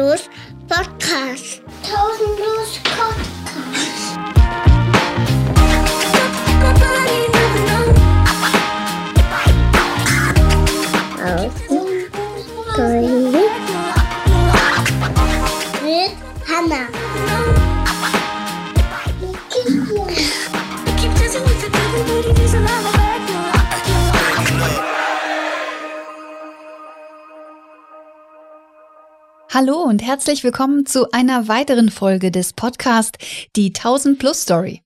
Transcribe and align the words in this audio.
Plus 0.00 0.30
Podcast. 0.66 1.60
1000 1.82 2.29
Hallo 29.62 29.82
und 29.82 30.00
herzlich 30.00 30.42
willkommen 30.42 30.86
zu 30.86 31.10
einer 31.12 31.46
weiteren 31.46 31.90
Folge 31.90 32.30
des 32.30 32.54
Podcasts 32.54 33.18
Die 33.56 33.74
1000 33.76 34.18
Plus 34.18 34.40
Story. 34.40 34.80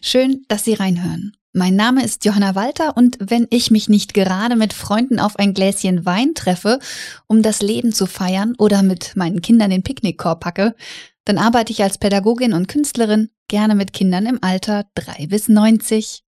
Schön, 0.00 0.44
dass 0.46 0.64
Sie 0.64 0.74
reinhören. 0.74 1.32
Mein 1.52 1.74
Name 1.74 2.04
ist 2.04 2.24
Johanna 2.24 2.54
Walter 2.54 2.96
und 2.96 3.18
wenn 3.18 3.48
ich 3.50 3.72
mich 3.72 3.88
nicht 3.88 4.14
gerade 4.14 4.54
mit 4.54 4.74
Freunden 4.74 5.18
auf 5.18 5.40
ein 5.40 5.54
Gläschen 5.54 6.06
Wein 6.06 6.34
treffe, 6.36 6.78
um 7.26 7.42
das 7.42 7.62
Leben 7.62 7.92
zu 7.92 8.06
feiern 8.06 8.54
oder 8.58 8.84
mit 8.84 9.16
meinen 9.16 9.42
Kindern 9.42 9.70
den 9.70 9.82
Picknickkorb 9.82 10.38
packe, 10.38 10.76
dann 11.24 11.36
arbeite 11.36 11.72
ich 11.72 11.82
als 11.82 11.98
Pädagogin 11.98 12.52
und 12.52 12.68
Künstlerin 12.68 13.30
gerne 13.48 13.74
mit 13.74 13.92
Kindern 13.92 14.26
im 14.26 14.38
Alter 14.40 14.84
3 14.94 15.26
bis 15.26 15.48
90. 15.48 16.22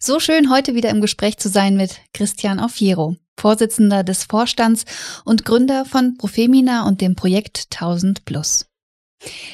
So 0.00 0.18
schön 0.18 0.50
heute 0.50 0.74
wieder 0.74 0.90
im 0.90 1.00
Gespräch 1.00 1.38
zu 1.38 1.48
sein 1.50 1.76
mit 1.76 2.00
Christian 2.12 2.58
Aufiero, 2.58 3.14
Vorsitzender 3.38 4.04
des 4.04 4.24
Vorstands 4.24 4.84
und 5.24 5.44
Gründer 5.44 5.84
von 5.84 6.16
Profemina 6.16 6.86
und 6.86 7.00
dem 7.00 7.16
Projekt 7.16 7.68
1000 7.72 8.24
Plus. 8.24 8.66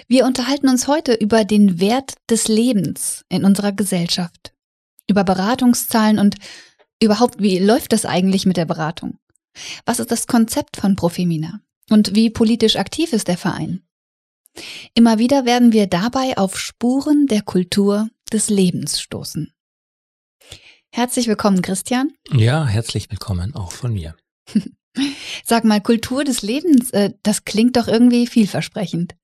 Wir 0.09 0.27
unterhalten 0.27 0.69
uns 0.69 0.89
heute 0.89 1.15
über 1.15 1.45
den 1.45 1.81
Wert 1.81 2.15
des 2.29 2.49
Lebens 2.49 3.25
in 3.29 3.45
unserer 3.45 3.73
Gesellschaft, 3.73 4.53
über 5.09 5.25
Beratungszahlen 5.25 6.19
und 6.19 6.37
überhaupt, 7.01 7.41
wie 7.41 7.59
läuft 7.59 7.93
das 7.93 8.05
eigentlich 8.05 8.47
mit 8.47 8.57
der 8.57 8.67
Beratung? 8.67 9.19
Was 9.85 10.01
ist 10.01 10.11
das 10.11 10.27
Konzept 10.27 10.77
von 10.77 10.97
Profemina? 10.97 11.61
Und 11.91 12.15
wie 12.15 12.31
politisch 12.31 12.77
aktiv 12.77 13.13
ist 13.13 13.29
der 13.29 13.37
Verein? 13.37 13.83
Immer 14.95 15.19
wieder 15.19 15.45
werden 15.45 15.73
wir 15.73 15.87
dabei 15.87 16.37
auf 16.37 16.59
Spuren 16.59 17.27
der 17.27 17.43
Kultur 17.43 18.09
des 18.33 18.51
Lebens 18.51 19.01
stoßen. 19.01 19.53
Herzlich 20.95 21.27
willkommen, 21.27 21.63
Christian. 21.63 22.13
Ja, 22.31 22.67
herzlich 22.67 23.11
willkommen 23.11 23.55
auch 23.55 23.73
von 23.73 23.95
mir. 23.95 24.15
Sag 25.45 25.65
mal, 25.65 25.81
Kultur 25.81 26.23
des 26.23 26.43
Lebens, 26.43 26.91
äh, 26.91 27.15
das 27.23 27.47
klingt 27.47 27.79
doch 27.79 27.89
irgendwie 27.89 28.27
vielversprechend. 28.27 29.15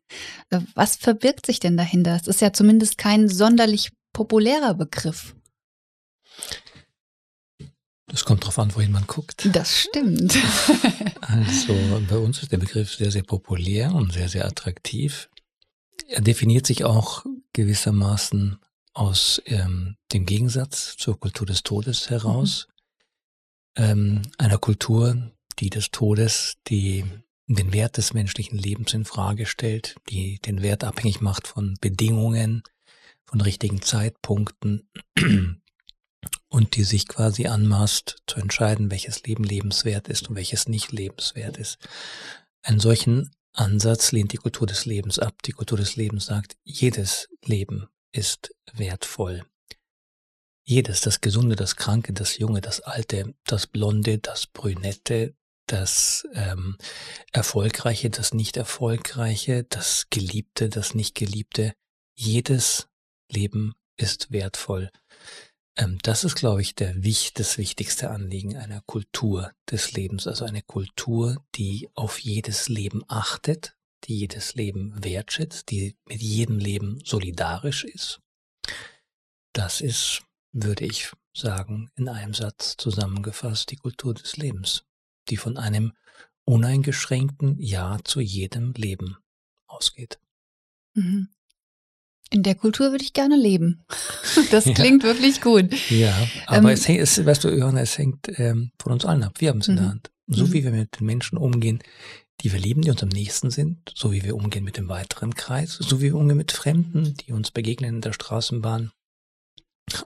Äh, 0.49 0.61
was 0.75 0.97
verbirgt 0.97 1.45
sich 1.45 1.61
denn 1.61 1.77
dahinter? 1.77 2.17
Es 2.17 2.27
ist 2.27 2.41
ja 2.41 2.55
zumindest 2.55 2.97
kein 2.97 3.29
sonderlich 3.29 3.91
populärer 4.15 4.73
Begriff. 4.73 5.37
Das 8.07 8.25
kommt 8.25 8.45
darauf 8.45 8.59
an, 8.59 8.75
wohin 8.75 8.91
man 8.91 9.07
guckt. 9.07 9.47
Das 9.53 9.79
stimmt. 9.79 10.37
Also 11.21 11.75
bei 12.09 12.17
uns 12.17 12.43
ist 12.43 12.53
der 12.53 12.57
Begriff 12.57 12.95
sehr, 12.95 13.11
sehr 13.11 13.23
populär 13.23 13.95
und 13.95 14.15
sehr, 14.15 14.31
sehr 14.31 14.47
attraktiv. 14.47 15.29
Er 16.07 16.23
definiert 16.23 16.67
sich 16.67 16.87
auch 16.87 17.27
gewissermaßen 17.53 18.59
aus 18.99 19.41
ähm, 19.47 19.97
dem 20.13 20.27
Gegensatz 20.27 20.97
zur 20.97 21.21
Kultur 21.21 21.47
des 21.47 21.63
Todes 21.63 22.11
heraus. 22.11 22.67
Mhm. 23.77 23.85
Ähm, 23.85 24.23
einer 24.39 24.59
Kultur, 24.59 25.31
die 25.61 25.71
des 25.71 25.93
Todes, 25.93 26.57
die 26.67 27.05
den 27.47 27.73
Wert 27.73 27.97
des 27.97 28.13
menschlichen 28.13 28.59
Lebens 28.59 28.93
in 28.95 29.05
Frage 29.05 29.47
stellt, 29.47 29.95
die 30.11 30.41
den 30.41 30.63
Wert 30.63 30.83
abhängig 30.83 31.21
macht 31.21 31.47
von 31.47 31.77
Bedingungen, 31.81 32.65
von 33.25 33.41
richtigen 33.41 33.83
Zeitpunkten 33.83 34.91
und 36.49 36.77
die 36.77 36.85
sich 36.85 37.07
quasi 37.07 37.47
anmaßt 37.47 38.25
zu 38.27 38.41
entscheiden, 38.41 38.91
welches 38.91 39.23
Leben 39.23 39.45
lebenswert 39.45 40.09
ist 40.09 40.29
und 40.29 40.35
welches 40.35 40.67
nicht 40.67 40.91
lebenswert 40.91 41.57
ist. 41.57 41.79
Einen 42.63 42.81
solchen 42.81 43.31
Ansatz 43.53 44.11
lehnt 44.11 44.33
die 44.33 44.39
Kultur 44.39 44.67
des 44.67 44.87
Lebens 44.87 45.21
ab. 45.21 45.41
Die 45.45 45.53
Kultur 45.53 45.79
des 45.79 45.95
Lebens 45.95 46.27
sagt, 46.27 46.57
jedes 46.65 47.29
Leben 47.45 47.89
ist 48.13 48.55
wertvoll. 48.73 49.45
Jedes, 50.65 51.01
das 51.01 51.21
Gesunde, 51.21 51.57
das 51.57 51.77
Kranke, 51.77 52.13
das 52.13 52.39
Junge, 52.39 52.61
das 52.61 52.81
Alte, 52.81 53.35
das 53.45 53.67
Blonde, 53.67 54.19
das 54.19 54.47
Brünette, 54.47 55.35
das 55.67 56.27
ähm, 56.35 56.77
Erfolgreiche, 57.33 58.11
das 58.11 58.35
Nicht-Erfolgreiche, 58.35 59.65
das 59.65 60.09
Geliebte, 60.11 60.69
das 60.69 60.95
Nicht-Geliebte, 60.95 61.75
jedes 62.15 62.89
Leben 63.31 63.75
ist 63.97 64.31
wertvoll. 64.31 64.91
Ähm, 65.77 65.99
das 66.03 66.25
ist, 66.25 66.35
glaube 66.35 66.61
ich, 66.63 66.75
der, 66.75 66.95
das 67.35 67.59
wichtigste 67.59 68.11
Anliegen 68.11 68.57
einer 68.57 68.81
Kultur 68.83 69.53
des 69.71 69.93
Lebens, 69.93 70.27
also 70.27 70.45
eine 70.45 70.63
Kultur, 70.63 71.37
die 71.55 71.89
auf 71.95 72.19
jedes 72.19 72.69
Leben 72.69 73.05
achtet, 73.07 73.77
die 74.09 74.19
jedes 74.19 74.55
Leben 74.55 74.93
wertschätzt, 75.05 75.71
die 75.71 75.97
mit 76.07 76.21
jedem 76.21 76.59
Leben 76.59 77.01
solidarisch 77.05 77.85
ist. 77.85 78.21
Das 79.53 79.81
ist, 79.81 80.23
würde 80.53 80.87
ich 80.87 81.11
sagen, 81.35 81.91
in 81.97 82.09
einem 82.09 82.35
Satz 82.35 82.77
zusammengefasst 82.77 83.71
die 83.71 83.77
Kultur 83.77 84.15
des 84.15 84.37
Lebens, 84.37 84.85
die 85.29 85.37
von 85.37 85.57
einem 85.57 85.93
uneingeschränkten 86.45 87.59
Ja 87.59 87.99
zu 88.05 88.21
jedem 88.21 88.73
Leben 88.73 89.17
ausgeht. 89.67 90.19
Mhm. 90.95 91.29
In 92.31 92.43
der 92.43 92.55
Kultur 92.55 92.91
würde 92.91 93.05
ich 93.05 93.13
gerne 93.13 93.37
leben. 93.37 93.85
Das 94.51 94.65
klingt 94.65 95.03
ja. 95.03 95.09
wirklich 95.09 95.41
gut. 95.41 95.75
Ja, 95.91 96.15
aber 96.47 96.69
ähm, 96.69 96.75
es 96.75 96.87
hängt, 96.87 97.01
es, 97.01 97.25
weißt 97.25 97.45
du, 97.45 97.49
Johanna, 97.49 97.81
es 97.81 97.99
hängt 97.99 98.29
ähm, 98.39 98.71
von 98.79 98.93
uns 98.93 99.05
allen 99.05 99.25
ab. 99.25 99.41
Wir 99.41 99.49
haben 99.49 99.59
es 99.59 99.69
in 99.69 99.77
der 99.77 99.87
mhm. 99.87 99.91
Hand. 99.91 100.11
So 100.29 100.47
mhm. 100.47 100.53
wie 100.53 100.65
wir 100.65 100.71
mit 100.71 101.01
den 101.01 101.07
Menschen 101.07 101.39
umgehen, 101.39 101.81
die 102.41 102.53
wir 102.53 102.61
lieben, 102.61 102.83
die 102.83 102.91
uns 102.91 103.03
am 103.03 103.09
nächsten 103.09 103.51
sind, 103.51 103.93
so 103.95 104.13
wie 104.13 104.23
wir 104.23 104.37
umgehen 104.37 104.65
mit 104.65 104.77
dem 104.77 104.89
weiteren 104.89 105.35
Kreis, 105.35 105.75
so 105.75 106.01
wie 106.01 106.07
wir 106.07 106.17
umgehen 106.17 106.37
mit 106.37 106.53
Fremden, 106.53 107.15
die 107.15 107.33
uns 107.33 107.51
begegnen 107.51 107.97
in 107.97 108.01
der 108.01 108.13
Straßenbahn, 108.13 108.93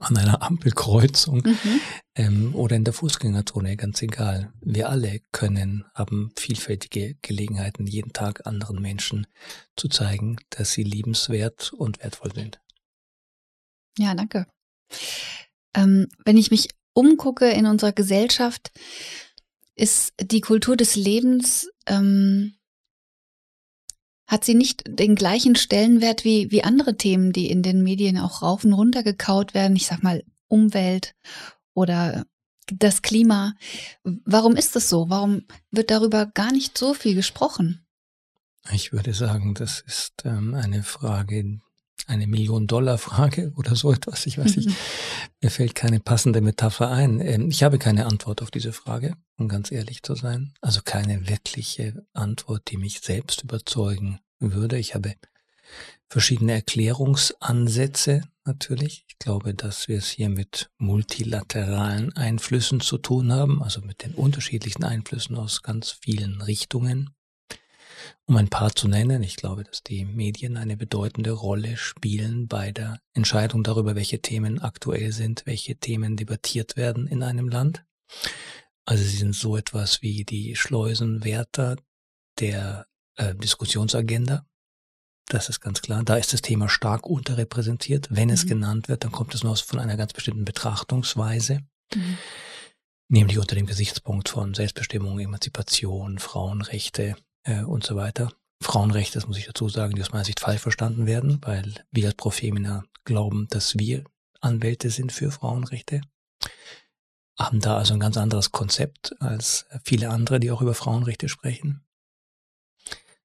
an 0.00 0.16
einer 0.16 0.42
Ampelkreuzung 0.42 1.42
mhm. 1.44 1.81
ähm, 2.15 2.54
oder 2.54 2.76
in 2.76 2.84
der 2.84 2.94
Fußgängerzone, 2.94 3.76
ganz 3.76 4.00
egal. 4.03 4.53
Wir 4.60 4.88
alle 4.88 5.21
können, 5.32 5.84
haben 5.94 6.32
vielfältige 6.37 7.16
Gelegenheiten, 7.22 7.87
jeden 7.87 8.12
Tag 8.12 8.47
anderen 8.47 8.81
Menschen 8.81 9.26
zu 9.76 9.88
zeigen, 9.88 10.37
dass 10.50 10.72
sie 10.72 10.84
liebenswert 10.84 11.72
und 11.72 12.03
wertvoll 12.03 12.32
sind. 12.32 12.60
Ja, 13.98 14.15
danke. 14.15 14.47
Ähm, 15.75 16.09
wenn 16.25 16.37
ich 16.37 16.50
mich 16.50 16.69
umgucke 16.94 17.50
in 17.50 17.66
unserer 17.66 17.92
Gesellschaft, 17.92 18.71
ist 19.82 20.15
die 20.20 20.41
Kultur 20.41 20.76
des 20.76 20.94
Lebens, 20.94 21.69
ähm, 21.87 22.54
hat 24.28 24.44
sie 24.44 24.54
nicht 24.54 24.84
den 24.87 25.16
gleichen 25.16 25.56
Stellenwert 25.56 26.25
wie, 26.25 26.53
wie 26.53 26.62
andere 26.62 26.97
Themen, 26.97 27.32
die 27.32 27.50
in 27.50 27.65
den 27.65 27.82
Medien 27.82 28.16
auch 28.16 28.42
rauf 28.42 28.62
und 28.65 28.75
runter 28.75 29.03
gekaut 29.03 29.54
werden. 29.54 29.75
Ich 29.75 29.87
sag 29.87 30.04
mal 30.04 30.22
Umwelt 30.47 31.16
oder 31.75 32.25
das 32.72 33.03
Klima. 33.03 33.54
Warum 34.04 34.54
ist 34.54 34.76
das 34.76 34.88
so? 34.88 35.10
Warum 35.10 35.42
wird 35.72 35.91
darüber 35.91 36.26
gar 36.26 36.53
nicht 36.53 36.78
so 36.78 36.94
viel 36.94 37.16
gesprochen? 37.16 37.84
Ich 38.71 38.92
würde 38.92 39.12
sagen, 39.12 39.54
das 39.54 39.81
ist 39.81 40.22
ähm, 40.25 40.54
eine 40.54 40.84
Frage, 40.84 41.59
eine 42.07 42.27
Million-Dollar-Frage 42.27 43.53
oder 43.57 43.77
so 43.77 43.93
etwas. 43.93 44.27
Ich 44.27 44.39
weiß 44.39 44.57
nicht, 44.57 44.69
mhm. 44.69 44.77
mir 45.41 45.51
fällt 45.51 45.75
keine 45.75 46.01
passende 46.01 46.41
Metapher 46.41 46.91
ein. 46.91 47.21
Ähm, 47.21 47.49
ich 47.51 47.63
habe 47.63 47.78
keine 47.78 48.07
Antwort 48.07 48.43
auf 48.43 48.51
diese 48.51 48.72
Frage, 48.72 49.16
um 49.37 49.49
ganz 49.49 49.72
ehrlich 49.72 50.03
zu 50.03 50.15
sein. 50.15 50.54
Also 50.60 50.81
keine 50.84 51.28
wirkliche 51.28 52.04
Antwort, 52.13 52.71
die 52.71 52.77
mich 52.77 53.01
selbst 53.01 53.43
überzeugen 53.43 54.21
würde. 54.39 54.78
Ich 54.78 54.95
habe 54.95 55.15
verschiedene 56.09 56.53
Erklärungsansätze 56.53 58.22
natürlich. 58.45 59.05
Ich 59.09 59.19
glaube, 59.19 59.55
dass 59.55 59.89
wir 59.89 59.98
es 59.98 60.09
hier 60.10 60.28
mit 60.28 60.71
multilateralen 60.78 62.15
Einflüssen 62.16 62.81
zu 62.81 62.98
tun 62.98 63.33
haben, 63.33 63.63
also 63.63 63.81
mit 63.81 64.03
den 64.03 64.15
unterschiedlichen 64.15 64.84
Einflüssen 64.84 65.37
aus 65.37 65.63
ganz 65.63 65.93
vielen 66.03 66.43
Richtungen. 66.43 67.10
Um 68.28 68.36
ein 68.36 68.48
paar 68.48 68.74
zu 68.74 68.89
nennen, 68.89 69.22
ich 69.22 69.36
glaube, 69.36 69.65
dass 69.65 69.83
die 69.83 70.04
Medien 70.04 70.57
eine 70.57 70.77
bedeutende 70.77 71.33
Rolle 71.33 71.77
spielen 71.77 72.47
bei 72.47 72.71
der 72.71 73.01
Entscheidung 73.15 73.65
darüber, 73.65 73.97
welche 73.97 74.21
Themen 74.21 74.60
aktuell 74.60 75.13
sind, 75.13 75.42
welche 75.45 75.77
Themen 75.77 76.16
debattiert 76.16 76.77
werden 76.77 77.07
in 77.09 77.22
einem 77.22 77.48
Land. 77.48 77.84
Also 78.84 79.03
sie 79.03 79.16
sind 79.16 79.34
so 79.34 79.57
etwas 79.57 80.03
wie 80.03 80.24
die 80.24 80.54
Schleusenwärter 80.54 81.77
der 82.39 82.86
äh, 83.16 83.34
Diskussionsagenda. 83.34 84.47
Das 85.27 85.48
ist 85.48 85.60
ganz 85.60 85.83
klar. 85.83 86.03
Da 86.04 86.16
ist 86.16 86.33
das 86.33 86.42
Thema 86.42 86.69
stark 86.69 87.07
unterrepräsentiert. 87.07 88.09
Wenn 88.10 88.28
mhm. 88.28 88.34
es 88.34 88.47
genannt 88.47 88.89
wird, 88.89 89.04
dann 89.04 89.13
kommt 89.13 89.34
es 89.34 89.42
nur 89.42 89.57
von 89.57 89.78
einer 89.78 89.97
ganz 89.97 90.13
bestimmten 90.13 90.45
Betrachtungsweise. 90.45 91.60
Mhm. 91.95 92.19
Nämlich 93.09 93.39
unter 93.39 93.54
dem 93.54 93.66
Gesichtspunkt 93.66 94.28
von 94.28 94.54
Selbstbestimmung, 94.54 95.19
Emanzipation, 95.19 96.19
Frauenrechte, 96.19 97.16
äh, 97.44 97.62
und 97.62 97.84
so 97.84 97.97
weiter. 97.97 98.33
Frauenrechte, 98.60 99.15
das 99.15 99.27
muss 99.27 99.39
ich 99.39 99.47
dazu 99.47 99.68
sagen, 99.68 99.94
die 99.94 100.03
aus 100.03 100.12
meiner 100.12 100.24
Sicht 100.24 100.41
falsch 100.41 100.60
verstanden 100.60 101.06
werden, 101.06 101.39
weil 101.42 101.74
wir 101.91 102.06
als 102.06 102.15
Profemina 102.15 102.84
glauben, 103.04 103.48
dass 103.50 103.78
wir 103.78 104.04
Anwälte 104.41 104.91
sind 104.91 105.12
für 105.12 105.30
Frauenrechte, 105.30 106.00
haben 107.39 107.60
da 107.60 107.77
also 107.77 107.94
ein 107.94 108.00
ganz 108.00 108.16
anderes 108.16 108.53
Konzept 108.53 109.15
als 109.21 109.66
viele 109.84 110.10
andere, 110.10 110.41
die 110.41 110.50
auch 110.50 110.62
über 110.62 110.74
Frauenrechte 110.74 111.28
sprechen. 111.28 111.84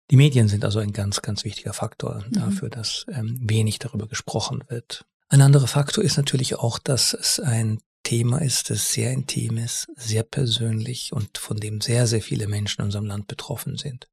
Die 0.10 0.16
Medien 0.16 0.48
sind 0.48 0.64
also 0.64 0.80
ein 0.80 0.94
ganz, 0.94 1.22
ganz 1.22 1.44
wichtiger 1.44 1.74
Faktor 1.74 2.24
mhm. 2.28 2.34
dafür, 2.34 2.70
dass 2.70 3.06
ähm, 3.10 3.38
wenig 3.42 3.80
darüber 3.80 4.08
gesprochen 4.08 4.64
wird. 4.68 5.06
Ein 5.30 5.42
anderer 5.42 5.68
Faktor 5.68 6.04
ist 6.04 6.16
natürlich 6.16 6.56
auch, 6.56 6.80
dass 6.80 7.14
es 7.14 7.40
ein 7.40 7.80
Thema 8.08 8.42
ist, 8.42 8.70
das 8.70 8.94
sehr 8.94 9.12
intim 9.12 9.58
ist, 9.58 9.88
sehr 9.98 10.24
persönlich 10.24 11.12
und 11.12 11.38
von 11.38 11.58
dem 11.58 11.82
sehr, 11.82 12.08
sehr 12.08 12.22
viele 12.22 12.48
Menschen 12.48 12.80
in 12.80 12.86
unserem 12.86 13.06
Land 13.06 13.28
betroffen 13.28 13.76
sind. 13.76 14.08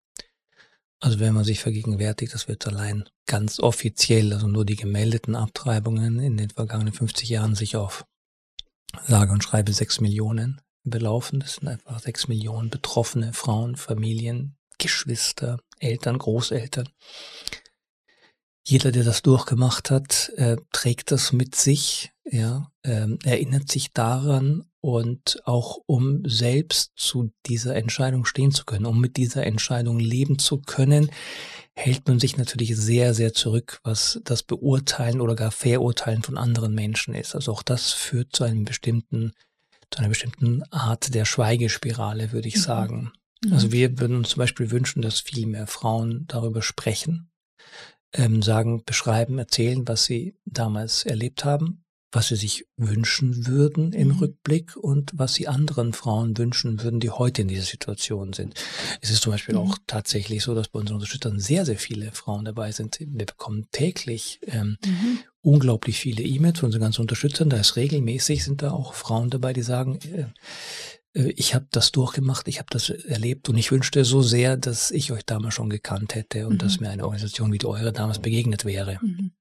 Also 0.99 1.21
wenn 1.21 1.33
man 1.33 1.45
sich 1.45 1.61
vergegenwärtigt, 1.61 2.35
das 2.35 2.49
wird 2.49 2.67
allein 2.67 3.09
ganz 3.27 3.61
offiziell, 3.61 4.33
also 4.33 4.49
nur 4.49 4.65
die 4.65 4.75
gemeldeten 4.75 5.37
Abtreibungen 5.37 6.19
in 6.19 6.37
den 6.37 6.51
vergangenen 6.51 6.93
50 6.93 7.29
Jahren 7.29 7.55
sich 7.55 7.77
auf 7.77 8.05
sage 9.07 9.31
und 9.31 9.45
schreibe 9.45 9.73
sechs 9.73 10.01
Millionen 10.01 10.61
belaufen. 10.83 11.39
Das 11.39 11.55
sind 11.55 11.69
einfach 11.69 12.01
sechs 12.01 12.27
Millionen 12.27 12.71
betroffene 12.71 13.33
Frauen, 13.33 13.77
Familien, 13.77 14.57
Geschwister, 14.79 15.61
Eltern, 15.79 16.19
Großeltern. 16.19 16.89
Jeder, 18.67 18.93
der 18.93 19.05
das 19.05 19.23
durchgemacht 19.23 19.91
hat, 19.91 20.33
äh, 20.37 20.57
trägt 20.73 21.11
das 21.11 21.33
mit 21.33 21.55
sich, 21.55 22.13
ja, 22.25 22.71
ähm, 22.83 23.19
erinnert 23.23 23.71
sich 23.71 23.93
daran 23.93 24.65
und 24.81 25.41
auch 25.45 25.79
um 25.87 26.23
selbst 26.27 26.93
zu 26.97 27.31
dieser 27.47 27.77
Entscheidung 27.77 28.25
stehen 28.25 28.53
zu 28.53 28.65
können, 28.65 28.87
um 28.87 29.01
mit 29.01 29.17
dieser 29.19 29.45
Entscheidung 29.45 29.99
leben 29.99 30.39
zu 30.39 30.61
können, 30.61 31.11
hält 31.75 32.07
man 32.07 32.21
sich 32.21 32.37
natürlich 32.37 32.77
sehr, 32.77 33.15
sehr 33.15 33.35
zurück, 33.35 33.81
was 33.83 34.21
das 34.25 34.43
Beurteilen 34.43 35.21
oder 35.21 35.35
gar 35.35 35.51
Verurteilen 35.51 36.23
von 36.23 36.39
anderen 36.39 36.75
Menschen 36.75 37.15
ist. 37.15 37.35
Also 37.35 37.53
auch 37.53 37.63
das 37.63 37.93
führt 37.93 38.35
zu 38.35 38.45
einem 38.45 38.65
bestimmten, 38.65 39.33
zu 39.91 39.99
einer 39.99 40.09
bestimmten 40.09 40.63
Art 40.71 41.15
der 41.15 41.25
Schweigespirale, 41.25 42.33
würde 42.33 42.49
ich 42.49 42.57
mhm. 42.57 42.61
sagen. 42.61 43.13
Mhm. 43.45 43.53
Also 43.53 43.73
wir 43.73 43.99
würden 43.99 44.17
uns 44.17 44.31
zum 44.31 44.41
Beispiel 44.41 44.71
wünschen, 44.71 45.03
dass 45.03 45.21
viel 45.21 45.47
mehr 45.47 45.67
Frauen 45.67 46.27
darüber 46.29 46.63
sprechen, 46.63 47.31
ähm, 48.15 48.43
sagen, 48.43 48.83
beschreiben, 48.85 49.39
erzählen, 49.39 49.87
was 49.87 50.05
sie 50.05 50.35
damals 50.47 51.05
erlebt 51.05 51.45
haben, 51.45 51.85
was 52.15 52.29
sie 52.29 52.37
sich 52.37 52.67
wünschen 52.77 53.47
würden 53.47 53.93
im 53.93 54.09
mhm. 54.09 54.19
Rückblick 54.19 54.77
und 54.77 55.11
was 55.15 55.35
sie 55.35 55.49
anderen 55.49 55.93
Frauen 55.93 56.39
wünschen 56.39 56.83
würden, 56.83 57.01
die 57.01 57.11
heute 57.11 57.43
in 57.43 57.49
dieser 57.49 57.65
Situation 57.65 58.33
sind. 58.33 58.55
Es 59.01 59.11
ist 59.11 59.23
zum 59.23 59.33
Beispiel 59.33 59.57
mhm. 59.57 59.63
auch 59.63 59.79
tatsächlich 59.87 60.45
so, 60.45 60.55
dass 60.55 60.69
bei 60.69 60.79
unseren 60.79 60.97
Unterstützern 60.97 61.41
sehr, 61.41 61.67
sehr 61.67 61.77
viele 61.77 62.13
Frauen 62.13 62.45
dabei 62.45 62.71
sind. 62.73 62.99
Wir 63.01 63.27
bekommen 63.27 63.67
täglich 63.73 64.41
ähm, 64.47 64.79
mhm. 64.85 65.19
unglaublich 65.41 65.99
viele 65.99 66.23
E-Mails 66.23 66.61
von 66.61 66.69
unseren 66.69 66.83
ganzen 66.83 67.03
Unterstützern. 67.03 67.51
Da 67.51 67.57
ist 67.57 67.77
regelmäßig 67.77 68.45
sind 68.45 68.63
da 68.63 68.71
auch 68.71 68.95
Frauen 68.95 69.31
dabei, 69.31 69.53
die 69.53 69.63
sagen, 69.63 69.99
äh, 70.15 70.27
ich 71.15 71.55
habe 71.55 71.67
das 71.71 71.93
durchgemacht, 71.93 72.49
ich 72.49 72.59
habe 72.59 72.67
das 72.71 72.91
erlebt 72.91 73.49
und 73.49 73.57
ich 73.57 73.71
wünschte 73.71 74.05
so 74.05 74.21
sehr, 74.21 74.57
dass 74.57 74.91
ich 74.91 75.13
euch 75.13 75.25
damals 75.25 75.55
schon 75.55 75.71
gekannt 75.71 76.15
hätte 76.17 76.47
und 76.47 76.55
mhm. 76.55 76.59
dass 76.59 76.81
mir 76.81 76.91
eine 76.91 77.05
Organisation 77.05 77.53
wie 77.53 77.59
die 77.59 77.67
eure 77.67 77.93
damals 77.93 78.19
begegnet 78.19 78.65
wäre. 78.65 78.99
Mhm. 79.01 79.33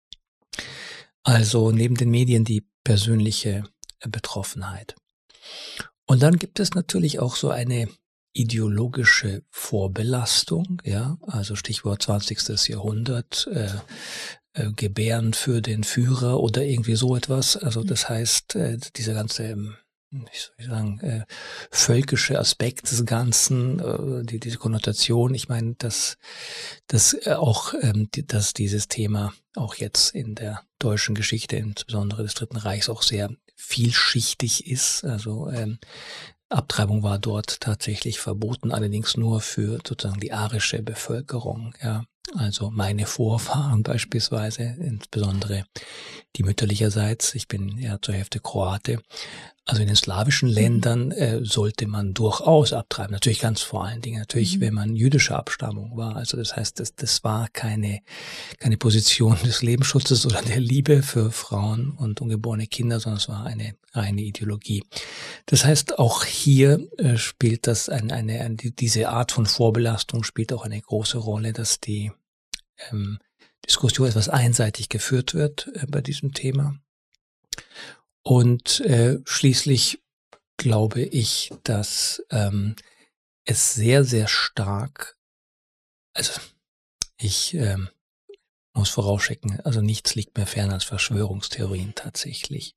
Also 1.23 1.71
neben 1.71 1.95
den 1.95 2.11
Medien 2.11 2.43
die 2.43 2.67
persönliche 2.83 3.63
Betroffenheit. 4.07 4.95
Und 6.05 6.21
dann 6.21 6.37
gibt 6.37 6.59
es 6.59 6.73
natürlich 6.73 7.19
auch 7.19 7.35
so 7.35 7.49
eine 7.49 7.87
ideologische 8.33 9.43
Vorbelastung, 9.49 10.81
ja, 10.83 11.17
also 11.21 11.55
Stichwort 11.55 12.01
20. 12.03 12.67
Jahrhundert, 12.67 13.47
äh, 13.51 13.69
äh, 14.53 14.71
Gebären 14.73 15.33
für 15.33 15.61
den 15.61 15.83
Führer 15.83 16.39
oder 16.39 16.63
irgendwie 16.63 16.95
so 16.95 17.15
etwas. 17.15 17.57
Also 17.57 17.83
das 17.83 18.09
heißt, 18.09 18.55
äh, 18.55 18.77
dieser 18.95 19.13
ganze 19.13 19.55
wie 20.13 20.37
soll 20.37 20.55
ich 20.57 20.65
sagen, 20.65 20.99
äh, 21.01 21.25
völkische 21.71 22.39
Aspekt 22.39 22.91
des 22.91 23.05
Ganzen, 23.05 23.79
äh, 23.79 24.25
die, 24.25 24.39
diese 24.39 24.57
Konnotation. 24.57 25.33
Ich 25.33 25.49
meine, 25.49 25.75
dass, 25.75 26.17
dass 26.87 27.13
äh, 27.25 27.33
auch 27.33 27.73
ähm, 27.81 28.09
die, 28.13 28.25
dass 28.25 28.53
dieses 28.53 28.87
Thema 28.87 29.33
auch 29.55 29.75
jetzt 29.75 30.13
in 30.15 30.35
der 30.35 30.61
deutschen 30.79 31.15
Geschichte, 31.15 31.55
insbesondere 31.55 32.23
des 32.23 32.33
Dritten 32.33 32.57
Reichs, 32.57 32.89
auch 32.89 33.01
sehr 33.01 33.29
vielschichtig 33.55 34.67
ist. 34.67 35.03
Also 35.03 35.49
ähm, 35.49 35.79
Abtreibung 36.49 37.03
war 37.03 37.17
dort 37.19 37.61
tatsächlich 37.61 38.19
verboten, 38.19 38.71
allerdings 38.71 39.17
nur 39.17 39.41
für 39.41 39.79
sozusagen 39.85 40.19
die 40.19 40.33
arische 40.33 40.83
Bevölkerung. 40.83 41.73
Ja, 41.81 42.03
also 42.35 42.69
meine 42.69 43.05
Vorfahren 43.05 43.83
beispielsweise, 43.83 44.63
insbesondere 44.79 45.65
die 46.35 46.43
mütterlicherseits. 46.43 47.35
Ich 47.35 47.47
bin 47.47 47.77
ja 47.77 47.99
zur 48.01 48.15
Hälfte 48.15 48.39
Kroate. 48.39 49.01
Also 49.65 49.81
in 49.81 49.87
den 49.87 49.95
slawischen 49.95 50.49
mhm. 50.49 50.55
Ländern 50.55 51.11
äh, 51.11 51.39
sollte 51.43 51.87
man 51.87 52.13
durchaus 52.13 52.73
abtreiben. 52.73 53.13
Natürlich 53.13 53.39
ganz 53.39 53.61
vor 53.61 53.85
allen 53.85 54.01
Dingen, 54.01 54.19
natürlich, 54.19 54.57
mhm. 54.57 54.61
wenn 54.61 54.73
man 54.73 54.95
jüdischer 54.95 55.37
Abstammung 55.37 55.95
war. 55.95 56.17
Also 56.17 56.35
das 56.35 56.55
heißt, 56.55 56.81
das, 56.81 56.95
das 56.95 57.23
war 57.23 57.47
keine, 57.47 58.01
keine 58.59 58.75
Position 58.75 59.37
des 59.45 59.61
Lebensschutzes 59.61 60.25
oder 60.25 60.41
der 60.41 60.59
Liebe 60.59 61.01
für 61.01 61.31
Frauen 61.31 61.91
und 61.91 62.19
ungeborene 62.19 62.67
Kinder, 62.67 62.99
sondern 62.99 63.19
es 63.19 63.29
war 63.29 63.45
eine 63.45 63.75
reine 63.93 64.21
Ideologie. 64.21 64.83
Das 65.45 65.63
heißt, 65.63 65.97
auch 65.97 66.25
hier 66.25 66.85
äh, 66.97 67.15
spielt 67.15 67.65
das 67.67 67.87
eine, 67.87 68.13
eine, 68.13 68.41
eine, 68.41 68.55
diese 68.55 69.07
Art 69.09 69.31
von 69.31 69.45
Vorbelastung 69.45 70.25
spielt 70.25 70.51
auch 70.51 70.65
eine 70.65 70.81
große 70.81 71.17
Rolle, 71.17 71.53
dass 71.53 71.79
die 71.79 72.11
ähm, 72.91 73.17
Diskussion 73.65 74.09
etwas 74.09 74.27
einseitig 74.27 74.89
geführt 74.89 75.33
wird 75.33 75.71
äh, 75.75 75.85
bei 75.87 76.01
diesem 76.01 76.33
Thema. 76.33 76.75
Und 78.23 78.79
äh, 78.81 79.19
schließlich 79.25 80.01
glaube 80.57 81.01
ich, 81.01 81.51
dass 81.63 82.23
ähm, 82.29 82.75
es 83.45 83.73
sehr, 83.73 84.03
sehr 84.03 84.27
stark, 84.27 85.17
also 86.15 86.39
ich 87.17 87.53
ähm, 87.53 87.89
muss 88.73 88.89
vorausschicken, 88.89 89.59
also 89.61 89.81
nichts 89.81 90.15
liegt 90.15 90.37
mir 90.37 90.45
fern 90.45 90.71
als 90.71 90.83
Verschwörungstheorien 90.83 91.95
tatsächlich. 91.95 92.75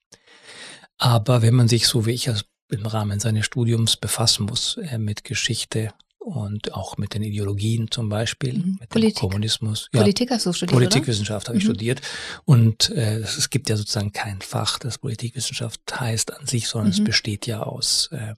Aber 0.98 1.42
wenn 1.42 1.54
man 1.54 1.68
sich 1.68 1.86
so 1.86 2.06
wie 2.06 2.12
ich 2.12 2.28
als 2.28 2.44
im 2.68 2.86
Rahmen 2.86 3.20
seines 3.20 3.46
Studiums 3.46 3.96
befassen 3.96 4.46
muss 4.46 4.76
äh, 4.78 4.98
mit 4.98 5.24
Geschichte 5.24 5.94
und 6.26 6.74
auch 6.74 6.98
mit 6.98 7.14
den 7.14 7.22
Ideologien 7.22 7.88
zum 7.88 8.08
Beispiel, 8.08 8.54
mhm. 8.54 8.78
mit 8.80 8.88
Politik. 8.88 9.14
dem 9.14 9.20
Kommunismus. 9.20 9.88
Ja, 9.92 10.00
Politik 10.00 10.30
hast 10.32 10.44
du 10.44 10.52
studiert, 10.52 10.76
Politikwissenschaft 10.76 11.46
habe 11.46 11.58
ich 11.58 11.64
mhm. 11.64 11.68
studiert. 11.68 12.00
Und 12.44 12.90
äh, 12.90 13.18
es 13.18 13.48
gibt 13.48 13.68
ja 13.68 13.76
sozusagen 13.76 14.12
kein 14.12 14.40
Fach, 14.40 14.80
das 14.80 14.98
Politikwissenschaft 14.98 15.80
heißt 16.00 16.36
an 16.36 16.46
sich, 16.48 16.66
sondern 16.66 16.88
mhm. 16.88 16.94
es 16.94 17.04
besteht 17.04 17.46
ja 17.46 17.62
aus 17.62 18.08
äh, 18.10 18.34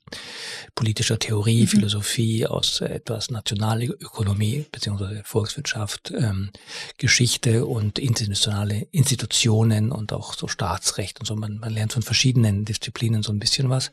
politischer 0.75 1.19
Theorie, 1.19 1.63
mhm. 1.63 1.69
Philosophie, 1.69 2.47
aus 2.47 2.83
äh, 2.83 2.89
etwas 2.89 3.31
Nationalökonomie 3.31 4.67
beziehungsweise 4.71 5.23
Volkswirtschaft, 5.25 6.13
ähm, 6.15 6.51
Geschichte 6.99 7.65
und 7.65 7.99
internationale 7.99 8.87
Institutionen 8.91 9.93
und 9.93 10.13
auch 10.13 10.35
so 10.35 10.47
Staatsrecht 10.47 11.21
und 11.21 11.27
so. 11.27 11.37
Man, 11.37 11.57
man 11.57 11.73
lernt 11.73 11.95
von 11.95 12.03
verschiedenen 12.03 12.67
Disziplinen 12.67 13.23
so 13.23 13.33
ein 13.33 13.39
bisschen 13.39 13.71
was. 13.71 13.93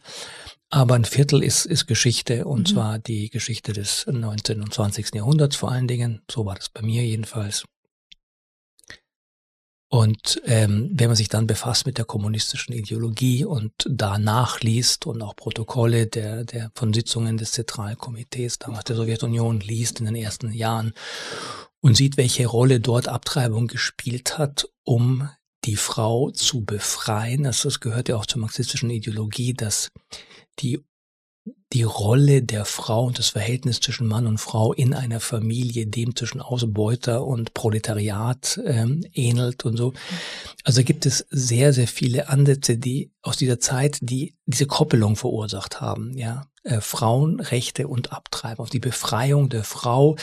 Aber 0.75 0.95
ein 0.95 1.05
Viertel 1.05 1.41
ist, 1.41 1.65
ist 1.65 1.87
Geschichte 1.87 2.43
und 2.43 2.67
mhm. 2.67 2.73
zwar 2.73 2.99
die 2.99 3.29
Geschichte 3.29 3.71
des 3.71 4.05
19. 4.11 4.61
und 4.61 4.73
20. 4.73 5.15
Jahrhunderts 5.15 5.55
vor 5.55 5.71
allen 5.71 5.87
Dingen. 5.87 6.21
So 6.29 6.45
war 6.45 6.55
das 6.55 6.67
bei 6.67 6.81
mir 6.81 7.01
jedenfalls. 7.01 7.63
Und 9.87 10.41
ähm, 10.43 10.91
wenn 10.93 11.07
man 11.07 11.15
sich 11.15 11.29
dann 11.29 11.47
befasst 11.47 11.85
mit 11.85 11.97
der 11.97 12.03
kommunistischen 12.03 12.75
Ideologie 12.75 13.45
und 13.45 13.71
da 13.89 14.19
nachliest 14.19 15.05
und 15.05 15.21
auch 15.21 15.37
Protokolle 15.37 16.07
der, 16.07 16.43
der 16.43 16.71
von 16.75 16.91
Sitzungen 16.91 17.37
des 17.37 17.53
Zentralkomitees 17.53 18.59
damals 18.59 18.83
der 18.83 18.97
Sowjetunion 18.97 19.61
liest 19.61 20.01
in 20.01 20.07
den 20.07 20.15
ersten 20.15 20.51
Jahren 20.51 20.91
und 21.79 21.95
sieht, 21.95 22.17
welche 22.17 22.47
Rolle 22.47 22.81
dort 22.81 23.07
Abtreibung 23.07 23.67
gespielt 23.67 24.37
hat, 24.37 24.67
um 24.83 25.29
die 25.63 25.77
Frau 25.77 26.31
zu 26.31 26.65
befreien. 26.65 27.45
Also 27.45 27.69
das 27.69 27.79
gehört 27.79 28.09
ja 28.09 28.17
auch 28.17 28.25
zur 28.25 28.41
marxistischen 28.41 28.89
Ideologie, 28.89 29.53
dass 29.53 29.89
die 30.59 30.83
die 31.73 31.83
Rolle 31.83 32.41
der 32.41 32.65
Frau 32.65 33.05
und 33.05 33.19
das 33.19 33.29
Verhältnis 33.29 33.79
zwischen 33.79 34.07
Mann 34.07 34.27
und 34.27 34.39
Frau 34.39 34.73
in 34.73 34.93
einer 34.93 35.19
Familie 35.19 35.85
dem 35.85 36.15
zwischen 36.15 36.41
Ausbeuter 36.41 37.25
und 37.25 37.53
Proletariat 37.53 38.59
ähm, 38.65 39.05
ähnelt 39.13 39.65
und 39.65 39.77
so. 39.77 39.93
Also 40.63 40.83
gibt 40.83 41.05
es 41.05 41.27
sehr, 41.29 41.73
sehr 41.73 41.87
viele 41.87 42.29
Ansätze, 42.29 42.77
die 42.77 43.11
aus 43.21 43.37
dieser 43.37 43.59
Zeit, 43.59 43.99
die 44.01 44.35
diese 44.45 44.67
Koppelung 44.67 45.15
verursacht 45.15 45.81
haben, 45.81 46.17
ja. 46.17 46.47
Äh, 46.63 46.81
Frauenrechte 46.81 47.87
und 47.87 48.11
Abtreibung, 48.11 48.63
auf 48.63 48.71
die 48.71 48.79
Befreiung 48.79 49.49
der 49.49 49.63
Frau, 49.63 50.15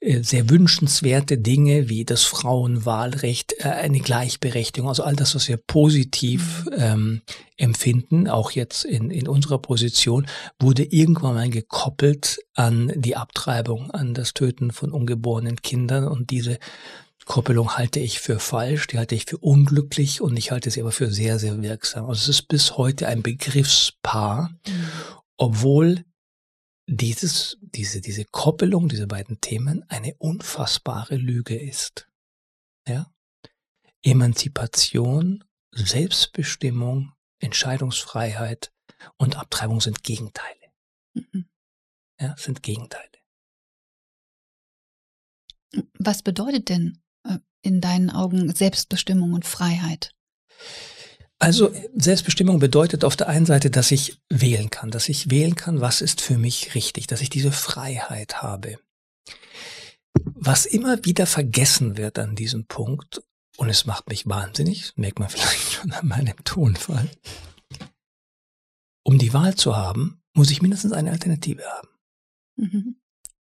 äh, 0.00 0.22
sehr 0.22 0.50
wünschenswerte 0.50 1.38
Dinge 1.38 1.88
wie 1.88 2.04
das 2.04 2.24
Frauenwahlrecht, 2.24 3.54
äh, 3.60 3.68
eine 3.68 4.00
Gleichberechtigung, 4.00 4.90
also 4.90 5.04
all 5.04 5.16
das, 5.16 5.34
was 5.34 5.48
wir 5.48 5.56
positiv 5.56 6.66
mhm. 6.66 6.72
ähm, 6.76 7.22
Empfinden, 7.56 8.28
auch 8.28 8.50
jetzt 8.50 8.84
in, 8.84 9.10
in 9.10 9.26
unserer 9.26 9.58
Position, 9.58 10.26
wurde 10.60 10.84
irgendwann 10.84 11.34
mal 11.34 11.48
gekoppelt 11.48 12.40
an 12.54 12.92
die 12.94 13.16
Abtreibung, 13.16 13.90
an 13.90 14.12
das 14.12 14.34
Töten 14.34 14.72
von 14.72 14.92
ungeborenen 14.92 15.62
Kindern 15.62 16.06
und 16.06 16.28
diese 16.28 16.58
Koppelung 17.26 17.76
halte 17.76 17.98
ich 17.98 18.20
für 18.20 18.38
falsch, 18.38 18.86
die 18.86 18.98
halte 18.98 19.16
ich 19.16 19.24
für 19.24 19.38
unglücklich 19.38 20.20
und 20.20 20.36
ich 20.36 20.52
halte 20.52 20.70
sie 20.70 20.80
aber 20.80 20.92
für 20.92 21.10
sehr, 21.10 21.40
sehr 21.40 21.60
wirksam. 21.60 22.06
Also 22.06 22.22
es 22.22 22.28
ist 22.28 22.48
bis 22.48 22.76
heute 22.76 23.08
ein 23.08 23.22
Begriffspaar, 23.22 24.50
mhm. 24.66 24.88
obwohl 25.36 26.04
dieses, 26.88 27.58
diese, 27.60 28.00
diese 28.00 28.24
Koppelung, 28.26 28.88
diese 28.88 29.08
beiden 29.08 29.40
Themen 29.40 29.84
eine 29.88 30.14
unfassbare 30.18 31.16
Lüge 31.16 31.60
ist. 31.60 32.08
Ja? 32.86 33.12
Emanzipation, 34.04 35.42
Selbstbestimmung, 35.72 37.12
Entscheidungsfreiheit 37.40 38.72
und 39.18 39.36
Abtreibung 39.36 39.80
sind 39.80 40.04
Gegenteile. 40.04 40.72
Mhm. 41.12 41.48
Ja, 42.20 42.36
sind 42.38 42.62
Gegenteile. 42.62 43.10
Was 45.98 46.22
bedeutet 46.22 46.68
denn 46.68 47.02
in 47.66 47.80
deinen 47.80 48.10
Augen 48.10 48.54
Selbstbestimmung 48.54 49.32
und 49.32 49.44
Freiheit? 49.44 50.12
Also 51.38 51.70
Selbstbestimmung 51.94 52.60
bedeutet 52.60 53.04
auf 53.04 53.16
der 53.16 53.28
einen 53.28 53.44
Seite, 53.44 53.70
dass 53.70 53.90
ich 53.90 54.18
wählen 54.30 54.70
kann, 54.70 54.90
dass 54.90 55.08
ich 55.08 55.30
wählen 55.30 55.54
kann, 55.54 55.80
was 55.80 56.00
ist 56.00 56.22
für 56.22 56.38
mich 56.38 56.74
richtig, 56.74 57.06
dass 57.08 57.20
ich 57.20 57.28
diese 57.28 57.52
Freiheit 57.52 58.42
habe. 58.42 58.78
Was 60.24 60.64
immer 60.64 61.04
wieder 61.04 61.26
vergessen 61.26 61.98
wird 61.98 62.18
an 62.18 62.36
diesem 62.36 62.66
Punkt, 62.66 63.22
und 63.58 63.68
es 63.68 63.84
macht 63.84 64.08
mich 64.08 64.26
wahnsinnig, 64.26 64.92
merkt 64.96 65.18
man 65.18 65.28
vielleicht 65.30 65.72
schon 65.72 65.92
an 65.92 66.06
meinem 66.06 66.36
Tonfall, 66.44 67.10
um 69.02 69.18
die 69.18 69.34
Wahl 69.34 69.54
zu 69.56 69.76
haben, 69.76 70.22
muss 70.32 70.50
ich 70.50 70.62
mindestens 70.62 70.92
eine 70.92 71.10
Alternative 71.10 71.64
haben. 71.64 71.88
Mhm. 72.56 72.96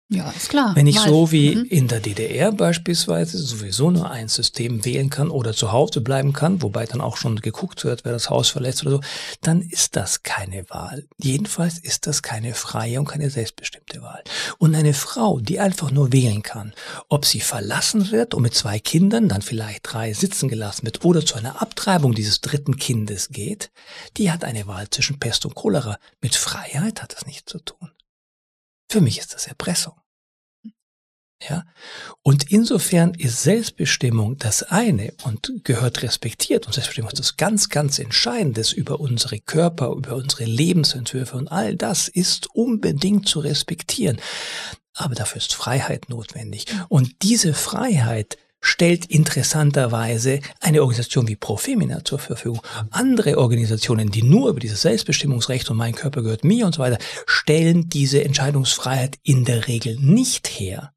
Ja, 0.07 0.29
ist 0.29 0.50
klar. 0.50 0.75
Wenn 0.75 0.85
ich 0.85 0.97
Mal. 0.97 1.09
so 1.09 1.31
wie 1.31 1.55
mhm. 1.55 1.65
in 1.65 1.88
der 1.88 2.00
DDR 2.00 2.51
beispielsweise 2.51 3.39
sowieso 3.39 3.89
nur 3.89 4.12
ein 4.12 4.27
System 4.27 4.85
wählen 4.85 5.09
kann 5.09 5.31
oder 5.31 5.51
zu 5.51 5.71
Hause 5.71 6.00
bleiben 6.00 6.31
kann, 6.31 6.62
wobei 6.62 6.85
dann 6.85 7.01
auch 7.01 7.17
schon 7.17 7.38
geguckt 7.38 7.83
wird, 7.83 8.05
wer 8.05 8.12
das 8.12 8.29
Haus 8.29 8.50
verlässt 8.50 8.83
oder 8.83 8.97
so, 8.97 9.01
dann 9.41 9.63
ist 9.63 9.95
das 9.95 10.21
keine 10.21 10.69
Wahl. 10.69 11.07
Jedenfalls 11.17 11.79
ist 11.79 12.05
das 12.05 12.21
keine 12.21 12.53
freie 12.53 13.00
und 13.00 13.07
keine 13.07 13.31
selbstbestimmte 13.31 14.03
Wahl. 14.03 14.24
Und 14.59 14.75
eine 14.75 14.93
Frau, 14.93 15.39
die 15.39 15.59
einfach 15.59 15.89
nur 15.89 16.13
wählen 16.13 16.43
kann, 16.43 16.74
ob 17.09 17.25
sie 17.25 17.39
verlassen 17.39 18.12
wird 18.12 18.35
und 18.35 18.43
mit 18.43 18.53
zwei 18.53 18.77
Kindern, 18.77 19.27
dann 19.27 19.41
vielleicht 19.41 19.91
drei 19.91 20.13
sitzen 20.13 20.50
gelassen 20.50 20.85
wird 20.85 21.03
oder 21.03 21.25
zu 21.25 21.33
einer 21.33 21.63
Abtreibung 21.63 22.13
dieses 22.13 22.41
dritten 22.41 22.77
Kindes 22.77 23.29
geht, 23.29 23.71
die 24.17 24.31
hat 24.31 24.43
eine 24.43 24.67
Wahl 24.67 24.88
zwischen 24.91 25.17
Pest 25.17 25.47
und 25.47 25.55
Cholera. 25.55 25.97
Mit 26.21 26.35
Freiheit 26.35 27.01
hat 27.01 27.15
das 27.15 27.25
nichts 27.25 27.51
zu 27.51 27.57
tun. 27.57 27.89
Für 28.89 29.01
mich 29.01 29.20
ist 29.20 29.34
das 29.34 29.48
Erpressung. 29.48 29.94
Ja? 31.42 31.65
Und 32.22 32.51
insofern 32.51 33.13
ist 33.13 33.44
Selbstbestimmung 33.44 34.38
das 34.38 34.63
eine 34.63 35.13
und 35.24 35.51
gehört 35.63 36.01
respektiert. 36.01 36.65
Und 36.65 36.74
Selbstbestimmung 36.74 37.12
ist 37.12 37.20
das 37.20 37.38
ganz, 37.38 37.70
ganz 37.70 38.00
Entscheidendes 38.00 38.72
über 38.72 39.00
unsere 39.00 39.39
Körper, 39.39 39.92
über 39.92 40.15
unsere 40.15 40.46
Lebensentwürfe 40.46 41.38
und 41.38 41.50
all 41.50 41.75
das 41.75 42.08
ist 42.08 42.48
unbedingt 42.56 43.27
zu 43.27 43.39
respektieren. 43.39 44.20
Aber 44.94 45.13
dafür 45.13 45.38
ist 45.38 45.54
Freiheit 45.54 46.10
notwendig. 46.10 46.68
Und 46.88 47.22
diese 47.22 47.54
Freiheit 47.54 48.38
stellt 48.65 49.05
interessanterweise 49.05 50.39
eine 50.60 50.81
Organisation 50.81 51.27
wie 51.27 51.36
Profemina 51.36 52.03
zur 52.03 52.17
Verfügung. 52.17 52.62
Andere 52.89 53.38
Organisationen, 53.38 54.10
die 54.10 54.24
nur 54.24 54.50
über 54.50 54.60
dieses 54.60 54.81
Selbstbestimmungsrecht 54.81 55.69
und 55.69 55.77
mein 55.77 55.93
Körper 55.93 56.24
gehört 56.24 56.43
mir 56.43 56.65
und 56.65 56.74
so 56.74 56.81
weiter, 56.81 56.98
stellen 57.27 57.89
diese 57.89 58.24
Entscheidungsfreiheit 58.24 59.17
in 59.22 59.45
der 59.45 59.67
Regel 59.67 59.98
nicht 60.00 60.48
her. 60.48 60.93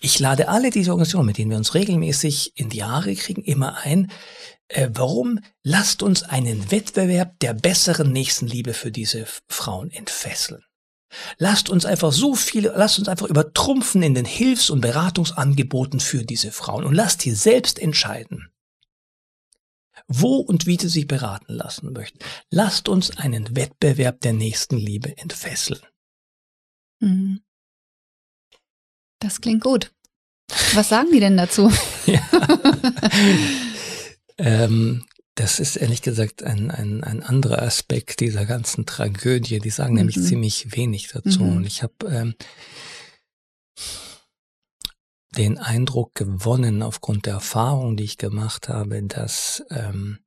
Ich 0.00 0.18
lade 0.18 0.48
alle 0.48 0.70
diese 0.70 0.90
Organisationen, 0.90 1.26
mit 1.26 1.38
denen 1.38 1.50
wir 1.50 1.58
uns 1.58 1.74
regelmäßig 1.74 2.52
in 2.56 2.68
die 2.68 2.82
Haare 2.82 3.14
kriegen, 3.14 3.42
immer 3.42 3.78
ein. 3.78 4.10
Äh, 4.68 4.88
warum? 4.92 5.38
Lasst 5.62 6.02
uns 6.02 6.24
einen 6.24 6.70
Wettbewerb 6.72 7.38
der 7.40 7.54
besseren 7.54 8.12
Nächstenliebe 8.12 8.74
für 8.74 8.90
diese 8.90 9.26
Frauen 9.48 9.90
entfesseln. 9.90 10.64
Lasst 11.38 11.68
uns 11.68 11.84
einfach 11.84 12.12
so 12.12 12.34
viele, 12.34 12.72
lasst 12.76 12.98
uns 12.98 13.08
einfach 13.08 13.26
übertrumpfen 13.26 14.02
in 14.02 14.14
den 14.14 14.24
Hilfs- 14.24 14.70
und 14.70 14.80
Beratungsangeboten 14.80 16.00
für 16.00 16.24
diese 16.24 16.52
Frauen 16.52 16.84
und 16.84 16.94
lasst 16.94 17.22
sie 17.22 17.32
selbst 17.32 17.78
entscheiden, 17.78 18.50
wo 20.08 20.36
und 20.36 20.66
wie 20.66 20.78
sie 20.78 20.88
sich 20.88 21.06
beraten 21.06 21.52
lassen 21.52 21.92
möchten. 21.92 22.18
Lasst 22.50 22.88
uns 22.88 23.16
einen 23.16 23.56
Wettbewerb 23.56 24.20
der 24.20 24.32
Nächstenliebe 24.32 25.16
entfesseln. 25.18 25.80
Mhm. 27.00 27.40
Das 29.20 29.40
klingt 29.40 29.62
gut. 29.62 29.92
Was 30.74 30.90
sagen 30.90 31.08
die 31.12 31.20
denn 31.20 31.36
dazu? 31.36 31.72
ähm, 34.38 35.04
das 35.34 35.58
ist 35.58 35.76
ehrlich 35.76 36.02
gesagt 36.02 36.42
ein, 36.42 36.70
ein, 36.70 37.02
ein 37.02 37.22
anderer 37.22 37.62
Aspekt 37.62 38.20
dieser 38.20 38.46
ganzen 38.46 38.86
Tragödie. 38.86 39.58
Die 39.58 39.70
sagen 39.70 39.92
mhm. 39.92 39.98
nämlich 39.98 40.22
ziemlich 40.22 40.76
wenig 40.76 41.08
dazu. 41.08 41.42
Mhm. 41.42 41.56
Und 41.56 41.66
ich 41.66 41.82
habe 41.82 41.94
ähm, 42.06 42.34
den 45.36 45.58
Eindruck 45.58 46.14
gewonnen, 46.14 46.82
aufgrund 46.82 47.26
der 47.26 47.34
Erfahrung, 47.34 47.96
die 47.96 48.04
ich 48.04 48.18
gemacht 48.18 48.68
habe, 48.68 49.02
dass 49.02 49.64
ähm, 49.70 50.20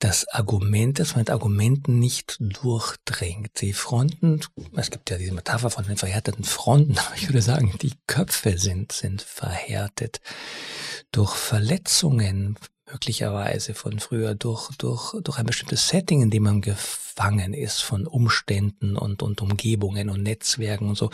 das 0.00 0.28
Argument, 0.28 0.98
dass 0.98 1.12
man 1.12 1.20
mit 1.20 1.30
Argumenten 1.30 1.98
nicht 1.98 2.36
durchdringt. 2.40 3.60
Die 3.60 3.72
Fronten, 3.72 4.40
es 4.74 4.90
gibt 4.90 5.10
ja 5.10 5.16
diese 5.16 5.32
Metapher 5.32 5.70
von 5.70 5.86
den 5.86 5.96
verhärteten 5.96 6.44
Fronten, 6.44 6.98
aber 7.06 7.14
ich 7.16 7.28
würde 7.28 7.42
sagen, 7.42 7.72
die 7.80 7.94
Köpfe 8.06 8.58
sind, 8.58 8.92
sind 8.92 9.22
verhärtet 9.22 10.20
durch 11.12 11.34
Verletzungen, 11.34 12.58
möglicherweise 12.90 13.74
von 13.74 13.98
früher 13.98 14.34
durch, 14.34 14.70
durch, 14.76 15.14
durch 15.22 15.38
ein 15.38 15.46
bestimmtes 15.46 15.88
Setting, 15.88 16.22
in 16.22 16.30
dem 16.30 16.44
man 16.44 16.60
gefangen 16.60 17.52
ist 17.52 17.80
von 17.80 18.06
Umständen 18.06 18.96
und, 18.96 19.22
und 19.22 19.42
Umgebungen 19.42 20.08
und 20.08 20.22
Netzwerken 20.22 20.88
und 20.88 20.96
so, 20.96 21.10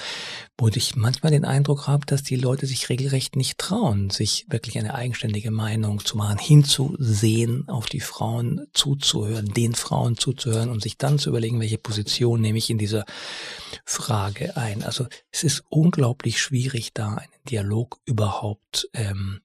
wo 0.59 0.69
ich 0.69 0.97
manchmal 0.97 1.33
den 1.33 1.45
Eindruck 1.45 1.87
habe, 1.87 2.05
dass 2.05 2.23
die 2.23 2.37
Leute 2.37 2.67
sich 2.67 2.89
regelrecht 2.89 3.37
nicht 3.37 3.59
trauen, 3.59 4.11
sich 4.11 4.47
wirklich 4.51 4.79
eine 4.79 4.95
eigenständige 4.95 5.51
Meinung 5.51 6.05
zu 6.05 6.17
machen, 6.17 6.39
hinzusehen, 6.39 7.69
auf 7.69 7.87
die 7.87 8.01
Frauen 8.01 8.67
zuzuhören, 8.75 9.47
den 9.47 9.75
Frauen 9.75 10.19
zuzuhören 10.19 10.69
und 10.69 10.83
sich 10.83 10.99
dann 10.99 11.19
zu 11.19 11.31
überlegen, 11.31 11.61
welche 11.61 11.79
Position 11.79 12.41
nehme 12.41 12.59
ich 12.59 12.69
in 12.69 12.79
dieser 12.79 13.05
Frage 13.85 14.57
ein. 14.57 14.83
Also 14.83 15.07
es 15.31 15.43
ist 15.43 15.65
unglaublich 15.71 16.41
schwierig, 16.41 16.93
da 16.93 17.15
einen 17.15 17.33
Dialog 17.49 17.99
überhaupt 18.05 18.89
ähm, 18.93 19.41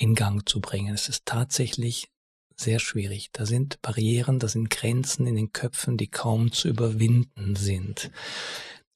in 0.00 0.14
Gang 0.14 0.48
zu 0.48 0.60
bringen. 0.60 0.94
Es 0.94 1.08
ist 1.08 1.26
tatsächlich 1.26 2.08
sehr 2.56 2.78
schwierig. 2.78 3.30
Da 3.32 3.46
sind 3.46 3.80
Barrieren, 3.82 4.38
da 4.38 4.48
sind 4.48 4.70
Grenzen 4.70 5.26
in 5.26 5.36
den 5.36 5.52
Köpfen, 5.52 5.96
die 5.96 6.08
kaum 6.08 6.52
zu 6.52 6.68
überwinden 6.68 7.54
sind. 7.54 8.10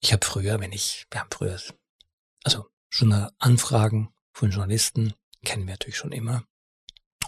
Ich 0.00 0.12
habe 0.12 0.25
früher, 0.25 0.61
wenn 0.61 0.73
ich, 0.73 1.06
wir 1.11 1.20
haben 1.20 1.30
früher, 1.30 1.61
also 2.42 2.66
schon 2.88 3.12
Anfragen 3.38 4.08
von 4.32 4.50
Journalisten, 4.50 5.12
kennen 5.44 5.66
wir 5.66 5.75
natürlich 5.75 5.99
schon 5.99 6.12
immer. 6.12 6.44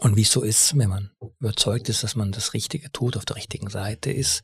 Und 0.00 0.16
wie 0.16 0.22
es 0.22 0.32
so 0.32 0.42
ist, 0.42 0.76
wenn 0.76 0.88
man 0.88 1.10
überzeugt 1.40 1.88
ist, 1.88 2.02
dass 2.02 2.16
man 2.16 2.32
das 2.32 2.54
Richtige 2.54 2.90
tut, 2.92 3.16
auf 3.16 3.24
der 3.24 3.36
richtigen 3.36 3.68
Seite 3.68 4.10
ist, 4.10 4.42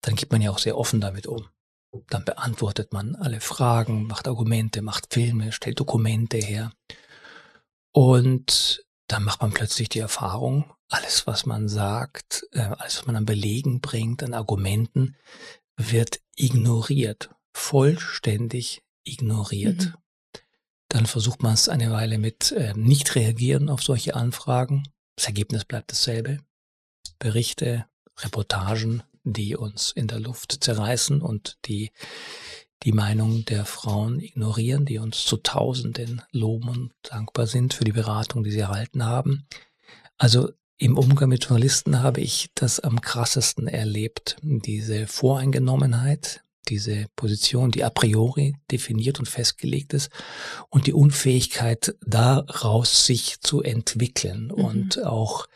dann 0.00 0.16
geht 0.16 0.30
man 0.30 0.40
ja 0.40 0.50
auch 0.50 0.58
sehr 0.58 0.76
offen 0.76 1.00
damit 1.00 1.26
um. 1.26 1.48
Dann 2.08 2.24
beantwortet 2.24 2.92
man 2.92 3.16
alle 3.16 3.40
Fragen, 3.40 4.06
macht 4.06 4.26
Argumente, 4.26 4.82
macht 4.82 5.12
Filme, 5.12 5.52
stellt 5.52 5.78
Dokumente 5.78 6.38
her. 6.38 6.72
Und 7.92 8.84
dann 9.06 9.24
macht 9.24 9.42
man 9.42 9.52
plötzlich 9.52 9.88
die 9.88 9.98
Erfahrung, 9.98 10.72
alles, 10.88 11.26
was 11.26 11.46
man 11.46 11.68
sagt, 11.68 12.46
äh, 12.52 12.60
alles, 12.60 12.98
was 12.98 13.06
man 13.06 13.16
an 13.16 13.26
Belegen 13.26 13.80
bringt, 13.80 14.22
an 14.22 14.34
Argumenten, 14.34 15.16
wird 15.76 16.20
ignoriert, 16.36 17.30
vollständig 17.52 18.82
ignoriert. 19.04 19.86
Mhm. 19.86 19.94
Dann 20.88 21.06
versucht 21.06 21.42
man 21.42 21.54
es 21.54 21.68
eine 21.68 21.90
Weile 21.90 22.18
mit 22.18 22.52
äh, 22.52 22.74
nicht 22.74 23.14
reagieren 23.14 23.70
auf 23.70 23.82
solche 23.82 24.14
Anfragen. 24.14 24.88
Das 25.16 25.26
Ergebnis 25.26 25.64
bleibt 25.64 25.90
dasselbe. 25.90 26.38
Berichte, 27.18 27.86
Reportagen, 28.18 29.02
die 29.24 29.56
uns 29.56 29.92
in 29.92 30.08
der 30.08 30.20
Luft 30.20 30.64
zerreißen 30.64 31.22
und 31.22 31.58
die 31.66 31.90
die 32.82 32.92
Meinung 32.92 33.44
der 33.44 33.64
Frauen 33.64 34.20
ignorieren, 34.20 34.84
die 34.84 34.98
uns 34.98 35.24
zu 35.24 35.36
Tausenden 35.36 36.22
loben 36.32 36.68
und 36.68 36.92
dankbar 37.02 37.46
sind 37.46 37.74
für 37.74 37.84
die 37.84 37.92
Beratung, 37.92 38.44
die 38.44 38.50
sie 38.50 38.60
erhalten 38.60 39.04
haben. 39.04 39.46
Also 40.18 40.50
im 40.78 40.98
Umgang 40.98 41.28
mit 41.28 41.44
Journalisten 41.44 42.02
habe 42.02 42.20
ich 42.20 42.50
das 42.54 42.80
am 42.80 43.00
krassesten 43.00 43.68
erlebt, 43.68 44.36
diese 44.42 45.06
Voreingenommenheit, 45.06 46.42
diese 46.68 47.06
Position, 47.16 47.70
die 47.70 47.84
a 47.84 47.90
priori 47.90 48.54
definiert 48.70 49.18
und 49.18 49.26
festgelegt 49.26 49.94
ist 49.94 50.10
und 50.70 50.86
die 50.86 50.92
Unfähigkeit 50.92 51.94
daraus 52.04 53.06
sich 53.06 53.40
zu 53.40 53.62
entwickeln. 53.62 54.46
Mhm. 54.46 54.52
Und 54.52 55.04
auch 55.04 55.46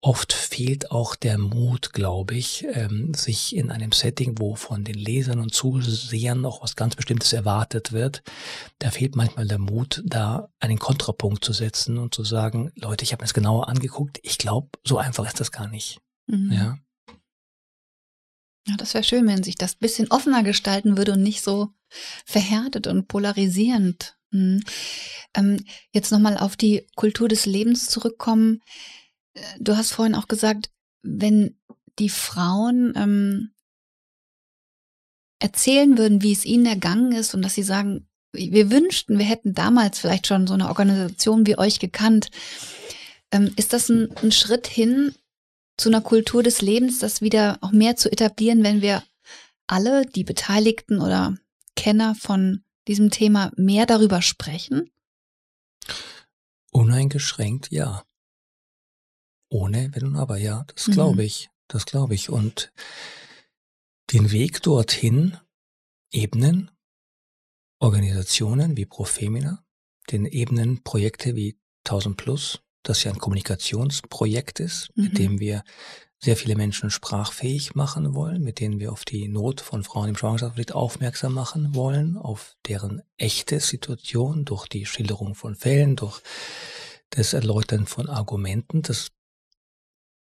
oft 0.00 0.32
fehlt 0.32 0.90
auch 0.90 1.16
der 1.16 1.38
Mut, 1.38 1.92
glaube 1.92 2.34
ich, 2.34 2.66
ähm, 2.72 3.14
sich 3.14 3.54
in 3.56 3.70
einem 3.70 3.92
Setting, 3.92 4.36
wo 4.38 4.54
von 4.54 4.84
den 4.84 4.96
Lesern 4.96 5.40
und 5.40 5.54
Zusehern 5.54 6.40
noch 6.40 6.62
was 6.62 6.76
ganz 6.76 6.96
Bestimmtes 6.96 7.32
erwartet 7.32 7.92
wird, 7.92 8.22
da 8.78 8.90
fehlt 8.90 9.16
manchmal 9.16 9.46
der 9.46 9.58
Mut, 9.58 10.02
da 10.04 10.48
einen 10.60 10.78
Kontrapunkt 10.78 11.44
zu 11.44 11.52
setzen 11.52 11.98
und 11.98 12.14
zu 12.14 12.24
sagen, 12.24 12.70
Leute, 12.76 13.04
ich 13.04 13.12
habe 13.12 13.22
mir 13.22 13.26
das 13.26 13.34
genauer 13.34 13.68
angeguckt, 13.68 14.18
ich 14.22 14.38
glaube, 14.38 14.68
so 14.84 14.98
einfach 14.98 15.26
ist 15.26 15.40
das 15.40 15.52
gar 15.52 15.68
nicht. 15.68 16.00
Mhm. 16.26 16.52
Ja. 16.52 16.78
Ja, 18.66 18.76
das 18.76 18.94
wäre 18.94 19.04
schön, 19.04 19.26
wenn 19.26 19.42
sich 19.42 19.56
das 19.56 19.74
bisschen 19.74 20.10
offener 20.10 20.42
gestalten 20.42 20.96
würde 20.96 21.12
und 21.12 21.22
nicht 21.22 21.42
so 21.42 21.74
verhärtet 22.24 22.86
und 22.86 23.08
polarisierend. 23.08 24.16
Hm. 24.30 24.62
Ähm, 25.34 25.64
jetzt 25.92 26.10
nochmal 26.10 26.38
auf 26.38 26.56
die 26.56 26.86
Kultur 26.96 27.28
des 27.28 27.46
Lebens 27.46 27.88
zurückkommen. 27.88 28.62
Äh, 29.34 29.40
du 29.60 29.76
hast 29.76 29.92
vorhin 29.92 30.14
auch 30.14 30.28
gesagt, 30.28 30.70
wenn 31.02 31.58
die 31.98 32.08
Frauen 32.08 32.94
ähm, 32.96 33.54
erzählen 35.40 35.98
würden, 35.98 36.22
wie 36.22 36.32
es 36.32 36.46
ihnen 36.46 36.66
ergangen 36.66 37.12
ist 37.12 37.34
und 37.34 37.42
dass 37.42 37.54
sie 37.54 37.62
sagen, 37.62 38.08
wir 38.32 38.70
wünschten, 38.70 39.18
wir 39.18 39.26
hätten 39.26 39.54
damals 39.54 39.98
vielleicht 39.98 40.26
schon 40.26 40.46
so 40.46 40.54
eine 40.54 40.68
Organisation 40.68 41.46
wie 41.46 41.58
euch 41.58 41.78
gekannt. 41.78 42.30
Ähm, 43.30 43.52
ist 43.56 43.72
das 43.72 43.88
ein, 43.90 44.10
ein 44.22 44.32
Schritt 44.32 44.66
hin 44.66 45.14
zu 45.76 45.88
einer 45.88 46.00
Kultur 46.00 46.42
des 46.42 46.62
Lebens, 46.62 46.98
das 46.98 47.20
wieder 47.20 47.58
auch 47.60 47.72
mehr 47.72 47.96
zu 47.96 48.10
etablieren, 48.10 48.62
wenn 48.62 48.80
wir 48.80 49.02
alle, 49.66 50.06
die 50.06 50.24
Beteiligten 50.24 51.00
oder 51.00 51.36
Kenner 51.76 52.14
von 52.14 52.64
diesem 52.86 53.10
Thema, 53.10 53.50
mehr 53.56 53.86
darüber 53.86 54.22
sprechen? 54.22 54.90
Uneingeschränkt 56.70 57.70
ja. 57.70 58.04
Ohne 59.48 59.90
Wenn 59.92 60.06
und 60.06 60.16
Aber, 60.16 60.36
ja, 60.36 60.64
das 60.74 60.86
glaube 60.86 61.14
mhm. 61.14 61.26
ich. 61.26 61.50
Das 61.68 61.86
glaube 61.86 62.14
ich. 62.14 62.28
Und 62.28 62.72
den 64.12 64.32
Weg 64.32 64.62
dorthin 64.62 65.36
ebnen 66.12 66.70
Organisationen 67.78 68.76
wie 68.76 68.86
Profemina, 68.86 69.64
den 70.10 70.26
ebnen 70.26 70.82
Projekte 70.82 71.36
wie 71.36 71.58
1000 71.86 72.16
Plus, 72.16 72.63
das 72.84 73.02
ja 73.02 73.12
ein 73.12 73.18
Kommunikationsprojekt 73.18 74.60
ist, 74.60 74.90
mhm. 74.94 75.04
mit 75.04 75.18
dem 75.18 75.40
wir 75.40 75.64
sehr 76.20 76.36
viele 76.36 76.56
Menschen 76.56 76.90
sprachfähig 76.90 77.74
machen 77.74 78.14
wollen, 78.14 78.42
mit 78.42 78.60
denen 78.60 78.80
wir 78.80 78.92
auf 78.92 79.04
die 79.04 79.28
Not 79.28 79.60
von 79.60 79.84
Frauen 79.84 80.08
im 80.08 80.16
Schwangerschaftskonflikt 80.16 80.72
aufmerksam 80.72 81.34
machen 81.34 81.74
wollen, 81.74 82.16
auf 82.16 82.56
deren 82.66 83.02
echte 83.18 83.60
Situation 83.60 84.44
durch 84.44 84.66
die 84.66 84.86
Schilderung 84.86 85.34
von 85.34 85.54
Fällen, 85.54 85.96
durch 85.96 86.22
das 87.10 87.34
Erläutern 87.34 87.86
von 87.86 88.08
Argumenten. 88.08 88.80
Das 88.80 89.08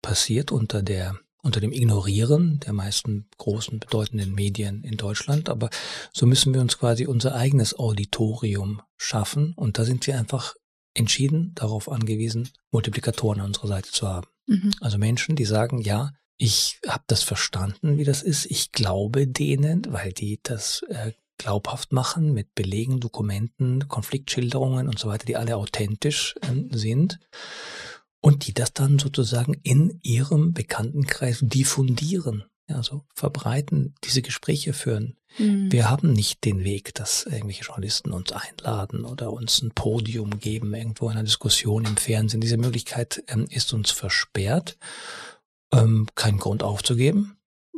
passiert 0.02 0.52
unter 0.52 0.82
der 0.82 1.18
unter 1.42 1.60
dem 1.60 1.72
Ignorieren 1.72 2.60
der 2.60 2.72
meisten 2.72 3.28
großen 3.38 3.78
bedeutenden 3.78 4.34
Medien 4.34 4.82
in 4.82 4.96
Deutschland. 4.96 5.48
Aber 5.48 5.70
so 6.12 6.26
müssen 6.26 6.52
wir 6.52 6.60
uns 6.60 6.78
quasi 6.78 7.06
unser 7.06 7.34
eigenes 7.34 7.78
Auditorium 7.78 8.82
schaffen. 8.96 9.54
Und 9.54 9.78
da 9.78 9.84
sind 9.84 10.06
wir 10.06 10.18
einfach 10.18 10.54
entschieden 10.94 11.52
darauf 11.54 11.90
angewiesen, 11.90 12.48
Multiplikatoren 12.70 13.40
an 13.40 13.48
unserer 13.48 13.68
Seite 13.68 13.90
zu 13.90 14.08
haben. 14.08 14.28
Mhm. 14.46 14.72
Also 14.80 14.98
Menschen, 14.98 15.36
die 15.36 15.44
sagen, 15.44 15.80
ja, 15.80 16.12
ich 16.36 16.80
habe 16.86 17.04
das 17.06 17.22
verstanden, 17.22 17.98
wie 17.98 18.04
das 18.04 18.22
ist. 18.22 18.46
Ich 18.46 18.72
glaube 18.72 19.26
denen, 19.26 19.86
weil 19.90 20.12
die 20.12 20.40
das 20.42 20.82
äh, 20.88 21.12
glaubhaft 21.36 21.92
machen 21.92 22.32
mit 22.32 22.54
Belegen, 22.54 23.00
Dokumenten, 23.00 23.88
Konfliktschilderungen 23.88 24.88
und 24.88 24.98
so 24.98 25.08
weiter, 25.08 25.26
die 25.26 25.36
alle 25.36 25.56
authentisch 25.56 26.36
äh, 26.42 26.76
sind 26.76 27.18
und 28.20 28.46
die 28.46 28.54
das 28.54 28.72
dann 28.72 28.98
sozusagen 28.98 29.54
in 29.62 29.98
ihrem 30.02 30.52
Bekanntenkreis 30.52 31.40
diffundieren 31.42 32.44
also 32.68 33.04
verbreiten, 33.14 33.94
diese 34.04 34.22
Gespräche 34.22 34.72
führen. 34.72 35.16
Mhm. 35.38 35.70
Wir 35.70 35.90
haben 35.90 36.12
nicht 36.12 36.44
den 36.44 36.64
Weg, 36.64 36.94
dass 36.94 37.24
irgendwelche 37.24 37.64
Journalisten 37.64 38.12
uns 38.12 38.32
einladen 38.32 39.04
oder 39.04 39.32
uns 39.32 39.62
ein 39.62 39.70
Podium 39.70 40.38
geben, 40.38 40.74
irgendwo 40.74 41.06
in 41.06 41.12
einer 41.12 41.24
Diskussion 41.24 41.84
im 41.84 41.96
Fernsehen. 41.96 42.40
Diese 42.40 42.56
Möglichkeit 42.56 43.22
ähm, 43.28 43.46
ist 43.50 43.72
uns 43.72 43.90
versperrt. 43.90 44.78
Ähm, 45.72 46.06
kein 46.14 46.38
Grund 46.38 46.62
aufzugeben, 46.62 47.36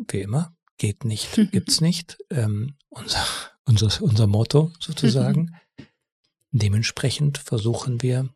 wie 0.09 0.21
immer. 0.21 0.55
Geht 0.79 1.05
nicht, 1.05 1.29
gibt's 1.53 1.81
nicht. 1.81 2.19
Ähm, 2.31 2.77
unser, 2.89 3.25
unser, 3.65 4.03
unser 4.03 4.27
Motto 4.27 4.73
sozusagen. 4.79 5.55
Dementsprechend 6.53 7.39
versuchen 7.39 8.03
wir, 8.03 8.29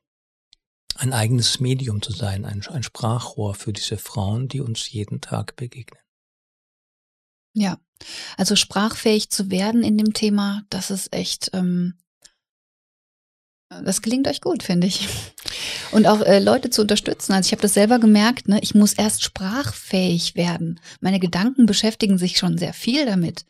ein 0.96 1.12
eigenes 1.12 1.58
Medium 1.60 2.02
zu 2.02 2.12
sein, 2.12 2.44
ein, 2.44 2.64
ein 2.68 2.82
Sprachrohr 2.82 3.54
für 3.54 3.72
diese 3.72 3.96
Frauen, 3.96 4.48
die 4.48 4.60
uns 4.60 4.90
jeden 4.90 5.20
Tag 5.20 5.56
begegnen. 5.56 6.03
Ja, 7.54 7.78
also 8.36 8.56
sprachfähig 8.56 9.30
zu 9.30 9.50
werden 9.50 9.82
in 9.82 9.96
dem 9.96 10.12
Thema, 10.12 10.62
das 10.70 10.90
ist 10.90 11.14
echt, 11.14 11.50
ähm, 11.54 11.94
das 13.68 14.02
gelingt 14.02 14.28
euch 14.28 14.40
gut, 14.40 14.62
finde 14.62 14.86
ich. 14.86 15.08
Und 15.92 16.06
auch 16.06 16.20
äh, 16.22 16.40
Leute 16.40 16.70
zu 16.70 16.82
unterstützen. 16.82 17.32
Also 17.32 17.46
ich 17.48 17.52
habe 17.52 17.62
das 17.62 17.74
selber 17.74 17.98
gemerkt, 18.00 18.48
ne, 18.48 18.58
ich 18.62 18.74
muss 18.74 18.94
erst 18.94 19.22
sprachfähig 19.22 20.34
werden. 20.34 20.80
Meine 21.00 21.20
Gedanken 21.20 21.66
beschäftigen 21.66 22.18
sich 22.18 22.36
schon 22.36 22.58
sehr 22.58 22.72
viel 22.72 23.06
damit. 23.06 23.46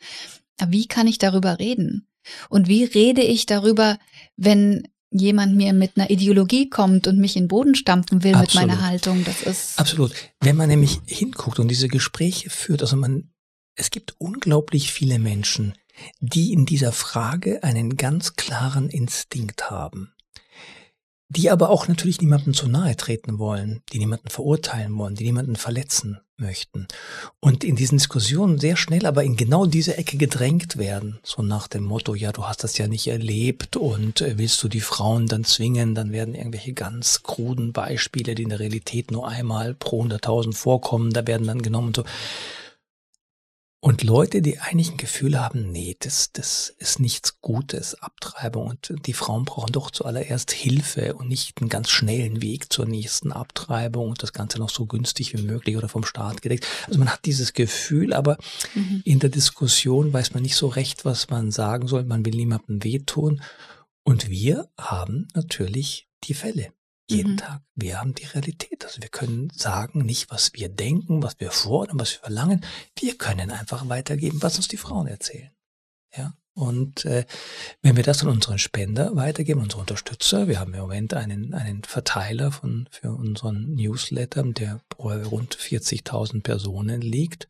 Aber 0.61 0.73
wie 0.73 0.87
kann 0.87 1.07
ich 1.07 1.19
darüber 1.19 1.59
reden? 1.59 2.07
Und 2.49 2.69
wie 2.69 2.85
rede 2.85 3.23
ich 3.23 3.47
darüber, 3.47 3.99
wenn 4.37 4.87
jemand 5.11 5.57
mir 5.57 5.73
mit 5.73 5.93
einer 5.97 6.11
Ideologie 6.11 6.69
kommt 6.69 7.07
und 7.07 7.19
mich 7.19 7.37
in 7.37 7.45
den 7.45 7.49
Boden 7.49 7.75
stampfen 7.75 8.23
will 8.25 8.35
Absolut. 8.35 8.69
mit 8.69 8.77
meiner 8.77 8.87
Haltung? 8.87 9.25
Das 9.25 9.43
ist 9.43 9.79
Absolut. 9.79 10.13
Wenn 10.41 10.57
man 10.57 10.69
nämlich 10.69 11.01
hinguckt 11.07 11.59
und 11.59 11.69
diese 11.69 11.89
Gespräche 11.89 12.51
führt, 12.51 12.83
also 12.83 12.97
man 12.97 13.31
es 13.77 13.91
gibt 13.91 14.15
unglaublich 14.19 14.93
viele 14.93 15.19
Menschen, 15.19 15.75
die 16.21 16.53
in 16.53 16.67
dieser 16.67 16.93
Frage 16.93 17.63
einen 17.63 17.97
ganz 17.97 18.35
klaren 18.37 18.89
Instinkt 18.89 19.71
haben, 19.71 20.13
die 21.29 21.51
aber 21.51 21.71
auch 21.71 21.89
natürlich 21.89 22.21
niemandem 22.21 22.55
zu 22.55 22.69
nahe 22.69 22.97
treten 22.97 23.39
wollen, 23.39 23.83
die 23.93 23.99
niemanden 23.99 24.29
verurteilen 24.29 24.97
wollen, 24.97 25.15
die 25.15 25.25
niemanden 25.25 25.57
verletzen 25.57 26.21
möchten 26.37 26.89
und 27.39 27.63
in 27.63 27.77
diesen 27.77 27.99
Diskussionen 27.99 28.59
sehr 28.59 28.77
schnell 28.77 29.07
aber 29.07 29.23
in 29.23 29.37
genau 29.37 29.67
diese 29.67 29.97
Ecke 29.97 30.17
gedrängt 30.17 30.77
werden, 30.77 31.21
so 31.23 31.43
nach 31.43 31.69
dem 31.69 31.85
Motto, 31.85 32.17
ja, 32.17 32.33
du 32.33 32.45
hast 32.45 32.65
das 32.65 32.77
ja 32.77 32.89
nicht 32.89 33.07
erlebt 33.07 33.77
und 33.77 34.21
äh, 34.21 34.37
willst 34.37 34.61
du 34.63 34.69
die 34.69 34.81
Frauen 34.81 35.27
dann 35.27 35.45
zwingen, 35.45 35.95
dann 35.95 36.11
werden 36.11 36.35
irgendwelche 36.35 36.73
ganz 36.73 37.23
kruden 37.23 37.73
Beispiele, 37.73 38.35
die 38.35 38.43
in 38.43 38.49
der 38.49 38.59
Realität 38.59 39.13
nur 39.13 39.29
einmal 39.29 39.75
pro 39.75 40.03
hunderttausend 40.03 40.57
vorkommen, 40.57 41.13
da 41.13 41.25
werden 41.27 41.47
dann 41.47 41.63
genommen 41.63 41.89
und 41.89 41.97
so. 41.97 42.05
Und 43.85 44.03
Leute, 44.03 44.41
die 44.41 44.61
eigentlich 44.61 44.93
ein 44.93 44.97
Gefühl 44.97 45.39
haben, 45.39 45.71
nee, 45.71 45.95
das, 45.99 46.33
das 46.33 46.75
ist 46.79 47.01
nichts 47.01 47.43
Gutes, 47.43 47.95
Abtreibung 47.97 48.69
und 48.69 48.95
die 49.05 49.13
Frauen 49.13 49.45
brauchen 49.45 49.73
doch 49.73 49.91
zuallererst 49.91 50.53
Hilfe 50.53 51.13
und 51.13 51.29
nicht 51.29 51.61
einen 51.61 51.69
ganz 51.69 51.91
schnellen 51.91 52.41
Weg 52.41 52.73
zur 52.73 52.87
nächsten 52.87 53.31
Abtreibung 53.31 54.09
und 54.09 54.23
das 54.23 54.33
Ganze 54.33 54.59
noch 54.59 54.71
so 54.71 54.87
günstig 54.87 55.35
wie 55.35 55.43
möglich 55.43 55.77
oder 55.77 55.91
vom 55.91 56.03
Staat 56.03 56.41
gedeckt. 56.41 56.67
Also 56.87 56.99
man 56.99 57.11
hat 57.11 57.27
dieses 57.27 57.53
Gefühl, 57.53 58.15
aber 58.15 58.39
mhm. 58.75 59.03
in 59.05 59.19
der 59.19 59.29
Diskussion 59.29 60.15
weiß 60.15 60.33
man 60.33 60.45
nicht 60.45 60.57
so 60.57 60.69
recht, 60.69 61.05
was 61.05 61.29
man 61.29 61.51
sagen 61.51 61.87
soll. 61.87 62.05
Man 62.05 62.25
will 62.25 62.37
niemandem 62.37 62.83
wehtun. 62.83 63.43
Und 64.03 64.31
wir 64.31 64.71
haben 64.81 65.29
natürlich 65.35 66.09
die 66.25 66.33
Fälle 66.33 66.73
jeden 67.09 67.33
mhm. 67.33 67.37
Tag. 67.39 67.63
Wir 67.75 68.01
haben 68.01 68.15
die 68.15 68.25
Realität. 68.25 68.85
Also 68.85 69.03
wir 69.03 69.09
können 69.09 69.51
sagen, 69.51 70.01
nicht 70.01 70.31
was 70.31 70.53
wir 70.55 70.69
denken, 70.69 71.23
was 71.23 71.39
wir 71.39 71.51
fordern, 71.51 72.01
was 72.01 72.13
wir 72.13 72.21
verlangen. 72.21 72.65
Wir 72.99 73.17
können 73.17 73.51
einfach 73.51 73.89
weitergeben, 73.89 74.43
was 74.43 74.57
uns 74.57 74.69
die 74.69 74.77
Frauen 74.77 75.07
erzählen. 75.07 75.51
Ja. 76.17 76.35
Und 76.57 77.05
äh, 77.05 77.27
wenn 77.83 77.97
wir 77.97 78.05
das 78.05 78.23
an 78.23 78.29
unseren 78.29 78.61
Spender 78.61 79.17
weitergeben, 79.17 79.61
unsere 79.61 79.81
Unterstützer, 79.81 80.47
wir 80.47 80.61
haben 80.61 80.73
im 80.73 80.81
Moment 80.81 81.13
einen, 81.13 81.53
einen 81.53 81.83
Verteiler 81.83 82.53
von, 82.53 82.89
für 82.93 83.11
unseren 83.11 83.75
Newsletter, 83.75 84.45
der 84.45 84.81
pro 84.89 85.09
rund 85.09 85.57
40.000 85.57 86.43
Personen 86.43 87.01
liegt, 87.01 87.49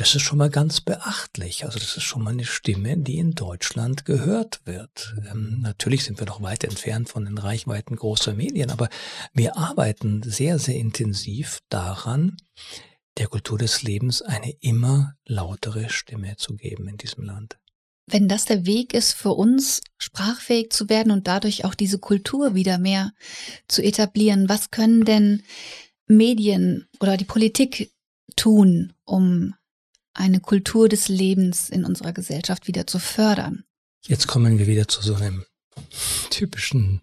das 0.00 0.14
ist 0.14 0.22
schon 0.22 0.38
mal 0.38 0.48
ganz 0.48 0.80
beachtlich. 0.80 1.66
Also 1.66 1.78
das 1.78 1.94
ist 1.94 2.04
schon 2.04 2.24
mal 2.24 2.30
eine 2.30 2.46
Stimme, 2.46 2.96
die 2.96 3.18
in 3.18 3.32
Deutschland 3.32 4.06
gehört 4.06 4.62
wird. 4.64 5.14
Ähm, 5.30 5.58
natürlich 5.60 6.04
sind 6.04 6.18
wir 6.18 6.26
noch 6.26 6.40
weit 6.40 6.64
entfernt 6.64 7.10
von 7.10 7.26
den 7.26 7.36
Reichweiten 7.36 7.96
großer 7.96 8.32
Medien, 8.32 8.70
aber 8.70 8.88
wir 9.34 9.58
arbeiten 9.58 10.22
sehr, 10.22 10.58
sehr 10.58 10.76
intensiv 10.76 11.60
daran, 11.68 12.38
der 13.18 13.26
Kultur 13.26 13.58
des 13.58 13.82
Lebens 13.82 14.22
eine 14.22 14.52
immer 14.60 15.16
lautere 15.26 15.90
Stimme 15.90 16.36
zu 16.36 16.56
geben 16.56 16.88
in 16.88 16.96
diesem 16.96 17.24
Land. 17.24 17.58
Wenn 18.06 18.26
das 18.26 18.46
der 18.46 18.64
Weg 18.64 18.94
ist 18.94 19.12
für 19.12 19.32
uns, 19.32 19.82
sprachfähig 19.98 20.70
zu 20.70 20.88
werden 20.88 21.12
und 21.12 21.28
dadurch 21.28 21.66
auch 21.66 21.74
diese 21.74 21.98
Kultur 21.98 22.54
wieder 22.54 22.78
mehr 22.78 23.12
zu 23.68 23.82
etablieren, 23.82 24.48
was 24.48 24.70
können 24.70 25.04
denn 25.04 25.42
Medien 26.06 26.88
oder 27.00 27.18
die 27.18 27.26
Politik 27.26 27.92
tun, 28.34 28.94
um 29.04 29.54
eine 30.14 30.40
Kultur 30.40 30.88
des 30.88 31.08
Lebens 31.08 31.68
in 31.70 31.84
unserer 31.84 32.12
Gesellschaft 32.12 32.66
wieder 32.66 32.86
zu 32.86 32.98
fördern. 32.98 33.64
Jetzt 34.06 34.26
kommen 34.26 34.58
wir 34.58 34.66
wieder 34.66 34.88
zu 34.88 35.02
so 35.02 35.14
einem 35.14 35.44
typischen, 36.30 37.02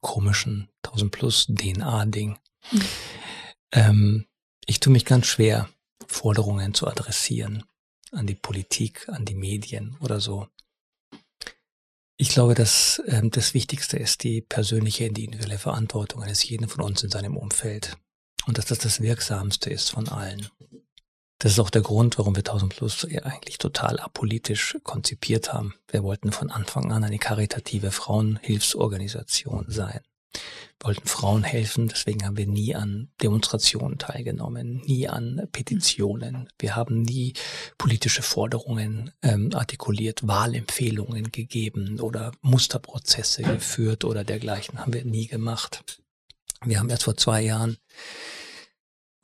komischen 0.00 0.68
1000 0.84 1.12
plus 1.12 1.46
DNA-Ding. 1.46 2.38
Mhm. 2.70 2.80
Ähm, 3.72 4.26
ich 4.66 4.80
tue 4.80 4.92
mich 4.92 5.04
ganz 5.04 5.26
schwer, 5.26 5.68
Forderungen 6.06 6.74
zu 6.74 6.86
adressieren 6.86 7.64
an 8.12 8.26
die 8.26 8.34
Politik, 8.34 9.08
an 9.08 9.24
die 9.24 9.34
Medien 9.34 9.96
oder 10.00 10.20
so. 10.20 10.48
Ich 12.16 12.28
glaube, 12.28 12.54
dass 12.54 13.02
ähm, 13.06 13.30
das 13.30 13.54
Wichtigste 13.54 13.96
ist 13.96 14.22
die 14.22 14.40
persönliche, 14.40 15.04
individuelle 15.04 15.58
Verantwortung 15.58 16.22
eines 16.22 16.48
jeden 16.48 16.68
von 16.68 16.84
uns 16.84 17.02
in 17.02 17.10
seinem 17.10 17.36
Umfeld. 17.36 17.96
Und 18.46 18.58
dass 18.58 18.66
das 18.66 18.78
das 18.78 19.00
Wirksamste 19.00 19.70
ist 19.70 19.90
von 19.90 20.08
allen. 20.08 20.48
Das 21.44 21.52
ist 21.52 21.58
auch 21.58 21.68
der 21.68 21.82
Grund, 21.82 22.16
warum 22.16 22.34
wir 22.34 22.40
1000 22.40 22.74
Plus 22.74 23.04
eigentlich 23.04 23.58
total 23.58 24.00
apolitisch 24.00 24.78
konzipiert 24.82 25.52
haben. 25.52 25.74
Wir 25.88 26.02
wollten 26.02 26.32
von 26.32 26.50
Anfang 26.50 26.90
an 26.90 27.04
eine 27.04 27.18
karitative 27.18 27.90
Frauenhilfsorganisation 27.90 29.66
sein. 29.68 30.00
Wir 30.32 30.86
wollten 30.86 31.06
Frauen 31.06 31.44
helfen, 31.44 31.88
deswegen 31.88 32.24
haben 32.24 32.38
wir 32.38 32.46
nie 32.46 32.74
an 32.74 33.10
Demonstrationen 33.20 33.98
teilgenommen, 33.98 34.80
nie 34.86 35.06
an 35.06 35.46
Petitionen. 35.52 36.48
Wir 36.58 36.76
haben 36.76 37.02
nie 37.02 37.34
politische 37.76 38.22
Forderungen 38.22 39.10
ähm, 39.20 39.50
artikuliert, 39.52 40.26
Wahlempfehlungen 40.26 41.30
gegeben 41.30 42.00
oder 42.00 42.32
Musterprozesse 42.40 43.42
geführt 43.42 44.06
oder 44.06 44.24
dergleichen. 44.24 44.78
Haben 44.78 44.94
wir 44.94 45.04
nie 45.04 45.26
gemacht. 45.26 45.84
Wir 46.64 46.78
haben 46.78 46.88
erst 46.88 47.04
vor 47.04 47.18
zwei 47.18 47.42
Jahren 47.42 47.76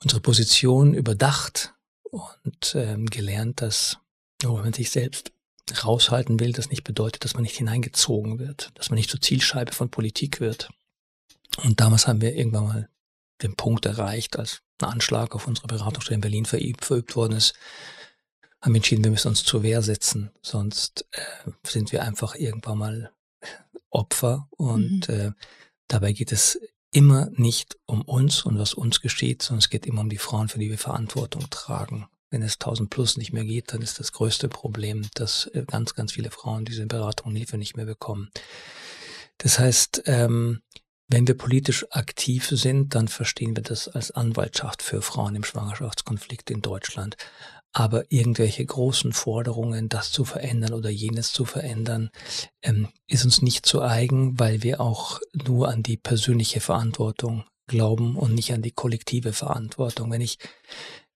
unsere 0.03 0.21
Position 0.21 0.93
überdacht 0.93 1.73
und 2.11 2.75
ähm, 2.75 3.07
gelernt, 3.07 3.61
dass 3.61 3.97
oh, 4.45 4.55
wenn 4.55 4.65
man 4.65 4.73
sich 4.73 4.91
selbst 4.91 5.31
raushalten 5.83 6.39
will, 6.39 6.51
das 6.51 6.69
nicht 6.69 6.83
bedeutet, 6.83 7.23
dass 7.23 7.33
man 7.33 7.43
nicht 7.43 7.57
hineingezogen 7.57 8.39
wird, 8.39 8.71
dass 8.75 8.89
man 8.89 8.97
nicht 8.97 9.09
zur 9.09 9.21
Zielscheibe 9.21 9.71
von 9.71 9.89
Politik 9.89 10.39
wird. 10.39 10.69
Und 11.63 11.79
damals 11.79 12.07
haben 12.07 12.21
wir 12.21 12.35
irgendwann 12.35 12.67
mal 12.67 12.89
den 13.41 13.55
Punkt 13.55 13.85
erreicht, 13.85 14.37
als 14.37 14.61
ein 14.81 14.89
Anschlag 14.89 15.35
auf 15.35 15.47
unsere 15.47 15.67
Beratungsstelle 15.67 16.15
in 16.15 16.21
Berlin 16.21 16.45
verübt, 16.45 16.85
verübt 16.85 17.15
worden 17.15 17.33
ist, 17.33 17.53
haben 18.61 18.75
entschieden, 18.75 19.03
wir 19.03 19.11
müssen 19.11 19.29
uns 19.29 19.43
zur 19.43 19.63
Wehr 19.63 19.81
setzen, 19.81 20.31
sonst 20.41 21.07
äh, 21.11 21.51
sind 21.63 21.91
wir 21.91 22.03
einfach 22.03 22.35
irgendwann 22.35 22.77
mal 22.77 23.11
Opfer 23.89 24.47
und 24.51 25.07
mhm. 25.07 25.13
äh, 25.13 25.31
dabei 25.87 26.13
geht 26.13 26.31
es 26.31 26.59
immer 26.91 27.29
nicht 27.31 27.77
um 27.85 28.01
uns 28.01 28.43
und 28.43 28.59
was 28.59 28.73
uns 28.73 29.01
geschieht, 29.01 29.41
sondern 29.41 29.59
es 29.59 29.69
geht 29.69 29.85
immer 29.85 30.01
um 30.01 30.09
die 30.09 30.17
Frauen, 30.17 30.49
für 30.49 30.59
die 30.59 30.69
wir 30.69 30.77
Verantwortung 30.77 31.49
tragen. 31.49 32.07
Wenn 32.29 32.43
es 32.43 32.55
1000 32.55 32.89
plus 32.89 33.17
nicht 33.17 33.33
mehr 33.33 33.43
geht, 33.43 33.73
dann 33.73 33.81
ist 33.81 33.99
das 33.99 34.13
größte 34.13 34.47
Problem, 34.47 35.07
dass 35.15 35.47
äh, 35.47 35.65
ganz, 35.67 35.93
ganz 35.95 36.13
viele 36.13 36.31
Frauen 36.31 36.65
diese 36.65 36.85
Beratung 36.85 37.27
und 37.27 37.35
Hilfe 37.35 37.57
nicht 37.57 37.75
mehr 37.75 37.85
bekommen. 37.85 38.29
Das 39.37 39.59
heißt, 39.59 40.03
ähm, 40.05 40.61
wenn 41.07 41.27
wir 41.27 41.37
politisch 41.37 41.85
aktiv 41.91 42.47
sind, 42.47 42.95
dann 42.95 43.09
verstehen 43.09 43.55
wir 43.55 43.63
das 43.63 43.89
als 43.89 44.11
Anwaltschaft 44.11 44.81
für 44.81 45.01
Frauen 45.01 45.35
im 45.35 45.43
Schwangerschaftskonflikt 45.43 46.49
in 46.49 46.61
Deutschland. 46.61 47.17
Aber 47.73 48.11
irgendwelche 48.11 48.65
großen 48.65 49.13
Forderungen, 49.13 49.87
das 49.87 50.11
zu 50.11 50.25
verändern 50.25 50.73
oder 50.73 50.89
jenes 50.89 51.31
zu 51.31 51.45
verändern, 51.45 52.09
ähm, 52.61 52.89
ist 53.07 53.23
uns 53.23 53.41
nicht 53.41 53.65
zu 53.65 53.81
eigen, 53.81 54.39
weil 54.39 54.61
wir 54.63 54.81
auch 54.81 55.21
nur 55.33 55.69
an 55.69 55.81
die 55.81 55.97
persönliche 55.97 56.59
Verantwortung 56.59 57.45
glauben 57.67 58.17
und 58.17 58.35
nicht 58.35 58.53
an 58.53 58.61
die 58.61 58.71
kollektive 58.71 59.31
Verantwortung. 59.31 60.11
Wenn 60.11 60.21
ich 60.21 60.37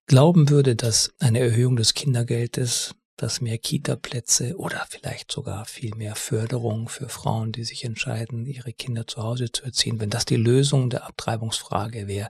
glauben 0.07 0.49
würde, 0.49 0.75
dass 0.75 1.13
eine 1.19 1.39
Erhöhung 1.39 1.75
des 1.75 1.93
Kindergeldes 1.93 2.95
dass 3.17 3.41
mehr 3.41 3.57
Kita-Plätze 3.57 4.57
oder 4.57 4.85
vielleicht 4.89 5.31
sogar 5.31 5.65
viel 5.65 5.95
mehr 5.95 6.15
Förderung 6.15 6.89
für 6.89 7.07
Frauen, 7.07 7.51
die 7.51 7.63
sich 7.63 7.83
entscheiden, 7.85 8.45
ihre 8.45 8.73
Kinder 8.73 9.07
zu 9.07 9.23
Hause 9.23 9.51
zu 9.51 9.63
erziehen. 9.63 9.99
Wenn 9.99 10.09
das 10.09 10.25
die 10.25 10.35
Lösung 10.35 10.89
der 10.89 11.05
Abtreibungsfrage 11.05 12.07
wäre, 12.07 12.29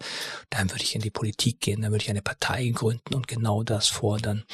dann 0.49 0.69
würde 0.69 0.83
ich 0.83 0.95
in 0.95 1.01
die 1.01 1.11
Politik 1.11 1.59
gehen, 1.59 1.81
dann 1.81 1.91
würde 1.91 2.03
ich 2.03 2.09
eine 2.09 2.21
Partei 2.21 2.69
gründen 2.69 3.15
und 3.15 3.27
genau 3.27 3.63
das 3.63 3.87
fordern. 3.87 4.45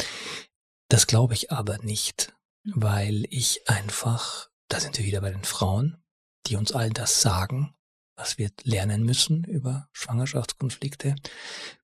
Das 0.89 1.07
glaube 1.07 1.33
ich 1.33 1.51
aber 1.51 1.77
nicht, 1.79 2.33
weil 2.63 3.25
ich 3.29 3.67
einfach, 3.67 4.49
da 4.69 4.79
sind 4.79 4.97
wir 4.97 5.05
wieder 5.05 5.21
bei 5.21 5.31
den 5.31 5.43
Frauen, 5.43 6.01
die 6.47 6.55
uns 6.55 6.71
all 6.71 6.89
das 6.89 7.21
sagen, 7.21 7.73
was 8.15 8.37
wir 8.37 8.51
lernen 8.63 9.03
müssen 9.03 9.43
über 9.43 9.89
Schwangerschaftskonflikte. 9.93 11.15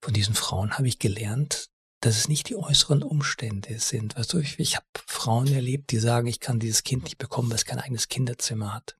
Von 0.00 0.14
diesen 0.14 0.34
Frauen 0.34 0.78
habe 0.78 0.88
ich 0.88 0.98
gelernt, 0.98 1.70
dass 2.00 2.16
es 2.16 2.28
nicht 2.28 2.48
die 2.48 2.56
äußeren 2.56 3.02
Umstände 3.02 3.78
sind. 3.78 4.16
Weißt 4.16 4.32
du, 4.32 4.38
ich, 4.38 4.58
ich 4.58 4.76
habe 4.76 4.86
Frauen 5.06 5.52
erlebt, 5.52 5.90
die 5.90 5.98
sagen, 5.98 6.26
ich 6.28 6.40
kann 6.40 6.60
dieses 6.60 6.84
Kind 6.84 7.04
nicht 7.04 7.18
bekommen, 7.18 7.50
weil 7.50 7.56
es 7.56 7.64
kein 7.64 7.80
eigenes 7.80 8.08
Kinderzimmer 8.08 8.74
hat. 8.74 8.96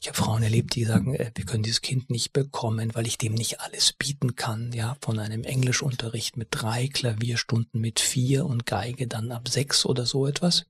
Ich 0.00 0.08
habe 0.08 0.16
Frauen 0.16 0.42
erlebt, 0.42 0.74
die 0.74 0.84
sagen, 0.84 1.14
äh, 1.14 1.30
wir 1.34 1.44
können 1.44 1.62
dieses 1.62 1.80
Kind 1.80 2.10
nicht 2.10 2.32
bekommen, 2.32 2.94
weil 2.94 3.06
ich 3.06 3.18
dem 3.18 3.34
nicht 3.34 3.60
alles 3.60 3.92
bieten 3.92 4.34
kann, 4.34 4.72
ja, 4.72 4.96
von 5.00 5.18
einem 5.18 5.44
Englischunterricht 5.44 6.36
mit 6.36 6.48
drei 6.50 6.88
Klavierstunden 6.88 7.80
mit 7.80 8.00
vier 8.00 8.46
und 8.46 8.66
Geige 8.66 9.06
dann 9.06 9.32
ab 9.32 9.48
sechs 9.48 9.86
oder 9.86 10.06
so 10.06 10.26
etwas. 10.26 10.66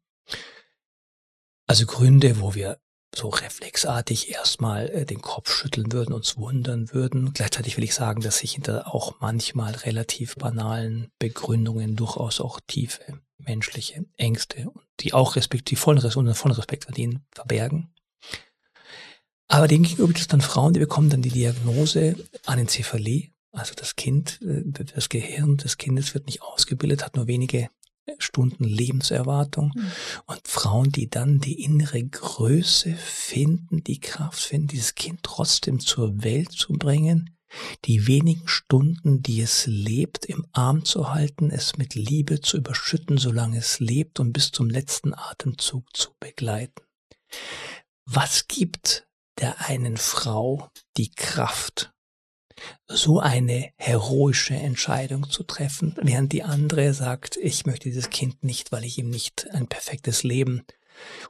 Also 1.66 1.86
Gründe, 1.86 2.40
wo 2.40 2.54
wir 2.54 2.78
so 3.14 3.28
reflexartig 3.28 4.30
erstmal 4.30 4.88
äh, 4.88 5.06
den 5.06 5.22
Kopf 5.22 5.50
schütteln 5.50 5.92
würden, 5.92 6.12
uns 6.12 6.36
wundern 6.36 6.92
würden. 6.92 7.32
Gleichzeitig 7.32 7.76
will 7.76 7.84
ich 7.84 7.94
sagen, 7.94 8.20
dass 8.20 8.38
sich 8.38 8.52
hinter 8.52 8.94
auch 8.94 9.20
manchmal 9.20 9.74
relativ 9.74 10.36
banalen 10.36 11.10
Begründungen 11.18 11.96
durchaus 11.96 12.40
auch 12.40 12.60
tiefe 12.66 13.20
menschliche 13.38 14.04
Ängste, 14.16 14.70
die 15.00 15.12
auch 15.12 15.36
Respekt, 15.36 15.70
die 15.70 15.76
vollen, 15.76 16.00
vollen 16.00 16.54
Respekt 16.54 16.84
verdienen, 16.84 17.24
verbergen. 17.32 17.92
Aber 19.48 19.68
dem 19.68 19.82
gegenüber 19.82 20.08
gibt 20.08 20.20
es 20.20 20.26
dann 20.26 20.40
Frauen, 20.40 20.72
die 20.72 20.80
bekommen 20.80 21.10
dann 21.10 21.22
die 21.22 21.30
Diagnose 21.30 22.16
Anencephalie, 22.46 23.30
also 23.52 23.74
das 23.74 23.96
Kind, 23.96 24.40
äh, 24.42 24.62
das 24.64 25.08
Gehirn 25.08 25.56
des 25.56 25.78
Kindes 25.78 26.14
wird 26.14 26.26
nicht 26.26 26.42
ausgebildet, 26.42 27.04
hat 27.04 27.16
nur 27.16 27.26
wenige 27.26 27.70
Stunden 28.18 28.64
Lebenserwartung 28.64 29.72
mhm. 29.74 29.92
und 30.26 30.46
Frauen, 30.46 30.92
die 30.92 31.08
dann 31.10 31.38
die 31.38 31.62
innere 31.62 32.02
Größe 32.02 32.94
finden, 32.94 33.82
die 33.84 34.00
Kraft 34.00 34.40
finden, 34.40 34.68
dieses 34.68 34.94
Kind 34.94 35.20
trotzdem 35.22 35.80
zur 35.80 36.22
Welt 36.22 36.52
zu 36.52 36.74
bringen, 36.74 37.36
die 37.84 38.06
wenigen 38.06 38.48
Stunden, 38.48 39.22
die 39.22 39.40
es 39.40 39.66
lebt, 39.66 40.26
im 40.26 40.46
Arm 40.52 40.84
zu 40.84 41.12
halten, 41.12 41.50
es 41.50 41.76
mit 41.76 41.94
Liebe 41.94 42.40
zu 42.40 42.56
überschütten, 42.56 43.18
solange 43.18 43.58
es 43.58 43.80
lebt 43.80 44.20
und 44.20 44.32
bis 44.32 44.50
zum 44.50 44.68
letzten 44.68 45.14
Atemzug 45.14 45.96
zu 45.96 46.10
begleiten. 46.20 46.82
Was 48.04 48.46
gibt 48.48 49.06
der 49.40 49.66
einen 49.68 49.96
Frau 49.96 50.70
die 50.96 51.10
Kraft, 51.10 51.92
so 52.86 53.20
eine 53.20 53.70
heroische 53.76 54.54
Entscheidung 54.54 55.28
zu 55.30 55.42
treffen, 55.42 55.94
während 56.00 56.32
die 56.32 56.42
andere 56.42 56.94
sagt, 56.94 57.36
ich 57.36 57.66
möchte 57.66 57.88
dieses 57.88 58.10
Kind 58.10 58.44
nicht, 58.44 58.72
weil 58.72 58.84
ich 58.84 58.98
ihm 58.98 59.10
nicht 59.10 59.50
ein 59.52 59.66
perfektes 59.66 60.22
Leben 60.22 60.62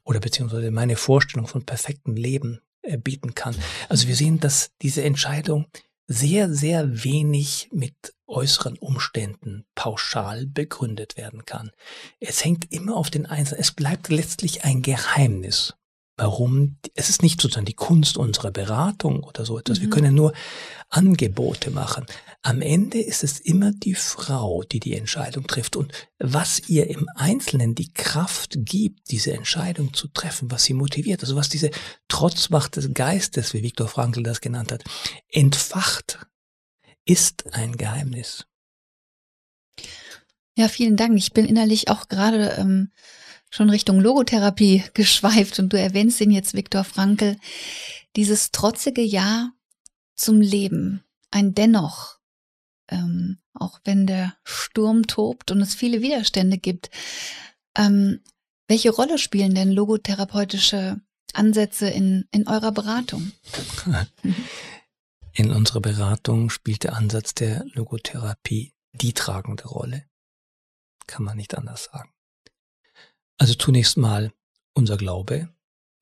oder 0.04 0.20
beziehungsweise 0.20 0.70
meine 0.70 0.96
Vorstellung 0.96 1.46
von 1.46 1.64
perfektem 1.64 2.16
Leben 2.16 2.60
äh, 2.82 2.98
bieten 2.98 3.34
kann. 3.34 3.56
Also 3.88 4.06
wir 4.06 4.16
sehen, 4.16 4.38
dass 4.40 4.70
diese 4.82 5.02
Entscheidung 5.02 5.66
sehr, 6.06 6.52
sehr 6.52 7.04
wenig 7.04 7.68
mit 7.72 8.14
äußeren 8.28 8.78
Umständen 8.78 9.64
pauschal 9.74 10.46
begründet 10.46 11.16
werden 11.16 11.44
kann. 11.44 11.70
Es 12.20 12.44
hängt 12.44 12.72
immer 12.72 12.96
auf 12.96 13.10
den 13.10 13.26
Einzelnen. 13.26 13.60
Es 13.60 13.72
bleibt 13.72 14.08
letztlich 14.08 14.64
ein 14.64 14.82
Geheimnis 14.82 15.74
warum, 16.16 16.78
es 16.94 17.10
ist 17.10 17.22
nicht 17.22 17.40
sozusagen 17.40 17.66
die 17.66 17.74
Kunst 17.74 18.16
unserer 18.16 18.50
Beratung 18.50 19.22
oder 19.22 19.44
so 19.44 19.58
etwas. 19.58 19.78
Mhm. 19.78 19.82
Wir 19.82 19.90
können 19.90 20.14
nur 20.14 20.32
Angebote 20.88 21.70
machen. 21.70 22.06
Am 22.42 22.62
Ende 22.62 23.00
ist 23.00 23.22
es 23.22 23.38
immer 23.38 23.72
die 23.72 23.94
Frau, 23.94 24.62
die 24.62 24.80
die 24.80 24.94
Entscheidung 24.94 25.46
trifft. 25.46 25.76
Und 25.76 25.92
was 26.18 26.68
ihr 26.68 26.88
im 26.88 27.08
Einzelnen 27.16 27.74
die 27.74 27.92
Kraft 27.92 28.56
gibt, 28.60 29.10
diese 29.10 29.34
Entscheidung 29.34 29.92
zu 29.92 30.08
treffen, 30.08 30.50
was 30.50 30.64
sie 30.64 30.74
motiviert, 30.74 31.22
also 31.22 31.36
was 31.36 31.48
diese 31.48 31.70
Trotzmacht 32.08 32.76
des 32.76 32.94
Geistes, 32.94 33.52
wie 33.52 33.62
Viktor 33.62 33.88
Frankl 33.88 34.22
das 34.22 34.40
genannt 34.40 34.72
hat, 34.72 34.84
entfacht, 35.30 36.18
ist 37.04 37.52
ein 37.54 37.76
Geheimnis. 37.76 38.46
Ja, 40.56 40.68
vielen 40.68 40.96
Dank. 40.96 41.18
Ich 41.18 41.32
bin 41.32 41.44
innerlich 41.44 41.88
auch 41.88 42.08
gerade 42.08 42.56
ähm, 42.58 42.90
schon 43.50 43.70
Richtung 43.70 44.00
Logotherapie 44.00 44.84
geschweift 44.94 45.58
und 45.58 45.72
du 45.72 45.78
erwähnst 45.78 46.20
ihn 46.20 46.30
jetzt, 46.30 46.54
Viktor 46.54 46.84
Frankl, 46.84 47.36
dieses 48.16 48.50
trotzige 48.50 49.02
Ja 49.02 49.52
zum 50.14 50.40
Leben, 50.40 51.04
ein 51.30 51.54
Dennoch, 51.54 52.18
ähm, 52.88 53.38
auch 53.52 53.80
wenn 53.84 54.06
der 54.06 54.34
Sturm 54.44 55.06
tobt 55.06 55.50
und 55.50 55.60
es 55.60 55.74
viele 55.74 56.00
Widerstände 56.02 56.58
gibt. 56.58 56.90
Ähm, 57.76 58.20
welche 58.68 58.90
Rolle 58.90 59.18
spielen 59.18 59.54
denn 59.54 59.70
logotherapeutische 59.70 61.00
Ansätze 61.34 61.88
in, 61.88 62.26
in 62.32 62.48
eurer 62.48 62.72
Beratung? 62.72 63.32
In 65.38 65.50
unserer 65.50 65.80
Beratung 65.80 66.48
spielt 66.48 66.84
der 66.84 66.96
Ansatz 66.96 67.34
der 67.34 67.66
Logotherapie 67.74 68.72
die 68.92 69.12
tragende 69.12 69.64
Rolle. 69.68 70.06
kann 71.06 71.24
man 71.24 71.36
nicht 71.36 71.58
anders 71.58 71.90
sagen. 71.92 72.15
Also 73.38 73.54
zunächst 73.54 73.96
mal 73.96 74.32
unser 74.74 74.96
Glaube, 74.96 75.48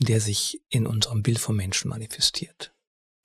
der 0.00 0.20
sich 0.20 0.62
in 0.68 0.86
unserem 0.86 1.22
Bild 1.22 1.38
vom 1.38 1.56
Menschen 1.56 1.88
manifestiert. 1.88 2.74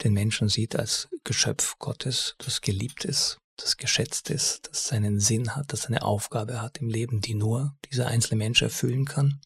Den 0.03 0.13
Menschen 0.13 0.49
sieht 0.49 0.75
als 0.75 1.09
Geschöpf 1.23 1.77
Gottes, 1.77 2.35
das 2.39 2.61
geliebt 2.61 3.05
ist, 3.05 3.37
das 3.57 3.77
geschätzt 3.77 4.29
ist, 4.29 4.69
das 4.69 4.87
seinen 4.87 5.19
Sinn 5.19 5.55
hat, 5.55 5.73
das 5.73 5.87
eine 5.87 6.03
Aufgabe 6.03 6.61
hat 6.61 6.77
im 6.77 6.89
Leben, 6.89 7.21
die 7.21 7.33
nur 7.33 7.77
dieser 7.91 8.07
einzelne 8.07 8.37
Mensch 8.37 8.61
erfüllen 8.61 9.05
kann. 9.05 9.41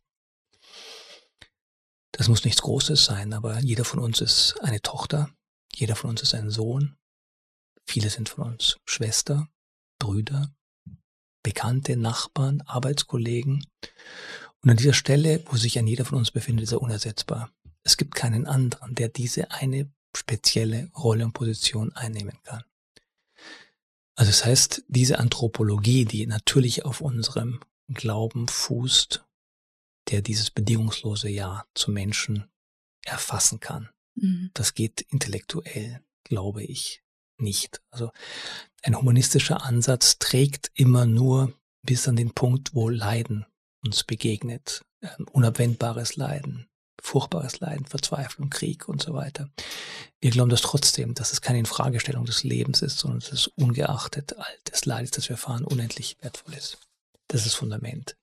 Das 2.12 2.28
muss 2.28 2.45
nichts 2.45 2.62
Großes 2.62 3.04
sein, 3.04 3.34
aber 3.34 3.60
jeder 3.60 3.86
von 3.86 3.99
uns 3.99 4.21
ist 4.21 4.56
eine 4.62 4.82
Tochter, 4.82 5.30
jeder 5.73 5.95
von 5.95 6.12
uns 6.12 6.21
ist 6.21 6.36
ein 6.36 6.52
Sohn, 6.52 6.95
viele 7.86 8.10
sind 8.12 8.30
von 8.30 8.43
uns 8.43 8.78
Schwester, 8.86 9.49
Brüder, 9.97 10.54
Bekannte, 11.41 11.97
Nachbarn, 11.97 12.62
Arbeitskollegen. 12.62 13.65
Und 14.63 14.69
an 14.69 14.78
dieser 14.78 14.93
Stelle, 14.93 15.43
wo 15.47 15.58
sich 15.58 15.78
ein 15.78 15.88
jeder 15.88 16.06
von 16.06 16.17
uns 16.17 16.32
befindet, 16.32 16.63
ist 16.63 16.71
er 16.71 16.82
unersetzbar. 16.82 17.52
Es 17.84 17.97
gibt 17.97 18.15
keinen 18.15 18.47
anderen, 18.47 18.95
der 18.95 19.10
diese 19.10 19.52
eine 19.52 19.91
spezielle 20.15 20.89
Rolle 20.95 21.26
und 21.26 21.34
Position 21.34 21.91
einnehmen 21.93 22.38
kann. 22.43 22.63
Also 24.15 24.32
das 24.32 24.45
heißt, 24.45 24.84
diese 24.88 25.19
Anthropologie, 25.19 26.06
die 26.06 26.26
natürlich 26.28 26.86
auf 26.86 27.02
unserem 27.02 27.60
Glauben 27.89 28.47
fußt, 28.47 29.26
der 30.10 30.21
dieses 30.21 30.52
bedingungslose 30.52 31.30
Ja 31.30 31.65
zum 31.73 31.93
Menschen 31.95 32.45
erfassen 33.06 33.60
kann. 33.60 33.89
Mhm. 34.15 34.52
Das 34.54 34.76
geht 34.76 35.02
intellektuell, 35.02 36.02
glaube 36.23 36.63
ich, 36.63 37.04
nicht. 37.38 37.82
Also 37.89 38.12
ein 38.84 38.95
humanistischer 38.95 39.63
Ansatz 39.63 40.19
trägt 40.19 40.71
immer 40.76 41.06
nur 41.06 41.54
bis 41.82 42.08
an 42.08 42.15
den 42.15 42.34
Punkt, 42.34 42.76
wo 42.76 42.89
Leiden 42.89 43.45
uns 43.84 44.04
begegnet, 44.04 44.84
ähm, 45.02 45.28
unabwendbares 45.32 46.15
Leiden, 46.15 46.67
furchtbares 47.02 47.60
Leiden, 47.60 47.86
Verzweiflung, 47.86 48.50
Krieg 48.50 48.88
und 48.88 49.02
so 49.02 49.13
weiter. 49.13 49.50
Wir 50.22 50.32
glauben 50.32 50.50
das 50.50 50.62
trotzdem, 50.62 51.13
dass 51.13 51.34
es 51.34 51.41
keine 51.41 51.60
Infragestellung 51.60 52.26
des 52.26 52.43
Lebens 52.43 52.82
ist, 52.82 53.00
sondern 53.00 53.19
dass 53.19 53.32
es 53.32 53.48
ungeachtet 53.48 54.38
all 54.38 54.58
des 54.72 54.86
Leides, 54.86 55.12
das 55.12 55.30
wir 55.30 55.34
erfahren, 55.34 55.65
unendlich 55.65 56.17
wertvoll 56.22 56.54
ist. 56.54 56.78
Das 57.28 57.41
ist 57.41 57.48
das 57.48 57.56
Fundament. 57.56 58.15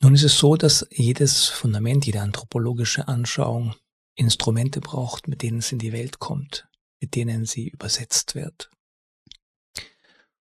Nun 0.00 0.14
ist 0.14 0.24
es 0.24 0.36
so, 0.36 0.56
dass 0.56 0.86
jedes 0.90 1.46
Fundament, 1.46 2.06
jede 2.06 2.20
anthropologische 2.20 3.06
Anschauung 3.06 3.76
Instrumente 4.14 4.80
braucht, 4.80 5.28
mit 5.28 5.42
denen 5.42 5.58
es 5.58 5.72
in 5.72 5.78
die 5.78 5.92
Welt 5.92 6.18
kommt, 6.18 6.68
mit 7.00 7.14
denen 7.14 7.46
sie 7.46 7.68
übersetzt 7.68 8.34
wird. 8.34 8.70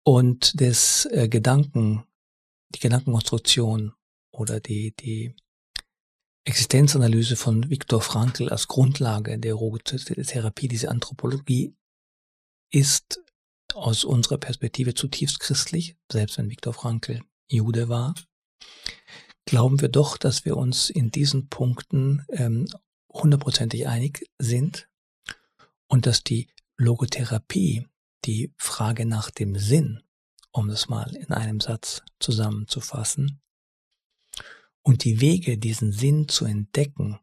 Und 0.04 0.62
das 0.62 1.06
äh, 1.12 1.28
Gedanken, 1.28 2.06
die 2.78 2.82
Gedankenkonstruktion 2.82 3.94
oder 4.32 4.60
die, 4.60 4.96
die 4.96 5.36
Existenzanalyse 6.46 7.36
von 7.36 7.70
Viktor 7.70 8.02
Frankl 8.02 8.50
als 8.50 8.68
Grundlage 8.68 9.38
der 9.38 9.56
Therapie, 9.56 10.68
diese 10.68 10.90
Anthropologie, 10.90 11.76
ist 12.72 13.22
aus 13.74 14.04
unserer 14.04 14.38
Perspektive 14.38 14.94
zutiefst 14.94 15.40
christlich, 15.40 15.98
selbst 16.12 16.38
wenn 16.38 16.50
Viktor 16.50 16.74
Frankl 16.74 17.22
Jude 17.50 17.90
war, 17.90 18.16
glauben 19.46 19.82
wir 19.82 19.90
doch, 19.90 20.18
dass 20.18 20.46
wir 20.46 20.58
uns 20.58 20.90
in 20.90 21.12
diesen 21.12 21.50
Punkten 21.50 22.26
ähm, 22.30 22.68
hundertprozentig 23.12 23.88
einig 23.88 24.30
sind 24.38 24.88
und 25.88 26.06
dass 26.06 26.24
die 26.24 26.48
Logotherapie, 26.78 27.88
die 28.26 28.54
Frage 28.58 29.06
nach 29.06 29.32
dem 29.32 29.56
Sinn, 29.56 30.04
um 30.58 30.68
das 30.68 30.90
mal 30.90 31.16
in 31.16 31.32
einem 31.32 31.60
Satz 31.60 32.02
zusammenzufassen, 32.20 33.40
und 34.88 35.04
die 35.04 35.20
Wege, 35.20 35.58
diesen 35.58 35.92
Sinn 35.92 36.30
zu 36.30 36.46
entdecken 36.46 37.20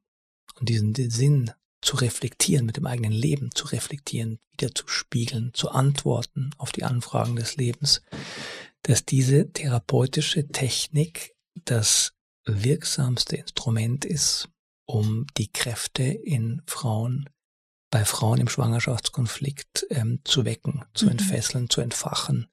und 0.61 0.69
diesen 0.69 0.95
Sinn 0.95 1.51
zu 1.81 1.97
reflektieren, 1.97 2.67
mit 2.67 2.77
dem 2.77 2.87
eigenen 2.87 3.13
Leben 3.13 3.51
zu 3.55 3.69
reflektieren, 3.69 4.39
wieder 4.53 4.75
zu 4.75 4.87
spiegeln, 4.87 5.51
zu 5.55 5.71
antworten 5.71 6.51
auf 6.59 6.73
die 6.73 6.85
Anfragen 6.85 7.37
des 7.37 7.57
Lebens, 7.57 8.03
dass 8.83 9.07
diese 9.07 9.51
therapeutische 9.51 10.47
Technik 10.49 11.35
das 11.65 12.13
wirksamste 12.45 13.37
Instrument 13.37 14.05
ist, 14.05 14.51
um 14.85 15.27
die 15.39 15.51
Kräfte 15.51 16.03
in 16.03 16.61
Frauen, 16.67 17.31
bei 17.91 18.05
Frauen 18.05 18.41
im 18.41 18.49
Schwangerschaftskonflikt 18.49 19.87
ähm, 19.89 20.21
zu 20.25 20.45
wecken, 20.45 20.85
zu 20.93 21.07
mhm. 21.07 21.13
entfesseln, 21.13 21.71
zu 21.71 21.81
entfachen 21.81 22.47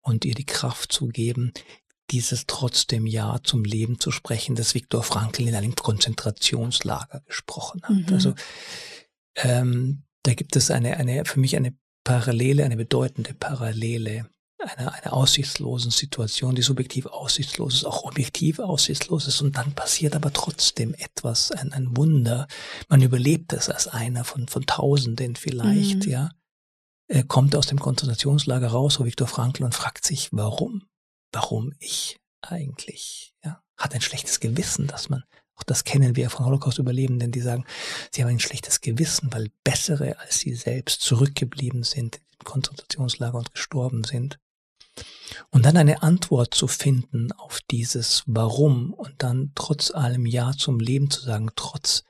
und 0.00 0.24
ihr 0.24 0.34
die 0.34 0.46
Kraft 0.46 0.92
zu 0.92 1.08
geben, 1.08 1.52
dieses 2.10 2.46
trotzdem 2.46 3.06
Ja 3.06 3.38
zum 3.42 3.64
Leben 3.64 4.00
zu 4.00 4.10
sprechen, 4.10 4.56
das 4.56 4.74
Viktor 4.74 5.02
Frankl 5.02 5.46
in 5.46 5.54
einem 5.54 5.74
Konzentrationslager 5.74 7.22
gesprochen 7.26 7.82
hat. 7.82 7.90
Mhm. 7.90 8.06
Also 8.12 8.34
ähm, 9.36 10.02
da 10.22 10.34
gibt 10.34 10.56
es 10.56 10.70
eine, 10.70 10.96
eine, 10.96 11.24
für 11.24 11.40
mich 11.40 11.56
eine 11.56 11.74
Parallele, 12.04 12.64
eine 12.64 12.76
bedeutende 12.76 13.34
Parallele 13.34 14.28
einer, 14.60 14.92
einer 14.92 15.12
aussichtslosen 15.12 15.90
Situation, 15.90 16.54
die 16.54 16.62
subjektiv 16.62 17.06
aussichtslos 17.06 17.74
ist, 17.74 17.84
auch 17.84 18.04
objektiv 18.04 18.58
aussichtslos 18.58 19.26
ist 19.26 19.40
und 19.40 19.56
dann 19.56 19.72
passiert 19.72 20.14
aber 20.14 20.32
trotzdem 20.32 20.94
etwas, 20.94 21.50
ein, 21.52 21.72
ein 21.72 21.96
Wunder. 21.96 22.46
Man 22.88 23.02
überlebt 23.02 23.52
es 23.52 23.68
als 23.68 23.88
einer 23.88 24.24
von, 24.24 24.48
von 24.48 24.66
Tausenden 24.66 25.36
vielleicht, 25.36 26.06
mhm. 26.06 26.10
ja. 26.10 26.30
Er 27.10 27.24
kommt 27.24 27.56
aus 27.56 27.66
dem 27.66 27.80
Konzentrationslager 27.80 28.68
raus, 28.68 28.94
so 28.94 29.04
Viktor 29.04 29.26
Frankl, 29.26 29.64
und 29.64 29.74
fragt 29.74 30.04
sich, 30.04 30.28
warum? 30.32 30.84
warum 31.32 31.72
ich 31.78 32.18
eigentlich, 32.42 33.34
ja, 33.44 33.62
hat 33.76 33.94
ein 33.94 34.00
schlechtes 34.00 34.40
Gewissen, 34.40 34.86
dass 34.86 35.08
man, 35.08 35.24
auch 35.54 35.62
das 35.62 35.84
kennen 35.84 36.16
wir 36.16 36.30
von 36.30 36.46
Holocaust-Überlebenden, 36.46 37.32
die 37.32 37.40
sagen, 37.40 37.64
sie 38.12 38.22
haben 38.22 38.30
ein 38.30 38.40
schlechtes 38.40 38.80
Gewissen, 38.80 39.32
weil 39.32 39.50
bessere 39.62 40.18
als 40.18 40.40
sie 40.40 40.54
selbst 40.54 41.02
zurückgeblieben 41.02 41.82
sind 41.82 42.20
im 42.38 42.44
Konzentrationslager 42.44 43.38
und 43.38 43.52
gestorben 43.52 44.04
sind. 44.04 44.38
Und 45.50 45.64
dann 45.64 45.76
eine 45.76 46.02
Antwort 46.02 46.54
zu 46.54 46.66
finden 46.66 47.30
auf 47.32 47.60
dieses 47.70 48.24
Warum 48.26 48.92
und 48.92 49.22
dann 49.22 49.52
trotz 49.54 49.90
allem 49.90 50.26
Ja 50.26 50.52
zum 50.52 50.80
Leben 50.80 51.10
zu 51.10 51.20
sagen, 51.20 51.50
trotz 51.54 52.04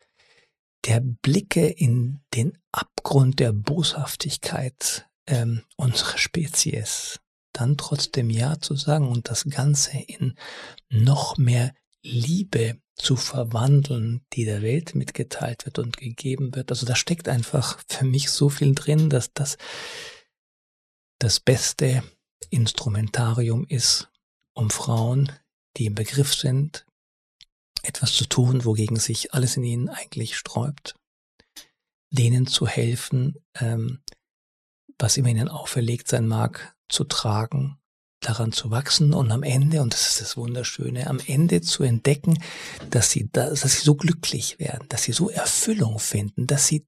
der 0.86 1.00
Blicke 1.00 1.66
in 1.66 2.20
den 2.34 2.58
Abgrund 2.72 3.40
der 3.40 3.52
Boshaftigkeit 3.52 5.08
ähm, 5.26 5.62
unserer 5.76 6.18
Spezies, 6.18 7.20
dann 7.52 7.76
trotzdem 7.76 8.30
Ja 8.30 8.58
zu 8.58 8.76
sagen 8.76 9.08
und 9.08 9.28
das 9.28 9.44
Ganze 9.44 9.98
in 9.98 10.34
noch 10.88 11.36
mehr 11.36 11.74
Liebe 12.02 12.80
zu 12.96 13.16
verwandeln, 13.16 14.24
die 14.32 14.44
der 14.44 14.62
Welt 14.62 14.94
mitgeteilt 14.94 15.66
wird 15.66 15.78
und 15.78 15.96
gegeben 15.96 16.54
wird. 16.54 16.70
Also 16.70 16.86
da 16.86 16.94
steckt 16.94 17.28
einfach 17.28 17.82
für 17.88 18.04
mich 18.04 18.30
so 18.30 18.48
viel 18.48 18.74
drin, 18.74 19.10
dass 19.10 19.32
das 19.32 19.56
das 21.18 21.40
beste 21.40 22.02
Instrumentarium 22.48 23.66
ist, 23.66 24.10
um 24.54 24.70
Frauen, 24.70 25.32
die 25.76 25.86
im 25.86 25.94
Begriff 25.94 26.34
sind, 26.34 26.86
etwas 27.82 28.12
zu 28.12 28.26
tun, 28.26 28.64
wogegen 28.64 28.96
sich 28.96 29.34
alles 29.34 29.56
in 29.56 29.64
ihnen 29.64 29.88
eigentlich 29.88 30.36
sträubt, 30.36 30.94
denen 32.10 32.46
zu 32.46 32.66
helfen, 32.66 33.36
ähm, 33.58 34.00
was 34.98 35.16
immer 35.16 35.28
ihnen 35.28 35.48
auferlegt 35.48 36.08
sein 36.08 36.26
mag, 36.26 36.74
zu 36.88 37.04
tragen, 37.04 37.80
daran 38.20 38.52
zu 38.52 38.70
wachsen 38.70 39.14
und 39.14 39.32
am 39.32 39.42
Ende, 39.42 39.80
und 39.80 39.94
das 39.94 40.08
ist 40.08 40.20
das 40.20 40.36
Wunderschöne, 40.36 41.06
am 41.06 41.20
Ende 41.26 41.62
zu 41.62 41.82
entdecken, 41.82 42.38
dass 42.90 43.10
sie, 43.10 43.30
dass 43.32 43.62
sie 43.62 43.82
so 43.82 43.94
glücklich 43.94 44.58
werden, 44.58 44.86
dass 44.90 45.04
sie 45.04 45.12
so 45.12 45.30
Erfüllung 45.30 45.98
finden, 45.98 46.46
dass 46.46 46.66
sie 46.66 46.86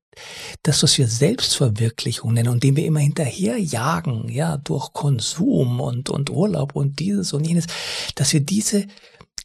das, 0.62 0.83
was 0.83 0.98
wir 0.98 1.09
Selbstverwirklichung 1.09 2.35
nennen 2.35 2.50
und 2.50 2.62
dem 2.62 2.76
wir 2.76 2.85
immer 2.85 3.00
hinterher 3.00 3.59
jagen, 3.59 4.28
ja, 4.28 4.59
durch 4.59 4.92
Konsum 4.92 5.81
und, 5.81 6.11
und 6.11 6.28
Urlaub 6.28 6.76
und 6.76 7.00
dieses 7.00 7.33
und 7.33 7.46
jenes, 7.46 7.64
dass 8.14 8.35
wir 8.35 8.40
diese 8.40 8.87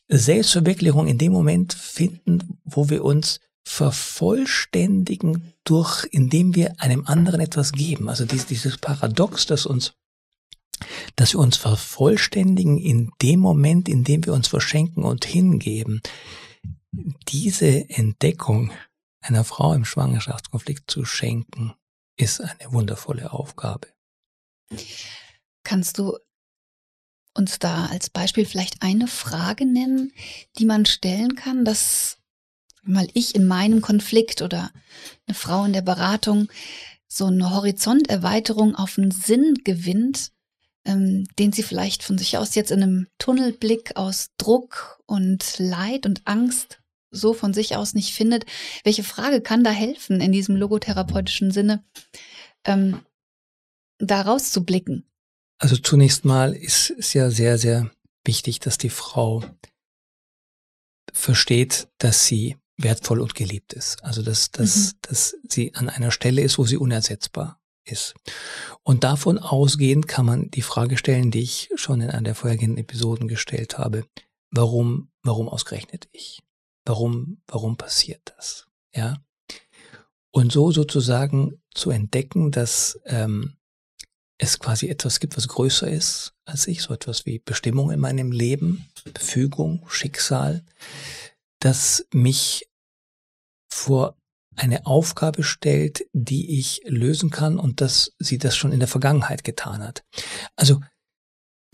Selbstverwirklichung 0.07 1.07
in 1.07 1.17
dem 1.17 1.33
Moment 1.33 1.73
finden, 1.73 2.59
wo 2.63 2.89
wir 2.89 3.03
uns 3.03 3.39
vervollständigen 3.67 5.53
durch, 5.63 6.05
indem 6.11 6.55
wir 6.55 6.79
einem 6.79 7.05
anderen 7.05 7.41
etwas 7.41 7.73
geben. 7.73 8.07
Also 8.07 8.25
dieses, 8.25 8.77
Paradox, 8.77 9.45
das 9.45 9.65
uns 9.65 9.93
dass 11.15 11.33
wir 11.33 11.39
uns 11.39 11.57
vervollständigen 11.57 12.77
in 12.77 13.11
dem 13.21 13.39
Moment, 13.39 13.89
in 13.89 14.03
dem 14.03 14.25
wir 14.25 14.33
uns 14.33 14.47
verschenken 14.47 15.03
und 15.03 15.25
hingeben. 15.25 16.01
Diese 16.91 17.89
Entdeckung 17.89 18.71
einer 19.21 19.43
Frau 19.43 19.73
im 19.73 19.85
Schwangerschaftskonflikt 19.85 20.89
zu 20.89 21.03
schenken, 21.03 21.73
ist 22.15 22.41
eine 22.41 22.71
wundervolle 22.71 23.33
Aufgabe. 23.33 23.87
Kannst 25.63 25.97
du 25.97 26.17
uns 27.37 27.59
da 27.59 27.85
als 27.85 28.09
Beispiel 28.09 28.45
vielleicht 28.45 28.81
eine 28.81 29.07
Frage 29.07 29.65
nennen, 29.65 30.11
die 30.57 30.65
man 30.65 30.85
stellen 30.85 31.35
kann, 31.35 31.65
dass 31.65 32.17
mal 32.83 33.07
ich 33.13 33.35
in 33.35 33.45
meinem 33.45 33.81
Konflikt 33.81 34.41
oder 34.41 34.71
eine 35.27 35.35
Frau 35.35 35.65
in 35.65 35.73
der 35.73 35.81
Beratung 35.81 36.49
so 37.07 37.25
eine 37.25 37.51
Horizonterweiterung 37.51 38.75
auf 38.75 38.97
einen 38.97 39.11
Sinn 39.11 39.55
gewinnt, 39.63 40.31
ähm, 40.85 41.25
den 41.37 41.51
sie 41.51 41.63
vielleicht 41.63 42.03
von 42.03 42.17
sich 42.17 42.37
aus 42.37 42.55
jetzt 42.55 42.71
in 42.71 42.81
einem 42.81 43.07
Tunnelblick 43.17 43.95
aus 43.95 44.29
Druck 44.37 45.01
und 45.05 45.59
Leid 45.59 46.05
und 46.05 46.21
Angst 46.25 46.79
so 47.11 47.33
von 47.33 47.53
sich 47.53 47.75
aus 47.75 47.93
nicht 47.93 48.13
findet. 48.13 48.45
Welche 48.83 49.03
Frage 49.03 49.41
kann 49.41 49.63
da 49.63 49.71
helfen 49.71 50.19
in 50.21 50.31
diesem 50.31 50.55
logotherapeutischen 50.55 51.51
Sinne, 51.51 51.83
ähm, 52.65 52.99
da 53.99 54.21
rauszublicken? 54.21 55.06
Also 55.59 55.77
zunächst 55.77 56.25
mal 56.25 56.53
ist 56.53 56.91
es 56.91 57.13
ja 57.13 57.31
sehr, 57.31 57.57
sehr 57.57 57.89
wichtig, 58.23 58.59
dass 58.59 58.77
die 58.77 58.89
Frau 58.89 59.43
versteht, 61.11 61.87
dass 61.97 62.25
sie 62.25 62.57
wertvoll 62.77 63.21
und 63.21 63.33
geliebt 63.33 63.73
ist. 63.73 64.03
Also 64.03 64.21
dass, 64.21 64.51
dass, 64.51 64.93
mhm. 64.93 64.97
dass 65.01 65.35
sie 65.49 65.73
an 65.73 65.89
einer 65.89 66.11
Stelle 66.11 66.41
ist, 66.41 66.57
wo 66.57 66.65
sie 66.65 66.77
unersetzbar 66.77 67.59
ist. 67.83 68.13
Und 68.83 69.03
davon 69.03 69.39
ausgehend 69.39 70.07
kann 70.07 70.25
man 70.25 70.51
die 70.51 70.61
Frage 70.61 70.97
stellen, 70.97 71.31
die 71.31 71.41
ich 71.41 71.69
schon 71.75 72.01
in 72.01 72.09
einer 72.09 72.21
der 72.21 72.35
vorhergehenden 72.35 72.77
Episoden 72.77 73.27
gestellt 73.27 73.77
habe. 73.77 74.05
Warum, 74.51 75.09
warum 75.23 75.49
ausgerechnet 75.49 76.07
ich? 76.11 76.43
Warum, 76.85 77.41
warum 77.47 77.77
passiert 77.77 78.33
das? 78.37 78.67
Ja. 78.93 79.17
Und 80.31 80.51
so 80.51 80.71
sozusagen 80.71 81.61
zu 81.73 81.89
entdecken, 81.89 82.51
dass 82.51 82.99
ähm, 83.05 83.57
es 84.37 84.59
quasi 84.59 84.87
etwas 84.87 85.19
gibt, 85.19 85.37
was 85.37 85.47
größer 85.47 85.89
ist 85.89 86.33
als 86.45 86.67
ich, 86.67 86.81
so 86.81 86.93
etwas 86.93 87.25
wie 87.25 87.39
Bestimmung 87.39 87.91
in 87.91 87.99
meinem 87.99 88.31
Leben, 88.31 88.87
Fügung, 89.19 89.85
Schicksal, 89.89 90.63
das 91.59 92.05
mich 92.13 92.67
vor 93.69 94.15
eine 94.55 94.85
Aufgabe 94.85 95.43
stellt, 95.43 96.05
die 96.13 96.57
ich 96.59 96.81
lösen 96.85 97.29
kann 97.29 97.59
und 97.59 97.81
dass 97.81 98.13
sie 98.17 98.37
das 98.37 98.55
schon 98.55 98.71
in 98.71 98.79
der 98.79 98.87
Vergangenheit 98.87 99.43
getan 99.43 99.83
hat. 99.83 100.03
Also 100.55 100.81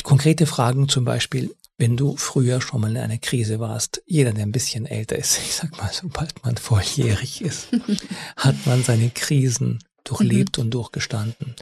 konkrete 0.03 0.45
Fragen 0.45 0.89
zum 0.89 1.05
Beispiel, 1.05 1.55
wenn 1.77 1.97
du 1.97 2.17
früher 2.17 2.61
schon 2.61 2.81
mal 2.81 2.91
in 2.91 2.97
einer 2.97 3.17
Krise 3.17 3.59
warst, 3.59 4.03
jeder, 4.05 4.33
der 4.33 4.45
ein 4.45 4.51
bisschen 4.51 4.85
älter 4.85 5.17
ist, 5.17 5.37
ich 5.45 5.53
sag 5.53 5.77
mal, 5.77 5.91
sobald 5.93 6.43
man 6.43 6.57
volljährig 6.57 7.41
ist, 7.41 7.69
hat 8.35 8.55
man 8.65 8.83
seine 8.83 9.09
Krisen 9.09 9.79
durchlebt 10.03 10.57
mhm. 10.57 10.65
und 10.65 10.71
durchgestanden. 10.71 11.55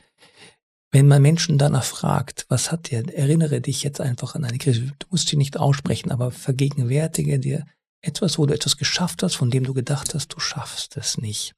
Wenn 0.91 1.07
man 1.07 1.21
Menschen 1.21 1.57
danach 1.57 1.85
fragt, 1.85 2.45
was 2.49 2.71
hat 2.71 2.91
dir, 2.91 3.07
erinnere 3.15 3.61
dich 3.61 3.81
jetzt 3.81 4.01
einfach 4.01 4.35
an 4.35 4.43
eine 4.43 4.57
Krise. 4.57 4.91
Du 4.99 5.07
musst 5.09 5.29
sie 5.29 5.37
nicht 5.37 5.57
aussprechen, 5.57 6.11
aber 6.11 6.31
vergegenwärtige 6.31 7.39
dir 7.39 7.65
etwas, 8.01 8.37
wo 8.37 8.45
du 8.45 8.53
etwas 8.53 8.77
geschafft 8.77 9.23
hast, 9.23 9.35
von 9.35 9.51
dem 9.51 9.63
du 9.63 9.73
gedacht 9.73 10.13
hast, 10.13 10.33
du 10.33 10.39
schaffst 10.39 10.97
es 10.97 11.17
nicht. 11.17 11.53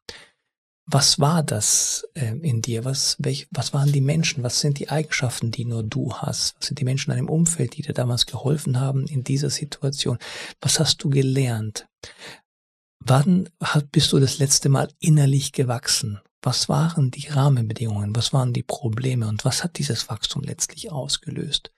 Was 0.85 1.17
war 1.17 1.41
das 1.41 2.05
äh, 2.13 2.35
in 2.39 2.61
dir? 2.61 2.83
Was, 2.83 3.15
welch, 3.17 3.47
was 3.51 3.73
waren 3.73 3.91
die 3.91 4.01
Menschen? 4.01 4.43
Was 4.43 4.59
sind 4.59 4.79
die 4.79 4.89
Eigenschaften, 4.89 5.49
die 5.49 5.63
nur 5.63 5.81
du 5.81 6.13
hast? 6.13 6.57
Was 6.59 6.67
sind 6.67 6.79
die 6.79 6.83
Menschen 6.83 7.11
in 7.11 7.17
deinem 7.17 7.29
Umfeld, 7.29 7.77
die 7.77 7.81
dir 7.81 7.93
damals 7.93 8.25
geholfen 8.25 8.79
haben 8.79 9.07
in 9.07 9.23
dieser 9.23 9.49
Situation? 9.49 10.17
Was 10.59 10.79
hast 10.79 11.01
du 11.03 11.09
gelernt? 11.09 11.87
Wann 12.99 13.49
bist 13.91 14.11
du 14.11 14.19
das 14.19 14.39
letzte 14.39 14.67
Mal 14.69 14.89
innerlich 14.99 15.53
gewachsen? 15.53 16.19
Was 16.43 16.67
waren 16.67 17.09
die 17.09 17.29
Rahmenbedingungen? 17.29 18.15
Was 18.15 18.33
waren 18.33 18.51
die 18.51 18.63
Probleme? 18.63 19.27
Und 19.27 19.45
was 19.45 19.63
hat 19.63 19.77
dieses 19.77 20.09
Wachstum 20.09 20.43
letztlich 20.43 20.91
ausgelöst? 20.91 21.73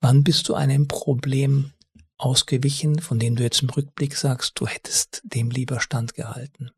Wann 0.00 0.22
bist 0.22 0.48
du 0.48 0.54
einem 0.54 0.86
Problem 0.86 1.72
ausgewichen, 2.16 3.00
von 3.00 3.18
dem 3.18 3.34
du 3.34 3.42
jetzt 3.42 3.62
im 3.62 3.70
Rückblick 3.70 4.16
sagst, 4.16 4.52
du 4.54 4.66
hättest 4.68 5.20
dem 5.24 5.50
lieber 5.50 5.80
standgehalten? 5.80 6.70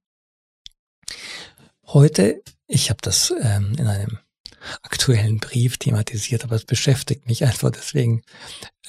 Heute, 1.87 2.43
ich 2.67 2.89
habe 2.89 3.01
das 3.03 3.33
ähm, 3.41 3.75
in 3.77 3.87
einem 3.87 4.19
aktuellen 4.83 5.39
Brief 5.39 5.79
thematisiert, 5.79 6.45
aber 6.45 6.57
es 6.57 6.65
beschäftigt 6.65 7.27
mich 7.27 7.45
einfach. 7.45 7.71
Deswegen 7.71 8.23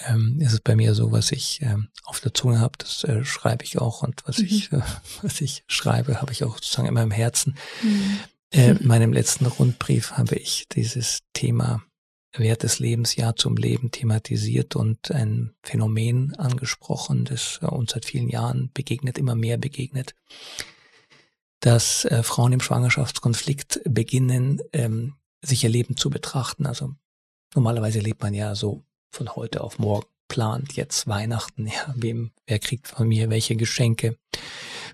ähm, 0.07 0.37
ist 0.39 0.53
es 0.53 0.61
bei 0.61 0.75
mir 0.75 0.93
so, 0.95 1.11
was 1.11 1.31
ich 1.31 1.61
ähm, 1.61 1.89
auf 2.05 2.19
der 2.19 2.33
Zunge 2.33 2.59
habe, 2.59 2.73
das 2.77 3.03
äh, 3.03 3.23
schreibe 3.23 3.63
ich 3.63 3.79
auch 3.79 4.03
und 4.03 4.21
was 4.25 4.39
mhm. 4.39 4.45
ich 4.45 4.71
äh, 4.71 4.81
was 5.21 5.41
ich 5.41 5.63
schreibe, 5.67 6.21
habe 6.21 6.31
ich 6.31 6.43
auch 6.43 6.55
sozusagen 6.55 6.87
in 6.87 6.93
meinem 6.93 7.11
Herzen. 7.11 7.55
Mhm. 7.81 8.19
Äh, 8.53 8.71
in 8.71 8.87
meinem 8.87 9.13
letzten 9.13 9.45
Rundbrief 9.45 10.11
habe 10.13 10.35
ich 10.35 10.67
dieses 10.69 11.19
Thema 11.33 11.81
Wert 12.37 12.63
des 12.63 12.79
Lebens, 12.79 13.15
Ja 13.15 13.35
zum 13.35 13.57
Leben 13.57 13.91
thematisiert 13.91 14.75
und 14.75 15.11
ein 15.11 15.53
Phänomen 15.63 16.35
angesprochen, 16.35 17.25
das 17.25 17.59
äh, 17.61 17.65
uns 17.65 17.91
seit 17.91 18.05
vielen 18.05 18.29
Jahren 18.29 18.71
begegnet, 18.73 19.17
immer 19.17 19.35
mehr 19.35 19.57
begegnet, 19.57 20.15
dass 21.59 22.05
äh, 22.05 22.23
Frauen 22.23 22.53
im 22.53 22.61
Schwangerschaftskonflikt 22.61 23.81
beginnen, 23.85 24.61
ähm, 24.73 25.15
sich 25.41 25.63
ihr 25.63 25.69
Leben 25.69 25.97
zu 25.97 26.09
betrachten. 26.09 26.65
Also 26.65 26.95
normalerweise 27.55 27.99
lebt 27.99 28.21
man 28.21 28.33
ja 28.33 28.55
so 28.55 28.83
von 29.11 29.35
heute 29.35 29.61
auf 29.61 29.79
morgen, 29.79 30.07
plant 30.31 30.73
jetzt 30.73 31.07
Weihnachten, 31.07 31.67
ja, 31.67 31.93
wem, 31.95 32.31
wer 32.47 32.59
kriegt 32.59 32.87
von 32.87 33.07
mir 33.07 33.29
welche 33.29 33.57
Geschenke, 33.57 34.17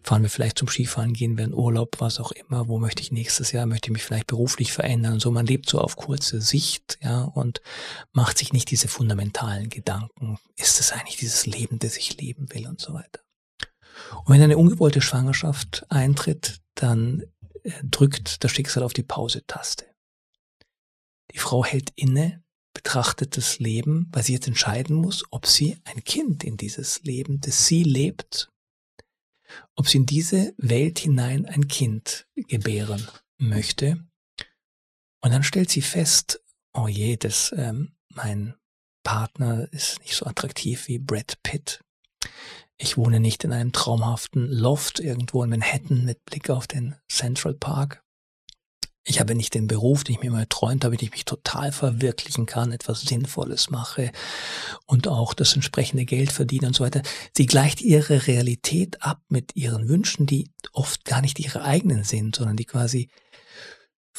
fahren 0.02 0.24
wir 0.24 0.30
vielleicht 0.30 0.58
zum 0.58 0.68
Skifahren, 0.68 1.14
gehen 1.14 1.38
wir 1.38 1.46
in 1.46 1.54
Urlaub, 1.54 1.98
was 2.00 2.20
auch 2.20 2.32
immer, 2.32 2.68
wo 2.68 2.80
möchte 2.80 3.04
ich 3.04 3.12
nächstes 3.12 3.52
Jahr, 3.52 3.68
möchte 3.68 3.90
ich 3.90 3.94
mich 3.94 4.04
vielleicht 4.04 4.28
beruflich 4.28 4.74
verändern 4.74 5.20
so. 5.20 5.30
Man 5.30 5.46
lebt 5.46 5.70
so 5.70 5.80
auf 5.80 5.96
kurze 5.96 6.42
Sicht, 6.42 6.98
ja, 7.04 7.24
und 7.24 7.62
macht 8.14 8.40
sich 8.40 8.52
nicht 8.52 8.72
diese 8.72 8.88
fundamentalen 8.88 9.70
Gedanken. 9.70 10.40
Ist 10.56 10.80
es 10.80 10.92
eigentlich 10.92 11.18
dieses 11.18 11.46
Leben, 11.46 11.78
das 11.78 11.98
ich 11.98 12.20
leben 12.20 12.52
will 12.54 12.68
und 12.68 12.82
so 12.82 12.94
weiter. 12.94 13.22
Und 14.26 14.34
wenn 14.34 14.42
eine 14.42 14.58
ungewollte 14.58 15.02
Schwangerschaft 15.02 15.86
eintritt, 15.90 16.62
dann 16.76 17.24
äh, 17.64 17.72
drückt 17.84 18.44
das 18.44 18.52
Schicksal 18.52 18.84
auf 18.84 18.94
die 18.94 19.04
Pause-Taste. 19.04 19.86
Die 21.34 21.40
Frau 21.40 21.64
hält 21.64 21.92
inne, 21.96 22.44
betrachtet 22.74 23.38
das 23.38 23.60
Leben, 23.60 24.08
weil 24.12 24.24
sie 24.24 24.34
jetzt 24.34 24.48
entscheiden 24.48 24.96
muss, 24.96 25.26
ob 25.32 25.48
sie 25.48 25.78
ein 25.84 26.04
Kind 26.04 26.44
in 26.44 26.58
dieses 26.58 27.04
Leben, 27.04 27.42
das 27.42 27.66
sie 27.66 27.84
lebt, 27.84 28.52
ob 29.76 29.88
sie 29.88 29.98
in 29.98 30.06
diese 30.06 30.54
Welt 30.58 31.00
hinein 31.00 31.46
ein 31.46 31.68
Kind 31.68 32.28
gebären 32.36 33.08
möchte. 33.38 34.06
Und 35.22 35.32
dann 35.32 35.44
stellt 35.44 35.70
sie 35.70 35.82
fest, 35.82 36.42
oh 36.74 36.88
je, 36.88 37.18
das, 37.18 37.54
ähm, 37.58 37.96
mein 38.10 38.56
Partner 39.04 39.68
ist 39.72 40.00
nicht 40.02 40.16
so 40.16 40.26
attraktiv 40.26 40.88
wie 40.88 41.00
Brad 41.00 41.42
Pitt. 41.42 41.82
Ich 42.78 42.98
wohne 42.98 43.20
nicht 43.20 43.44
in 43.44 43.54
einem 43.54 43.72
traumhaften 43.72 44.48
Loft 44.52 45.00
irgendwo 45.00 45.44
in 45.44 45.50
Manhattan 45.50 46.06
mit 46.06 46.24
Blick 46.26 46.50
auf 46.50 46.68
den 46.68 46.96
Central 47.10 47.56
Park. 47.56 48.04
Ich 49.10 49.22
habe 49.22 49.36
nicht 49.36 49.54
den 49.54 49.68
Beruf, 49.68 50.04
den 50.04 50.16
ich 50.16 50.22
mir 50.22 50.32
mal 50.32 50.46
träumt 50.50 50.84
habe, 50.84 50.98
den 50.98 51.06
ich 51.06 51.14
mich 51.14 51.24
total 51.24 51.72
verwirklichen 51.72 52.46
kann, 52.46 52.74
etwas 52.74 53.02
Sinnvolles 53.02 53.70
mache 53.70 54.12
und 54.86 55.08
auch 55.08 55.34
das 55.34 55.56
entsprechende 55.56 56.04
Geld 56.04 56.30
verdiene 56.34 56.68
und 56.68 56.76
so 56.76 56.84
weiter. 56.84 57.02
Sie 57.36 57.46
gleicht 57.46 57.82
ihre 57.82 58.28
Realität 58.28 59.02
ab 59.02 59.22
mit 59.30 59.56
ihren 59.56 59.88
Wünschen, 59.88 60.26
die 60.26 60.52
oft 60.74 61.06
gar 61.06 61.22
nicht 61.22 61.40
ihre 61.40 61.62
eigenen 61.64 62.04
sind, 62.04 62.36
sondern 62.36 62.58
die 62.58 62.66
quasi 62.66 63.08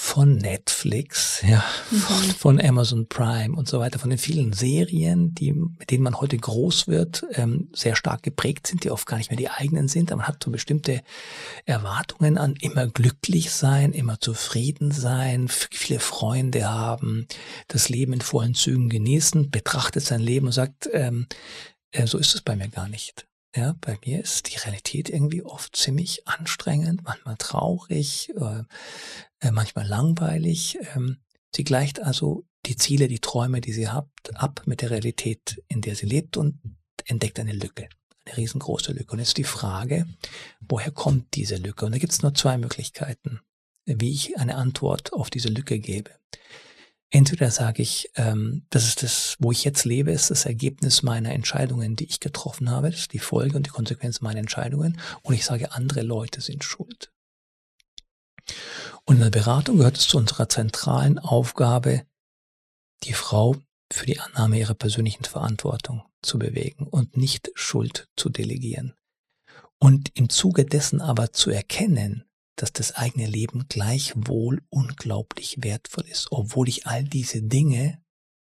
von 0.00 0.36
Netflix, 0.36 1.42
ja, 1.42 1.58
von, 1.90 2.26
mhm. 2.26 2.30
von, 2.30 2.60
Amazon 2.60 3.08
Prime 3.08 3.56
und 3.56 3.66
so 3.66 3.80
weiter, 3.80 3.98
von 3.98 4.10
den 4.10 4.18
vielen 4.18 4.52
Serien, 4.52 5.34
die, 5.34 5.52
mit 5.52 5.90
denen 5.90 6.04
man 6.04 6.20
heute 6.20 6.36
groß 6.36 6.86
wird, 6.86 7.26
ähm, 7.32 7.68
sehr 7.74 7.96
stark 7.96 8.22
geprägt 8.22 8.68
sind, 8.68 8.84
die 8.84 8.92
oft 8.92 9.08
gar 9.08 9.16
nicht 9.16 9.30
mehr 9.30 9.36
die 9.36 9.50
eigenen 9.50 9.88
sind, 9.88 10.12
aber 10.12 10.18
man 10.18 10.28
hat 10.28 10.44
so 10.44 10.52
bestimmte 10.52 11.02
Erwartungen 11.64 12.38
an 12.38 12.54
immer 12.60 12.86
glücklich 12.86 13.50
sein, 13.50 13.92
immer 13.92 14.20
zufrieden 14.20 14.92
sein, 14.92 15.48
viele 15.48 15.98
Freunde 15.98 16.70
haben, 16.70 17.26
das 17.66 17.88
Leben 17.88 18.12
in 18.12 18.20
vollen 18.20 18.54
Zügen 18.54 18.88
genießen, 18.88 19.50
betrachtet 19.50 20.04
sein 20.04 20.20
Leben 20.20 20.46
und 20.46 20.52
sagt, 20.52 20.88
ähm, 20.92 21.26
äh, 21.90 22.06
so 22.06 22.18
ist 22.18 22.36
es 22.36 22.42
bei 22.42 22.54
mir 22.54 22.68
gar 22.68 22.88
nicht. 22.88 23.26
Ja, 23.56 23.74
bei 23.80 23.98
mir 24.04 24.20
ist 24.20 24.52
die 24.52 24.58
Realität 24.58 25.08
irgendwie 25.08 25.42
oft 25.42 25.74
ziemlich 25.74 26.28
anstrengend, 26.28 27.02
manchmal 27.02 27.36
traurig, 27.36 28.30
äh, 28.36 28.62
äh, 29.40 29.50
manchmal 29.50 29.86
langweilig. 29.86 30.78
Ähm, 30.94 31.18
sie 31.54 31.64
gleicht 31.64 32.00
also 32.00 32.44
die 32.66 32.76
Ziele, 32.76 33.08
die 33.08 33.20
Träume, 33.20 33.60
die 33.60 33.72
sie 33.72 33.88
hat, 33.88 34.08
ab 34.34 34.62
mit 34.66 34.82
der 34.82 34.90
Realität, 34.90 35.62
in 35.68 35.80
der 35.80 35.94
sie 35.94 36.06
lebt 36.06 36.36
und 36.36 36.60
entdeckt 37.06 37.38
eine 37.40 37.52
Lücke, 37.52 37.88
eine 38.24 38.36
riesengroße 38.36 38.92
Lücke. 38.92 39.12
Und 39.12 39.20
jetzt 39.20 39.38
die 39.38 39.44
Frage, 39.44 40.06
woher 40.60 40.90
kommt 40.90 41.34
diese 41.34 41.56
Lücke? 41.56 41.86
Und 41.86 41.92
da 41.92 41.98
gibt 41.98 42.12
es 42.12 42.22
nur 42.22 42.34
zwei 42.34 42.58
Möglichkeiten, 42.58 43.40
wie 43.86 44.12
ich 44.12 44.38
eine 44.38 44.56
Antwort 44.56 45.12
auf 45.12 45.30
diese 45.30 45.48
Lücke 45.48 45.78
gebe. 45.78 46.10
Entweder 47.10 47.50
sage 47.50 47.82
ich, 47.82 48.10
ähm, 48.16 48.66
das 48.68 48.86
ist 48.86 49.02
das, 49.02 49.36
wo 49.38 49.50
ich 49.50 49.64
jetzt 49.64 49.86
lebe, 49.86 50.10
ist 50.10 50.30
das 50.30 50.44
Ergebnis 50.44 51.02
meiner 51.02 51.32
Entscheidungen, 51.32 51.96
die 51.96 52.04
ich 52.04 52.20
getroffen 52.20 52.70
habe, 52.70 52.90
das 52.90 53.00
ist 53.00 53.12
die 53.14 53.18
Folge 53.18 53.56
und 53.56 53.64
die 53.64 53.70
Konsequenz 53.70 54.20
meiner 54.20 54.40
Entscheidungen. 54.40 55.00
Und 55.22 55.32
ich 55.32 55.46
sage, 55.46 55.72
andere 55.72 56.02
Leute 56.02 56.42
sind 56.42 56.64
schuld. 56.64 57.10
Und 59.04 59.16
in 59.16 59.22
der 59.22 59.30
Beratung 59.30 59.78
gehört 59.78 59.96
es 59.96 60.08
zu 60.08 60.18
unserer 60.18 60.48
zentralen 60.48 61.18
Aufgabe, 61.18 62.04
die 63.04 63.12
Frau 63.12 63.56
für 63.92 64.06
die 64.06 64.20
Annahme 64.20 64.58
ihrer 64.58 64.74
persönlichen 64.74 65.24
Verantwortung 65.24 66.02
zu 66.22 66.38
bewegen 66.38 66.86
und 66.86 67.16
nicht 67.16 67.50
Schuld 67.54 68.08
zu 68.16 68.28
delegieren. 68.28 68.94
Und 69.78 70.10
im 70.14 70.28
Zuge 70.28 70.64
dessen 70.64 71.00
aber 71.00 71.32
zu 71.32 71.50
erkennen, 71.50 72.24
dass 72.56 72.72
das 72.72 72.96
eigene 72.96 73.26
Leben 73.26 73.66
gleichwohl 73.68 74.62
unglaublich 74.68 75.58
wertvoll 75.62 76.04
ist, 76.08 76.32
obwohl 76.32 76.68
ich 76.68 76.86
all 76.86 77.04
diese 77.04 77.40
Dinge 77.42 78.02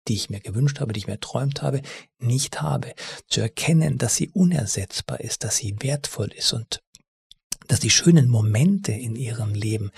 die 0.07 0.15
ich 0.15 0.29
mir 0.29 0.39
gewünscht 0.39 0.79
habe, 0.79 0.93
die 0.93 0.99
ich 0.99 1.07
mir 1.07 1.13
erträumt 1.13 1.61
habe, 1.61 1.81
nicht 2.19 2.61
habe. 2.61 2.93
Zu 3.27 3.41
erkennen, 3.41 3.97
dass 3.97 4.15
sie 4.15 4.29
unersetzbar 4.29 5.19
ist, 5.19 5.43
dass 5.43 5.57
sie 5.57 5.75
wertvoll 5.79 6.31
ist 6.33 6.53
und 6.53 6.83
dass 7.67 7.79
die 7.79 7.89
schönen 7.89 8.29
Momente 8.29 8.91
in 8.91 9.15
ihrem 9.15 9.53
Leben 9.53 9.91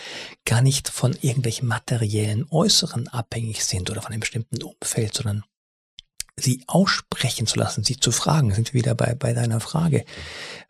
gar 0.46 0.62
nicht 0.62 0.90
von 0.90 1.14
irgendwelchen 1.14 1.68
materiellen 1.68 2.46
Äußeren 2.50 3.08
abhängig 3.08 3.64
sind 3.66 3.90
oder 3.90 4.02
von 4.02 4.12
einem 4.12 4.22
bestimmten 4.22 4.64
Umfeld, 4.64 5.14
sondern 5.14 5.44
sie 6.38 6.64
aussprechen 6.68 7.48
zu 7.48 7.58
lassen, 7.58 7.84
sie 7.84 7.98
zu 7.98 8.12
fragen, 8.12 8.54
sind 8.54 8.74
wir 8.74 8.80
wieder 8.80 8.96
bei, 8.96 9.16
bei 9.16 9.34
deiner 9.34 9.60
Frage. 9.60 10.06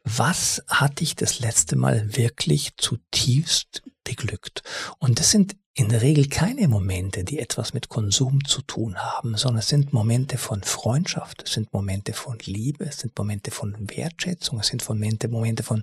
Was 0.03 0.63
hat 0.67 0.99
dich 0.99 1.15
das 1.15 1.39
letzte 1.39 1.75
Mal 1.75 2.15
wirklich 2.15 2.77
zutiefst 2.77 3.83
beglückt? 4.05 4.63
Und 4.99 5.19
das 5.19 5.31
sind 5.31 5.57
in 5.77 5.89
der 5.89 6.01
Regel 6.01 6.29
keine 6.29 6.69
Momente, 6.69 7.25
die 7.25 7.37
etwas 7.37 7.73
mit 7.73 7.89
Konsum 7.89 8.45
zu 8.45 8.61
tun 8.61 8.95
haben, 8.95 9.35
sondern 9.35 9.59
es 9.59 9.67
sind 9.67 9.91
Momente 9.91 10.37
von 10.37 10.63
Freundschaft, 10.63 11.43
es 11.43 11.51
sind 11.51 11.73
Momente 11.73 12.13
von 12.13 12.39
Liebe, 12.45 12.85
es 12.85 12.99
sind 12.99 13.17
Momente 13.17 13.51
von 13.51 13.75
Wertschätzung, 13.89 14.61
es 14.61 14.67
sind 14.67 14.87
Momente, 14.87 15.27
Momente 15.27 15.63
von 15.63 15.81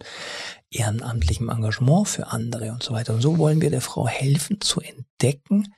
ehrenamtlichem 0.70 1.50
Engagement 1.50 2.08
für 2.08 2.28
andere 2.28 2.72
und 2.72 2.82
so 2.82 2.94
weiter. 2.94 3.12
Und 3.12 3.20
so 3.20 3.36
wollen 3.36 3.60
wir 3.60 3.68
der 3.68 3.82
Frau 3.82 4.08
helfen 4.08 4.62
zu 4.62 4.80
entdecken, 4.80 5.74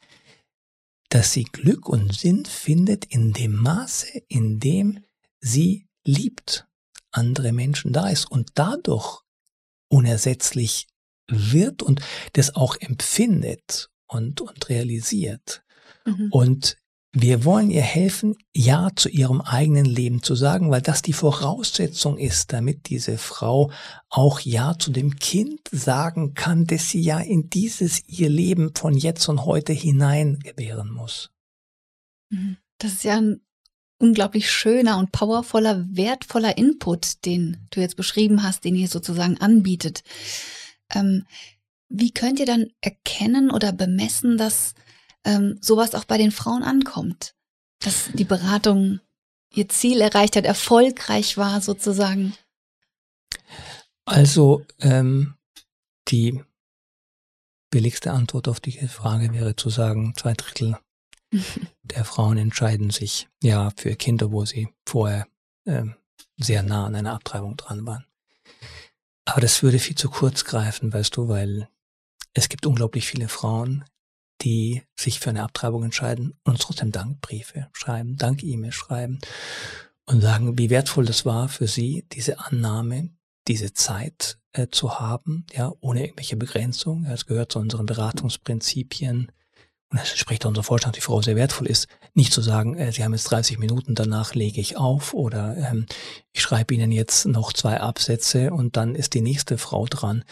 dass 1.09 1.33
sie 1.33 1.45
Glück 1.45 1.89
und 1.89 2.15
Sinn 2.15 2.45
findet 2.45 3.07
in 3.07 3.33
dem 3.33 3.57
Maße, 3.57 4.23
in 4.29 4.61
dem 4.61 5.05
sie 5.41 5.89
liebt, 6.05 6.69
andere 7.11 7.53
Menschen 7.53 7.93
da 7.93 8.09
ist 8.09 8.31
und 8.31 8.51
dadurch 8.55 9.23
unersetzlich 9.89 10.87
wird 11.29 11.83
und 11.83 12.01
das 12.35 12.55
auch 12.55 12.77
empfindet 12.79 13.91
und, 14.07 14.41
und 14.41 14.69
realisiert. 14.69 15.63
Mhm. 16.05 16.29
Und 16.31 16.77
wir 17.17 17.45
wollen 17.45 17.71
ihr 17.71 17.83
helfen, 17.83 18.35
Ja 18.53 18.91
zu 18.97 19.09
ihrem 19.09 19.41
eigenen 19.41 19.85
Leben 19.85 20.23
zu 20.25 20.35
sagen, 20.35 20.73
weil 20.73 20.83
das 20.83 21.01
die 21.01 21.13
Voraussetzung 21.13 22.19
ist, 22.19 22.53
damit 22.53 22.89
diese 22.89 23.19
Frau 23.19 23.71
auch 24.09 24.41
Ja 24.41 24.77
zu 24.77 24.91
dem 24.91 25.15
Kind 25.17 25.61
sagen 25.71 26.35
kann, 26.35 26.65
dass 26.65 26.89
sie 26.91 27.01
ja 27.01 27.21
in 27.21 27.49
dieses 27.51 28.03
ihr 28.09 28.29
Leben 28.29 28.75
von 28.75 28.95
jetzt 28.95 29.29
und 29.29 29.45
heute 29.45 29.73
hinein 29.73 30.41
gebären 30.41 30.91
muss. 30.91 31.31
Mhm. 32.31 32.57
Das 32.79 32.95
ist 32.95 33.05
ja 33.05 33.17
ein 33.17 33.41
unglaublich 33.99 34.51
schöner 34.51 34.99
und 34.99 35.13
powervoller, 35.13 35.87
wertvoller 35.89 36.59
Input, 36.59 37.25
den 37.25 37.69
du 37.71 37.81
jetzt 37.81 37.97
beschrieben 37.97 38.43
hast, 38.43 38.65
den 38.65 38.75
ihr 38.75 38.89
sozusagen 38.89 39.39
anbietet. 39.39 40.03
Ähm, 40.95 41.27
wie 41.89 42.13
könnt 42.13 42.41
ihr 42.41 42.47
dann 42.47 42.71
erkennen 42.81 43.51
oder 43.51 43.73
bemessen, 43.73 44.37
dass 44.39 44.75
ähm, 45.25 45.59
sowas 45.61 45.95
auch 45.95 46.05
bei 46.05 46.19
den 46.19 46.33
Frauen 46.33 46.63
ankommt? 46.63 47.35
Dass 47.81 48.11
die 48.13 48.25
Beratung 48.25 49.01
ihr 49.53 49.69
Ziel 49.69 50.01
erreicht 50.01 50.37
hat, 50.37 50.45
erfolgreich 50.45 51.37
war 51.37 51.61
sozusagen? 51.61 52.35
Also 54.05 54.65
ähm, 54.81 55.35
die 56.09 56.43
billigste 57.71 58.13
Antwort 58.13 58.49
auf 58.49 58.61
diese 58.61 58.89
Frage 58.89 59.33
wäre 59.33 59.57
zu 59.57 59.71
sagen, 59.71 60.15
zwei 60.17 60.35
Drittel 60.35 60.79
der 61.83 62.05
Frauen 62.05 62.39
entscheiden 62.39 62.91
sich 62.91 63.29
ja 63.43 63.71
für 63.77 63.97
Kinder, 63.97 64.31
wo 64.31 64.45
sie 64.45 64.69
vorher 64.87 65.27
ähm, 65.67 65.97
sehr 66.37 66.63
nah 66.63 66.87
an 66.87 66.95
einer 66.95 67.15
Abtreibung 67.15 67.57
dran 67.57 67.87
waren. 67.87 68.05
Aber 69.25 69.41
das 69.41 69.63
würde 69.63 69.79
viel 69.79 69.97
zu 69.97 70.11
kurz 70.11 70.45
greifen, 70.45 70.93
weißt 70.93 71.17
du, 71.17 71.29
weil 71.29 71.69
es 72.35 72.49
gibt 72.49 72.67
unglaublich 72.67 73.07
viele 73.07 73.29
Frauen, 73.29 73.85
die 74.43 74.83
sich 74.99 75.21
für 75.21 75.31
eine 75.31 75.43
Abtreibung 75.43 75.85
entscheiden 75.85 76.35
und 76.45 76.61
trotzdem 76.61 76.93
Dankbriefe 76.93 77.69
schreiben, 77.73 78.17
Dank-E-Mails 78.17 78.75
schreiben 78.75 79.19
und 80.07 80.21
sagen, 80.21 80.59
wie 80.59 80.71
wertvoll 80.71 81.07
das 81.07 81.25
war 81.25 81.49
für 81.49 81.67
sie, 81.67 82.07
diese 82.13 82.39
Annahme, 82.41 83.11
diese 83.49 83.73
Zeit 83.73 84.39
äh, 84.53 84.69
zu 84.71 84.99
haben, 84.99 85.47
ja, 85.53 85.73
ohne 85.81 86.03
irgendwelche 86.05 86.37
Begrenzung. 86.37 87.05
Es 87.07 87.27
gehört 87.27 87.53
zu 87.53 87.59
unseren 87.59 87.87
Beratungsprinzipien, 87.87 89.33
es 90.03 90.17
spricht 90.17 90.45
unser 90.45 90.63
Vorstand, 90.63 90.97
die 90.97 91.01
Frau 91.01 91.23
sehr 91.23 91.37
wertvoll 91.37 91.67
ist, 91.67 91.89
nicht 92.15 92.33
zu 92.33 92.41
sagen, 92.41 92.77
äh, 92.77 92.93
Sie 92.93 93.05
haben 93.05 93.13
jetzt 93.13 93.31
30 93.31 93.59
Minuten, 93.59 93.95
danach 93.95 94.35
lege 94.35 94.61
ich 94.61 94.77
auf 94.77 95.15
oder 95.15 95.57
ähm, 95.57 95.87
ich 96.33 96.43
schreibe 96.43 96.75
Ihnen 96.75 96.93
jetzt 96.93 97.27
noch 97.27 97.53
zwei 97.53 97.81
Absätze 97.81 98.53
und 98.53 98.77
dann 98.77 98.95
ist 98.95 99.15
die 99.15 99.21
nächste 99.21 99.59
Frau 99.59 99.87
dran. 99.87 100.25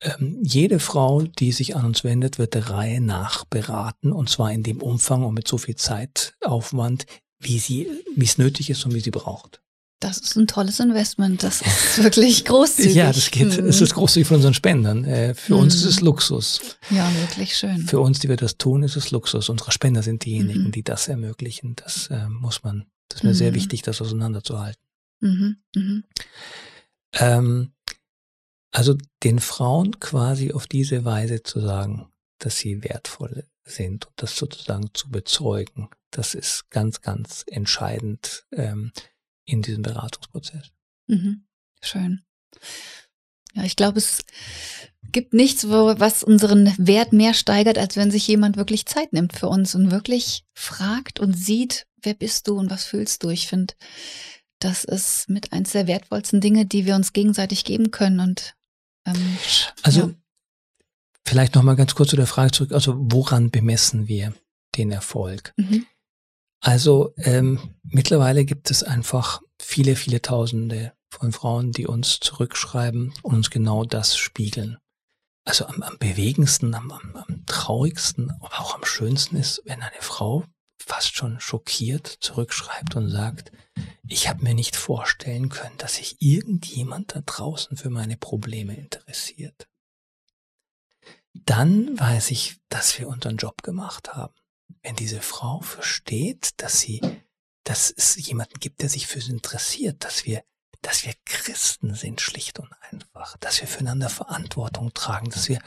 Ähm, 0.00 0.38
jede 0.42 0.78
Frau, 0.78 1.22
die 1.22 1.52
sich 1.52 1.76
an 1.76 1.86
uns 1.86 2.04
wendet, 2.04 2.38
wird 2.38 2.54
der 2.54 2.70
Reihe 2.70 3.00
nach 3.00 3.44
beraten 3.44 4.12
und 4.12 4.28
zwar 4.28 4.52
in 4.52 4.62
dem 4.62 4.82
Umfang 4.82 5.24
und 5.24 5.34
mit 5.34 5.48
so 5.48 5.58
viel 5.58 5.76
Zeitaufwand, 5.76 7.06
wie 7.38 7.58
sie, 7.58 7.88
wie 8.14 8.24
es 8.24 8.38
nötig 8.38 8.70
ist 8.70 8.84
und 8.84 8.94
wie 8.94 9.00
sie 9.00 9.10
braucht. 9.10 9.62
Das 10.02 10.18
ist 10.18 10.36
ein 10.36 10.48
tolles 10.48 10.80
Investment. 10.80 11.44
Das 11.44 11.62
ist 11.62 12.02
wirklich 12.02 12.44
großzügig. 12.46 12.96
ja, 12.96 13.12
das 13.12 13.30
geht. 13.30 13.60
Mhm. 13.60 13.68
Es 13.68 13.80
ist 13.80 13.94
großzügig 13.94 14.26
von 14.26 14.36
unseren 14.36 14.54
Spendern. 14.54 15.04
Äh, 15.04 15.34
für 15.34 15.54
uns 15.54 15.76
ist 15.76 15.84
es 15.84 16.00
mhm. 16.00 16.06
Luxus. 16.06 16.60
Ja, 16.90 17.08
wirklich 17.14 17.56
schön. 17.56 17.86
Für 17.86 18.00
uns, 18.00 18.18
die 18.18 18.28
wir 18.28 18.36
das 18.36 18.58
tun, 18.58 18.82
ist 18.82 18.96
es 18.96 19.12
Luxus. 19.12 19.48
Unsere 19.48 19.70
Spender 19.70 20.02
sind 20.02 20.24
diejenigen, 20.24 20.64
mhm. 20.64 20.72
die 20.72 20.82
das 20.82 21.06
ermöglichen. 21.06 21.76
Das 21.76 22.08
äh, 22.08 22.28
muss 22.28 22.64
man, 22.64 22.86
das 23.08 23.20
ist 23.20 23.24
mir 23.24 23.34
sehr 23.34 23.54
wichtig, 23.54 23.82
das 23.82 24.02
auseinanderzuhalten. 24.02 24.82
Mhm. 25.20 25.56
Ähm, 27.12 27.72
also 28.72 28.96
den 29.22 29.38
Frauen 29.38 30.00
quasi 30.00 30.50
auf 30.50 30.66
diese 30.66 31.04
Weise 31.04 31.44
zu 31.44 31.60
sagen, 31.60 32.08
dass 32.38 32.58
sie 32.58 32.82
wertvoll 32.82 33.46
sind 33.64 34.06
und 34.06 34.14
das 34.16 34.36
sozusagen 34.36 34.90
zu 34.94 35.10
bezeugen, 35.10 35.90
das 36.10 36.34
ist 36.34 36.70
ganz, 36.70 37.02
ganz 37.02 37.44
entscheidend. 37.46 38.46
Ähm, 38.50 38.90
in 39.44 39.62
diesem 39.62 39.82
Beratungsprozess. 39.82 40.72
Mhm. 41.06 41.44
Schön. 41.82 42.22
Ja, 43.54 43.64
ich 43.64 43.76
glaube, 43.76 43.98
es 43.98 44.24
gibt 45.10 45.34
nichts, 45.34 45.68
wo, 45.68 45.94
was 45.98 46.22
unseren 46.22 46.72
Wert 46.78 47.12
mehr 47.12 47.34
steigert, 47.34 47.78
als 47.78 47.96
wenn 47.96 48.10
sich 48.10 48.26
jemand 48.26 48.56
wirklich 48.56 48.86
Zeit 48.86 49.12
nimmt 49.12 49.34
für 49.34 49.48
uns 49.48 49.74
und 49.74 49.90
wirklich 49.90 50.44
fragt 50.54 51.20
und 51.20 51.34
sieht, 51.34 51.86
wer 52.02 52.14
bist 52.14 52.48
du 52.48 52.58
und 52.58 52.70
was 52.70 52.84
fühlst 52.84 53.22
du. 53.22 53.28
Ich 53.28 53.46
finde, 53.48 53.74
das 54.58 54.84
ist 54.84 55.28
mit 55.28 55.52
eins 55.52 55.72
der 55.72 55.86
wertvollsten 55.86 56.40
Dinge, 56.40 56.66
die 56.66 56.86
wir 56.86 56.94
uns 56.94 57.12
gegenseitig 57.12 57.64
geben 57.64 57.90
können. 57.90 58.20
Und 58.20 58.54
ähm, 59.06 59.38
also 59.82 60.00
ja. 60.00 60.14
vielleicht 61.26 61.54
noch 61.54 61.62
mal 61.62 61.76
ganz 61.76 61.94
kurz 61.94 62.10
zu 62.10 62.16
der 62.16 62.26
Frage 62.26 62.52
zurück. 62.52 62.72
Also 62.72 62.94
woran 62.96 63.50
bemessen 63.50 64.08
wir 64.08 64.32
den 64.76 64.90
Erfolg? 64.90 65.52
Mhm. 65.56 65.86
Also 66.62 67.12
ähm, 67.16 67.74
mittlerweile 67.82 68.44
gibt 68.44 68.70
es 68.70 68.84
einfach 68.84 69.42
viele, 69.60 69.96
viele 69.96 70.22
Tausende 70.22 70.92
von 71.10 71.32
Frauen, 71.32 71.72
die 71.72 71.88
uns 71.88 72.20
zurückschreiben 72.20 73.12
und 73.22 73.34
uns 73.34 73.50
genau 73.50 73.84
das 73.84 74.16
spiegeln. 74.16 74.78
Also 75.44 75.66
am, 75.66 75.82
am 75.82 75.98
bewegendsten, 75.98 76.72
am, 76.74 76.92
am, 76.92 77.16
am 77.16 77.46
traurigsten, 77.46 78.30
aber 78.40 78.60
auch 78.60 78.76
am 78.76 78.84
schönsten 78.84 79.36
ist, 79.36 79.60
wenn 79.64 79.82
eine 79.82 80.00
Frau 80.00 80.44
fast 80.80 81.16
schon 81.16 81.40
schockiert 81.40 82.06
zurückschreibt 82.06 82.94
und 82.94 83.10
sagt, 83.10 83.50
ich 84.06 84.28
habe 84.28 84.44
mir 84.44 84.54
nicht 84.54 84.76
vorstellen 84.76 85.48
können, 85.48 85.76
dass 85.78 85.96
sich 85.96 86.22
irgendjemand 86.22 87.16
da 87.16 87.22
draußen 87.26 87.76
für 87.76 87.90
meine 87.90 88.16
Probleme 88.16 88.76
interessiert. 88.76 89.66
Dann 91.34 91.98
weiß 91.98 92.30
ich, 92.30 92.60
dass 92.68 92.96
wir 93.00 93.08
unseren 93.08 93.36
Job 93.36 93.64
gemacht 93.64 94.14
haben 94.14 94.34
wenn 94.82 94.96
diese 94.96 95.20
Frau 95.20 95.60
versteht, 95.60 96.50
dass 96.58 96.80
sie, 96.80 97.00
dass 97.64 97.92
es 97.96 98.16
jemanden 98.16 98.58
gibt, 98.60 98.82
der 98.82 98.88
sich 98.88 99.06
für 99.06 99.20
sie 99.20 99.32
interessiert, 99.32 100.04
dass 100.04 100.24
wir, 100.24 100.42
dass 100.80 101.04
wir 101.04 101.14
Christen 101.24 101.94
sind, 101.94 102.20
schlicht 102.20 102.58
und 102.58 102.70
einfach, 102.90 103.36
dass 103.38 103.60
wir 103.60 103.68
füreinander 103.68 104.08
Verantwortung 104.08 104.92
tragen, 104.94 105.30
dass 105.30 105.48
wir 105.48 105.60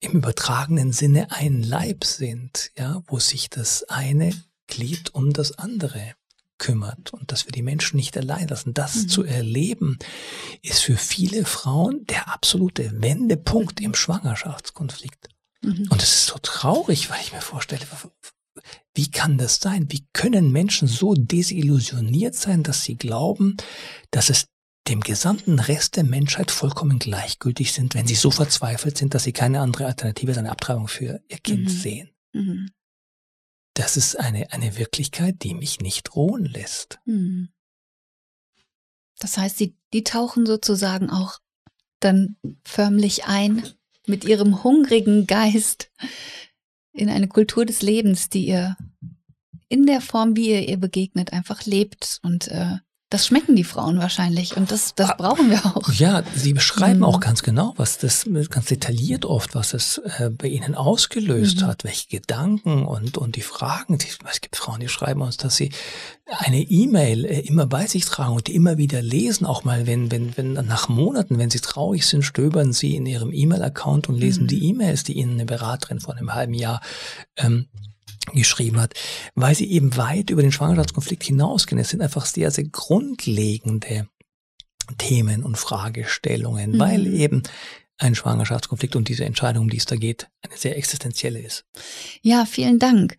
im 0.00 0.12
übertragenen 0.12 0.92
Sinne 0.92 1.30
ein 1.32 1.62
Leib 1.62 2.04
sind, 2.04 2.70
ja, 2.76 3.02
wo 3.06 3.18
sich 3.18 3.50
das 3.50 3.84
eine 3.84 4.32
Glied 4.66 5.14
um 5.14 5.32
das 5.32 5.58
andere 5.58 6.14
kümmert 6.58 7.12
und 7.12 7.32
dass 7.32 7.46
wir 7.46 7.52
die 7.52 7.62
Menschen 7.62 7.96
nicht 7.96 8.16
allein 8.16 8.48
lassen. 8.48 8.74
Das 8.74 8.96
mhm. 8.96 9.08
zu 9.08 9.24
erleben, 9.24 9.98
ist 10.62 10.82
für 10.82 10.96
viele 10.96 11.44
Frauen 11.44 12.04
der 12.06 12.32
absolute 12.32 13.00
Wendepunkt 13.00 13.80
im 13.80 13.94
Schwangerschaftskonflikt. 13.94 15.28
Mhm. 15.62 15.88
Und 15.90 16.02
es 16.02 16.14
ist 16.14 16.26
so 16.26 16.38
traurig, 16.40 17.10
weil 17.10 17.20
ich 17.20 17.32
mir 17.32 17.40
vorstelle, 17.40 17.86
wie 18.94 19.10
kann 19.10 19.38
das 19.38 19.60
sein? 19.60 19.90
Wie 19.90 20.06
können 20.12 20.50
Menschen 20.50 20.88
so 20.88 21.14
desillusioniert 21.14 22.34
sein, 22.34 22.62
dass 22.62 22.82
sie 22.82 22.96
glauben, 22.96 23.56
dass 24.10 24.30
es 24.30 24.48
dem 24.88 25.00
gesamten 25.00 25.58
Rest 25.58 25.96
der 25.96 26.04
Menschheit 26.04 26.50
vollkommen 26.50 26.98
gleichgültig 26.98 27.72
sind, 27.72 27.94
wenn 27.94 28.06
sie 28.06 28.14
so 28.14 28.30
verzweifelt 28.30 28.96
sind, 28.96 29.14
dass 29.14 29.24
sie 29.24 29.32
keine 29.32 29.60
andere 29.60 29.86
Alternative 29.86 30.30
als 30.30 30.38
eine 30.38 30.50
Abtreibung 30.50 30.88
für 30.88 31.22
ihr 31.28 31.38
Kind 31.38 31.64
mhm. 31.64 31.68
sehen. 31.68 32.10
Mhm. 32.32 32.70
Das 33.74 33.96
ist 33.96 34.18
eine, 34.18 34.50
eine 34.52 34.76
Wirklichkeit, 34.76 35.42
die 35.42 35.54
mich 35.54 35.80
nicht 35.80 36.16
ruhen 36.16 36.44
lässt. 36.44 36.98
Mhm. 37.04 37.50
Das 39.18 39.36
heißt, 39.36 39.60
die, 39.60 39.76
die 39.92 40.04
tauchen 40.04 40.46
sozusagen 40.46 41.10
auch 41.10 41.38
dann 42.00 42.36
förmlich 42.64 43.26
ein 43.26 43.64
mit 44.08 44.24
ihrem 44.24 44.64
hungrigen 44.64 45.26
Geist 45.26 45.90
in 46.92 47.08
eine 47.08 47.28
Kultur 47.28 47.64
des 47.64 47.82
Lebens, 47.82 48.28
die 48.28 48.46
ihr 48.46 48.76
in 49.68 49.86
der 49.86 50.00
Form, 50.00 50.36
wie 50.36 50.50
ihr 50.50 50.68
ihr 50.68 50.78
begegnet, 50.78 51.32
einfach 51.32 51.66
lebt. 51.66 52.18
Und 52.22 52.48
äh, 52.48 52.78
das 53.10 53.26
schmecken 53.26 53.56
die 53.56 53.64
Frauen 53.64 53.98
wahrscheinlich 53.98 54.56
und 54.56 54.70
das, 54.70 54.94
das 54.94 55.16
brauchen 55.16 55.50
wir 55.50 55.64
auch. 55.64 55.90
Ja, 55.92 56.22
sie 56.34 56.52
beschreiben 56.52 56.98
Mhm. 56.98 57.04
auch 57.04 57.20
ganz 57.20 57.42
genau, 57.42 57.72
was 57.76 57.96
das, 57.96 58.26
ganz 58.50 58.66
detailliert 58.66 59.24
oft, 59.24 59.54
was 59.54 59.72
es 59.72 59.98
äh, 60.18 60.28
bei 60.30 60.48
ihnen 60.48 60.74
ausgelöst 60.74 61.62
Mhm. 61.62 61.66
hat, 61.66 61.84
welche 61.84 62.08
Gedanken 62.08 62.84
und, 62.84 63.16
und 63.16 63.36
die 63.36 63.40
Fragen. 63.40 63.96
Die, 63.96 64.06
es 64.30 64.40
gibt 64.42 64.56
Frauen, 64.56 64.80
die 64.80 64.88
schreiben 64.88 65.22
uns, 65.22 65.38
dass 65.38 65.56
sie 65.56 65.70
eine 66.26 66.60
E-Mail 66.60 67.24
äh, 67.24 67.40
immer 67.40 67.66
bei 67.66 67.86
sich 67.86 68.04
tragen 68.04 68.34
und 68.34 68.46
die 68.46 68.54
immer 68.54 68.76
wieder 68.76 69.00
lesen, 69.00 69.46
auch 69.46 69.64
mal, 69.64 69.86
wenn, 69.86 70.10
wenn, 70.10 70.36
wenn 70.36 70.52
nach 70.52 70.90
Monaten, 70.90 71.38
wenn 71.38 71.48
sie 71.50 71.60
traurig 71.60 72.06
sind, 72.06 72.22
stöbern 72.24 72.74
sie 72.74 72.94
in 72.94 73.06
ihrem 73.06 73.32
E-Mail-Account 73.32 74.10
und 74.10 74.16
lesen 74.16 74.42
Mhm. 74.42 74.48
die 74.48 74.64
E-Mails, 74.68 75.04
die 75.04 75.14
ihnen 75.14 75.32
eine 75.34 75.46
Beraterin 75.46 76.00
vor 76.00 76.14
einem 76.14 76.34
halben 76.34 76.52
Jahr 76.54 76.82
ähm, 77.36 77.68
geschrieben 78.34 78.80
hat, 78.80 78.94
weil 79.34 79.54
sie 79.54 79.70
eben 79.70 79.96
weit 79.96 80.30
über 80.30 80.42
den 80.42 80.52
Schwangerschaftskonflikt 80.52 81.24
hinausgehen. 81.24 81.80
Es 81.80 81.90
sind 81.90 82.00
einfach 82.02 82.26
sehr, 82.26 82.50
sehr 82.50 82.64
grundlegende 82.64 84.08
Themen 84.96 85.42
und 85.42 85.58
Fragestellungen, 85.58 86.72
Mhm. 86.72 86.78
weil 86.78 87.06
eben 87.06 87.42
ein 88.00 88.14
Schwangerschaftskonflikt 88.14 88.94
und 88.94 89.08
diese 89.08 89.24
Entscheidung, 89.24 89.64
um 89.64 89.70
die 89.70 89.76
es 89.76 89.84
da 89.84 89.96
geht, 89.96 90.28
eine 90.42 90.56
sehr 90.56 90.76
existenzielle 90.78 91.40
ist. 91.40 91.64
Ja, 92.22 92.46
vielen 92.46 92.78
Dank. 92.78 93.16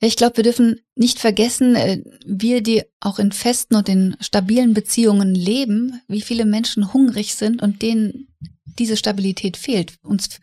Ich 0.00 0.16
glaube, 0.16 0.38
wir 0.38 0.44
dürfen 0.44 0.80
nicht 0.94 1.18
vergessen, 1.18 1.76
äh, 1.76 2.02
wir, 2.24 2.62
die 2.62 2.82
auch 3.00 3.18
in 3.18 3.32
festen 3.32 3.74
und 3.76 3.88
in 3.88 4.16
stabilen 4.20 4.72
Beziehungen 4.72 5.34
leben, 5.34 6.00
wie 6.08 6.22
viele 6.22 6.46
Menschen 6.46 6.94
hungrig 6.94 7.34
sind 7.34 7.60
und 7.60 7.82
denen 7.82 8.28
diese 8.78 8.96
Stabilität 8.96 9.56
fehlt. 9.58 9.98
Uns, 10.02 10.40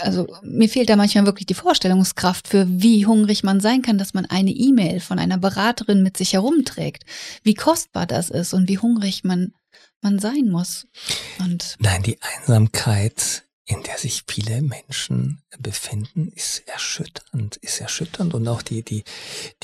also 0.00 0.26
mir 0.42 0.68
fehlt 0.68 0.88
da 0.88 0.96
manchmal 0.96 1.26
wirklich 1.26 1.46
die 1.46 1.54
Vorstellungskraft 1.54 2.48
für, 2.48 2.66
wie 2.68 3.06
hungrig 3.06 3.42
man 3.42 3.60
sein 3.60 3.82
kann, 3.82 3.98
dass 3.98 4.14
man 4.14 4.26
eine 4.26 4.50
E-Mail 4.50 5.00
von 5.00 5.18
einer 5.18 5.38
Beraterin 5.38 6.02
mit 6.02 6.16
sich 6.16 6.34
herumträgt, 6.34 7.04
wie 7.42 7.54
kostbar 7.54 8.06
das 8.06 8.30
ist 8.30 8.54
und 8.54 8.68
wie 8.68 8.78
hungrig 8.78 9.24
man 9.24 9.52
man 10.02 10.18
sein 10.18 10.48
muss. 10.50 10.86
Und 11.40 11.76
Nein, 11.80 12.02
die 12.02 12.18
Einsamkeit, 12.22 13.45
in 13.68 13.82
der 13.82 13.98
sich 13.98 14.22
viele 14.28 14.62
Menschen 14.62 15.42
befinden, 15.58 16.28
ist 16.28 16.68
erschütternd, 16.68 17.56
ist 17.56 17.80
erschütternd 17.80 18.32
und 18.32 18.46
auch 18.46 18.62
die, 18.62 18.82
die, 18.84 19.02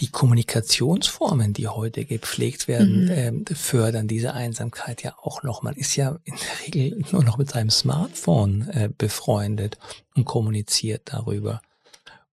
die 0.00 0.08
Kommunikationsformen, 0.08 1.52
die 1.52 1.68
heute 1.68 2.04
gepflegt 2.04 2.66
werden, 2.66 3.04
Mhm. 3.04 3.10
ähm, 3.10 3.44
fördern 3.46 4.08
diese 4.08 4.32
Einsamkeit 4.34 5.02
ja 5.04 5.14
auch 5.22 5.44
noch. 5.44 5.62
Man 5.62 5.76
ist 5.76 5.94
ja 5.94 6.18
in 6.24 6.34
der 6.34 6.66
Regel 6.66 7.04
nur 7.12 7.22
noch 7.22 7.38
mit 7.38 7.50
seinem 7.50 7.70
Smartphone 7.70 8.68
äh, 8.70 8.88
befreundet 8.96 9.78
und 10.16 10.24
kommuniziert 10.24 11.02
darüber. 11.04 11.62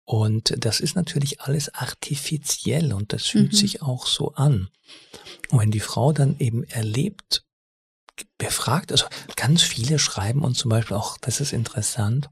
Und 0.06 0.56
das 0.58 0.80
ist 0.80 0.96
natürlich 0.96 1.42
alles 1.42 1.72
artifiziell 1.74 2.94
und 2.94 3.14
das 3.14 3.28
fühlt 3.28 3.52
Mhm. 3.54 3.58
sich 3.58 3.82
auch 3.84 4.08
so 4.08 4.34
an. 4.34 4.70
Und 5.52 5.60
wenn 5.60 5.72
die 5.72 5.80
Frau 5.80 6.14
dann 6.14 6.36
eben 6.40 6.64
erlebt, 6.64 7.44
befragt, 8.38 8.92
also 8.92 9.06
ganz 9.36 9.62
viele 9.62 10.00
schreiben 10.00 10.44
uns 10.44 10.60
zum 10.60 10.70
Beispiel 10.70 10.98
auch, 10.98 11.18
das 11.18 11.42
ist 11.42 11.54
interessant, 11.54 12.30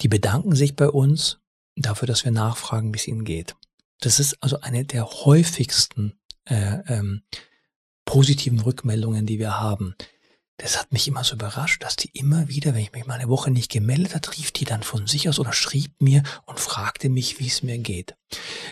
die 0.00 0.08
bedanken 0.08 0.54
sich 0.54 0.76
bei 0.76 0.88
uns 0.88 1.38
dafür, 1.76 2.06
dass 2.06 2.24
wir 2.24 2.32
nachfragen, 2.32 2.92
wie 2.92 2.98
es 2.98 3.08
ihnen 3.08 3.24
geht. 3.24 3.56
Das 4.00 4.20
ist 4.20 4.42
also 4.42 4.60
eine 4.60 4.84
der 4.84 5.06
häufigsten 5.06 6.18
äh, 6.44 6.78
ähm, 6.88 7.22
positiven 8.04 8.60
Rückmeldungen, 8.60 9.26
die 9.26 9.38
wir 9.38 9.58
haben. 9.60 9.94
Das 10.56 10.78
hat 10.78 10.92
mich 10.92 11.08
immer 11.08 11.24
so 11.24 11.34
überrascht, 11.34 11.82
dass 11.82 11.96
die 11.96 12.10
immer 12.12 12.48
wieder, 12.48 12.74
wenn 12.74 12.82
ich 12.82 12.92
mich 12.92 13.06
mal 13.06 13.14
eine 13.14 13.28
Woche 13.28 13.50
nicht 13.50 13.72
gemeldet 13.72 14.14
hat, 14.14 14.36
rief 14.38 14.52
die 14.52 14.64
dann 14.64 14.84
von 14.84 15.08
sich 15.08 15.28
aus 15.28 15.40
oder 15.40 15.52
schrieb 15.52 16.00
mir 16.00 16.22
und 16.46 16.60
fragte 16.60 17.08
mich, 17.08 17.40
wie 17.40 17.48
es 17.48 17.64
mir 17.64 17.76
geht. 17.78 18.14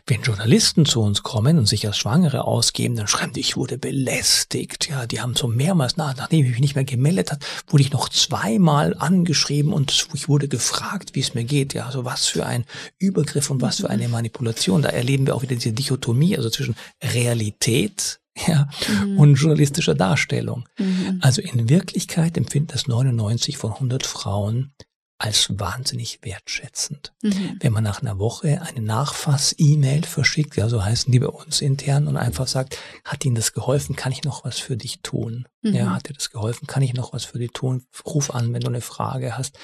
Wenn 0.07 0.23
Journalisten 0.23 0.87
zu 0.87 1.03
uns 1.03 1.25
kommen 1.25 1.59
und 1.59 1.67
sich 1.67 1.85
als 1.85 1.99
Schwangere 1.99 2.45
ausgeben, 2.45 2.95
dann 2.95 3.09
schreiben 3.09 3.33
die, 3.33 3.41
ich 3.41 3.57
wurde 3.57 3.79
belästigt. 3.79 4.89
Ja, 4.89 5.07
die 5.07 5.21
haben 5.21 5.35
so 5.35 5.49
mehrmals, 5.49 5.97
nach, 5.97 6.17
nachdem 6.17 6.45
ich 6.45 6.53
mich 6.53 6.61
nicht 6.61 6.75
mehr 6.77 6.85
gemeldet 6.85 7.33
hat, 7.33 7.45
wurde 7.67 7.83
ich 7.83 7.93
noch 7.93 8.09
zweimal 8.09 8.95
angeschrieben 8.97 9.73
und 9.73 10.09
ich 10.15 10.29
wurde 10.29 10.47
gefragt, 10.47 11.17
wie 11.17 11.21
es 11.21 11.35
mir 11.35 11.45
geht. 11.45 11.75
Ja, 11.75 11.87
also 11.87 12.05
was 12.05 12.27
für 12.27 12.47
ein 12.47 12.65
Übergriff 12.99 13.51
und 13.51 13.61
was 13.61 13.79
für 13.81 13.91
eine 13.91 14.09
Manipulation. 14.09 14.83
Da 14.83 14.91
erleben 14.91 15.27
wir 15.27 15.35
auch 15.35 15.43
wieder 15.43 15.57
diese 15.57 15.73
Dichotomie, 15.73 16.37
also 16.37 16.49
zwischen 16.49 16.77
Realität 17.03 18.21
ja, 18.47 18.69
Mhm. 19.05 19.19
und 19.19 19.35
journalistischer 19.35 19.95
Darstellung. 19.95 20.69
Mhm. 20.79 21.19
Also 21.21 21.43
in 21.43 21.69
Wirklichkeit 21.69 22.37
empfinden 22.37 22.69
das 22.73 22.87
99 22.89 23.57
von 23.59 23.73
100 23.75 24.07
Frauen 24.07 24.73
als 25.19 25.57
wahnsinnig 25.57 26.19
wertschätzend. 26.23 27.13
Mhm. 27.23 27.57
Wenn 27.61 27.73
man 27.73 27.85
nach 27.85 28.03
einer 28.03 28.19
Woche 28.19 28.61
eine 28.63 28.81
Nachfass-E-Mail 28.85 30.03
verschickt, 30.03 30.57
ja, 30.57 30.69
so 30.69 30.85
heißen 30.85 31.13
die 31.13 31.21
bei 31.21 31.29
uns 31.29 31.61
intern, 31.61 32.09
und 32.09 32.17
einfach 32.17 32.49
sagt, 32.49 32.77
hat 33.05 33.25
Ihnen 33.25 33.37
das 33.37 33.53
geholfen, 33.53 33.95
kann 33.95 34.11
ich 34.11 34.25
noch 34.25 34.45
was 34.45 34.59
für 34.59 34.77
dich 34.77 35.01
tun? 35.03 35.47
Mhm. 35.61 35.75
Ja, 35.75 35.91
hat 35.95 36.09
dir 36.09 36.15
das 36.15 36.31
geholfen, 36.31 36.67
kann 36.67 36.83
ich 36.83 36.95
noch 36.95 37.13
was 37.13 37.25
für 37.25 37.39
dich 37.39 37.53
tun? 37.53 37.85
Ruf 38.05 38.31
an, 38.35 38.53
wenn 38.53 38.63
du 38.63 38.69
eine 38.69 38.81
Frage 38.81 39.39
hast. 39.39 39.57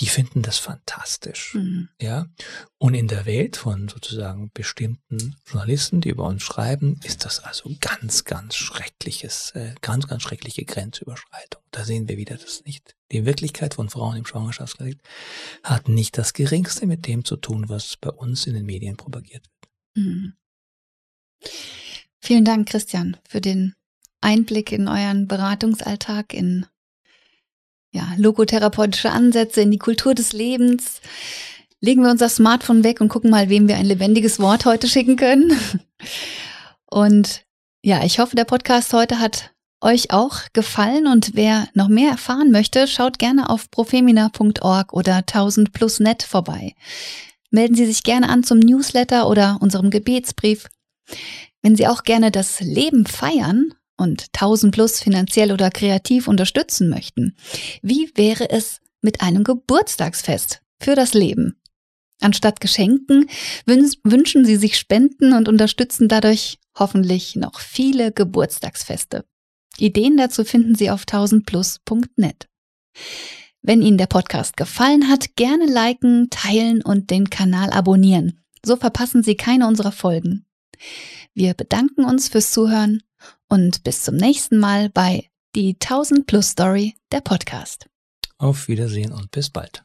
Die 0.00 0.06
finden 0.06 0.42
das 0.42 0.58
fantastisch. 0.58 1.54
Mhm. 1.54 1.88
Ja, 2.00 2.28
und 2.78 2.94
in 2.94 3.08
der 3.08 3.26
Welt 3.26 3.56
von 3.56 3.88
sozusagen 3.88 4.50
bestimmten 4.54 5.36
Journalisten, 5.46 6.00
die 6.00 6.10
über 6.10 6.24
uns 6.24 6.42
schreiben, 6.42 7.00
ist 7.04 7.24
das 7.24 7.40
also 7.40 7.74
ganz, 7.80 8.24
ganz 8.24 8.54
schreckliches, 8.54 9.52
äh, 9.52 9.74
ganz, 9.80 10.06
ganz 10.06 10.22
schreckliche 10.22 10.64
Grenzüberschreitung. 10.64 11.62
Da 11.72 11.84
sehen 11.84 12.08
wir 12.08 12.16
wieder 12.16 12.36
das 12.36 12.64
nicht. 12.64 12.94
Die 13.10 13.24
Wirklichkeit 13.24 13.74
von 13.74 13.90
Frauen 13.90 14.16
im 14.16 14.26
Schwangerschaftskonflikt 14.26 15.02
hat 15.64 15.88
nicht 15.88 16.16
das 16.16 16.32
Geringste 16.32 16.86
mit 16.86 17.06
dem 17.06 17.24
zu 17.24 17.36
tun, 17.36 17.68
was 17.68 17.96
bei 17.96 18.10
uns 18.10 18.46
in 18.46 18.54
den 18.54 18.66
Medien 18.66 18.96
propagiert 18.96 19.44
wird. 19.44 20.06
Mhm. 20.06 20.34
Vielen 22.20 22.44
Dank, 22.44 22.68
Christian, 22.68 23.16
für 23.28 23.40
den 23.40 23.74
Einblick 24.20 24.72
in 24.72 24.88
euren 24.88 25.26
Beratungsalltag, 25.28 26.34
in 26.34 26.66
ja, 27.92 28.12
logotherapeutische 28.16 29.10
Ansätze, 29.10 29.62
in 29.62 29.70
die 29.70 29.78
Kultur 29.78 30.14
des 30.14 30.32
Lebens. 30.32 31.00
Legen 31.80 32.02
wir 32.02 32.10
unser 32.10 32.28
Smartphone 32.28 32.84
weg 32.84 33.00
und 33.00 33.08
gucken 33.08 33.30
mal, 33.30 33.48
wem 33.48 33.68
wir 33.68 33.76
ein 33.76 33.86
lebendiges 33.86 34.40
Wort 34.40 34.64
heute 34.64 34.88
schicken 34.88 35.16
können. 35.16 35.58
Und 36.90 37.42
ja, 37.82 38.02
ich 38.02 38.18
hoffe, 38.18 38.34
der 38.34 38.44
Podcast 38.44 38.92
heute 38.94 39.20
hat 39.20 39.52
euch 39.80 40.10
auch 40.10 40.40
gefallen 40.52 41.06
und 41.06 41.34
wer 41.34 41.68
noch 41.74 41.88
mehr 41.88 42.10
erfahren 42.10 42.50
möchte, 42.50 42.88
schaut 42.88 43.18
gerne 43.18 43.50
auf 43.50 43.70
profemina.org 43.70 44.92
oder 44.92 45.16
1000 45.16 45.72
plus 45.72 46.00
net 46.00 46.22
vorbei. 46.22 46.74
Melden 47.50 47.74
Sie 47.74 47.86
sich 47.86 48.02
gerne 48.02 48.28
an 48.28 48.42
zum 48.42 48.58
Newsletter 48.58 49.28
oder 49.28 49.58
unserem 49.60 49.90
Gebetsbrief. 49.90 50.68
Wenn 51.62 51.76
Sie 51.76 51.86
auch 51.86 52.02
gerne 52.02 52.30
das 52.30 52.60
Leben 52.60 53.06
feiern 53.06 53.74
und 53.98 54.26
1000 54.34 54.72
plus 54.72 55.00
finanziell 55.00 55.52
oder 55.52 55.70
kreativ 55.70 56.28
unterstützen 56.28 56.88
möchten, 56.88 57.36
wie 57.82 58.10
wäre 58.14 58.50
es 58.50 58.80
mit 59.02 59.20
einem 59.20 59.44
Geburtstagsfest 59.44 60.62
für 60.80 60.94
das 60.94 61.12
Leben? 61.14 61.60
Anstatt 62.20 62.60
Geschenken 62.60 63.28
wün- 63.66 63.96
wünschen 64.02 64.44
Sie 64.44 64.56
sich 64.56 64.76
Spenden 64.78 65.32
und 65.34 65.48
unterstützen 65.48 66.08
dadurch 66.08 66.58
hoffentlich 66.76 67.36
noch 67.36 67.60
viele 67.60 68.10
Geburtstagsfeste. 68.12 69.24
Ideen 69.78 70.16
dazu 70.16 70.44
finden 70.44 70.74
Sie 70.74 70.90
auf 70.90 71.02
1000plus.net. 71.04 72.48
Wenn 73.62 73.82
Ihnen 73.82 73.98
der 73.98 74.06
Podcast 74.06 74.56
gefallen 74.56 75.08
hat, 75.08 75.36
gerne 75.36 75.66
liken, 75.66 76.28
teilen 76.30 76.82
und 76.82 77.10
den 77.10 77.30
Kanal 77.30 77.70
abonnieren. 77.70 78.40
So 78.64 78.76
verpassen 78.76 79.22
Sie 79.22 79.36
keine 79.36 79.66
unserer 79.68 79.92
Folgen. 79.92 80.46
Wir 81.34 81.54
bedanken 81.54 82.04
uns 82.04 82.28
fürs 82.28 82.52
Zuhören 82.52 83.02
und 83.48 83.82
bis 83.84 84.02
zum 84.02 84.16
nächsten 84.16 84.58
Mal 84.58 84.90
bei 84.90 85.30
die 85.54 85.74
1000 85.74 86.26
Plus 86.26 86.50
Story, 86.50 86.96
der 87.12 87.20
Podcast. 87.20 87.88
Auf 88.38 88.68
Wiedersehen 88.68 89.12
und 89.12 89.30
bis 89.30 89.50
bald. 89.50 89.84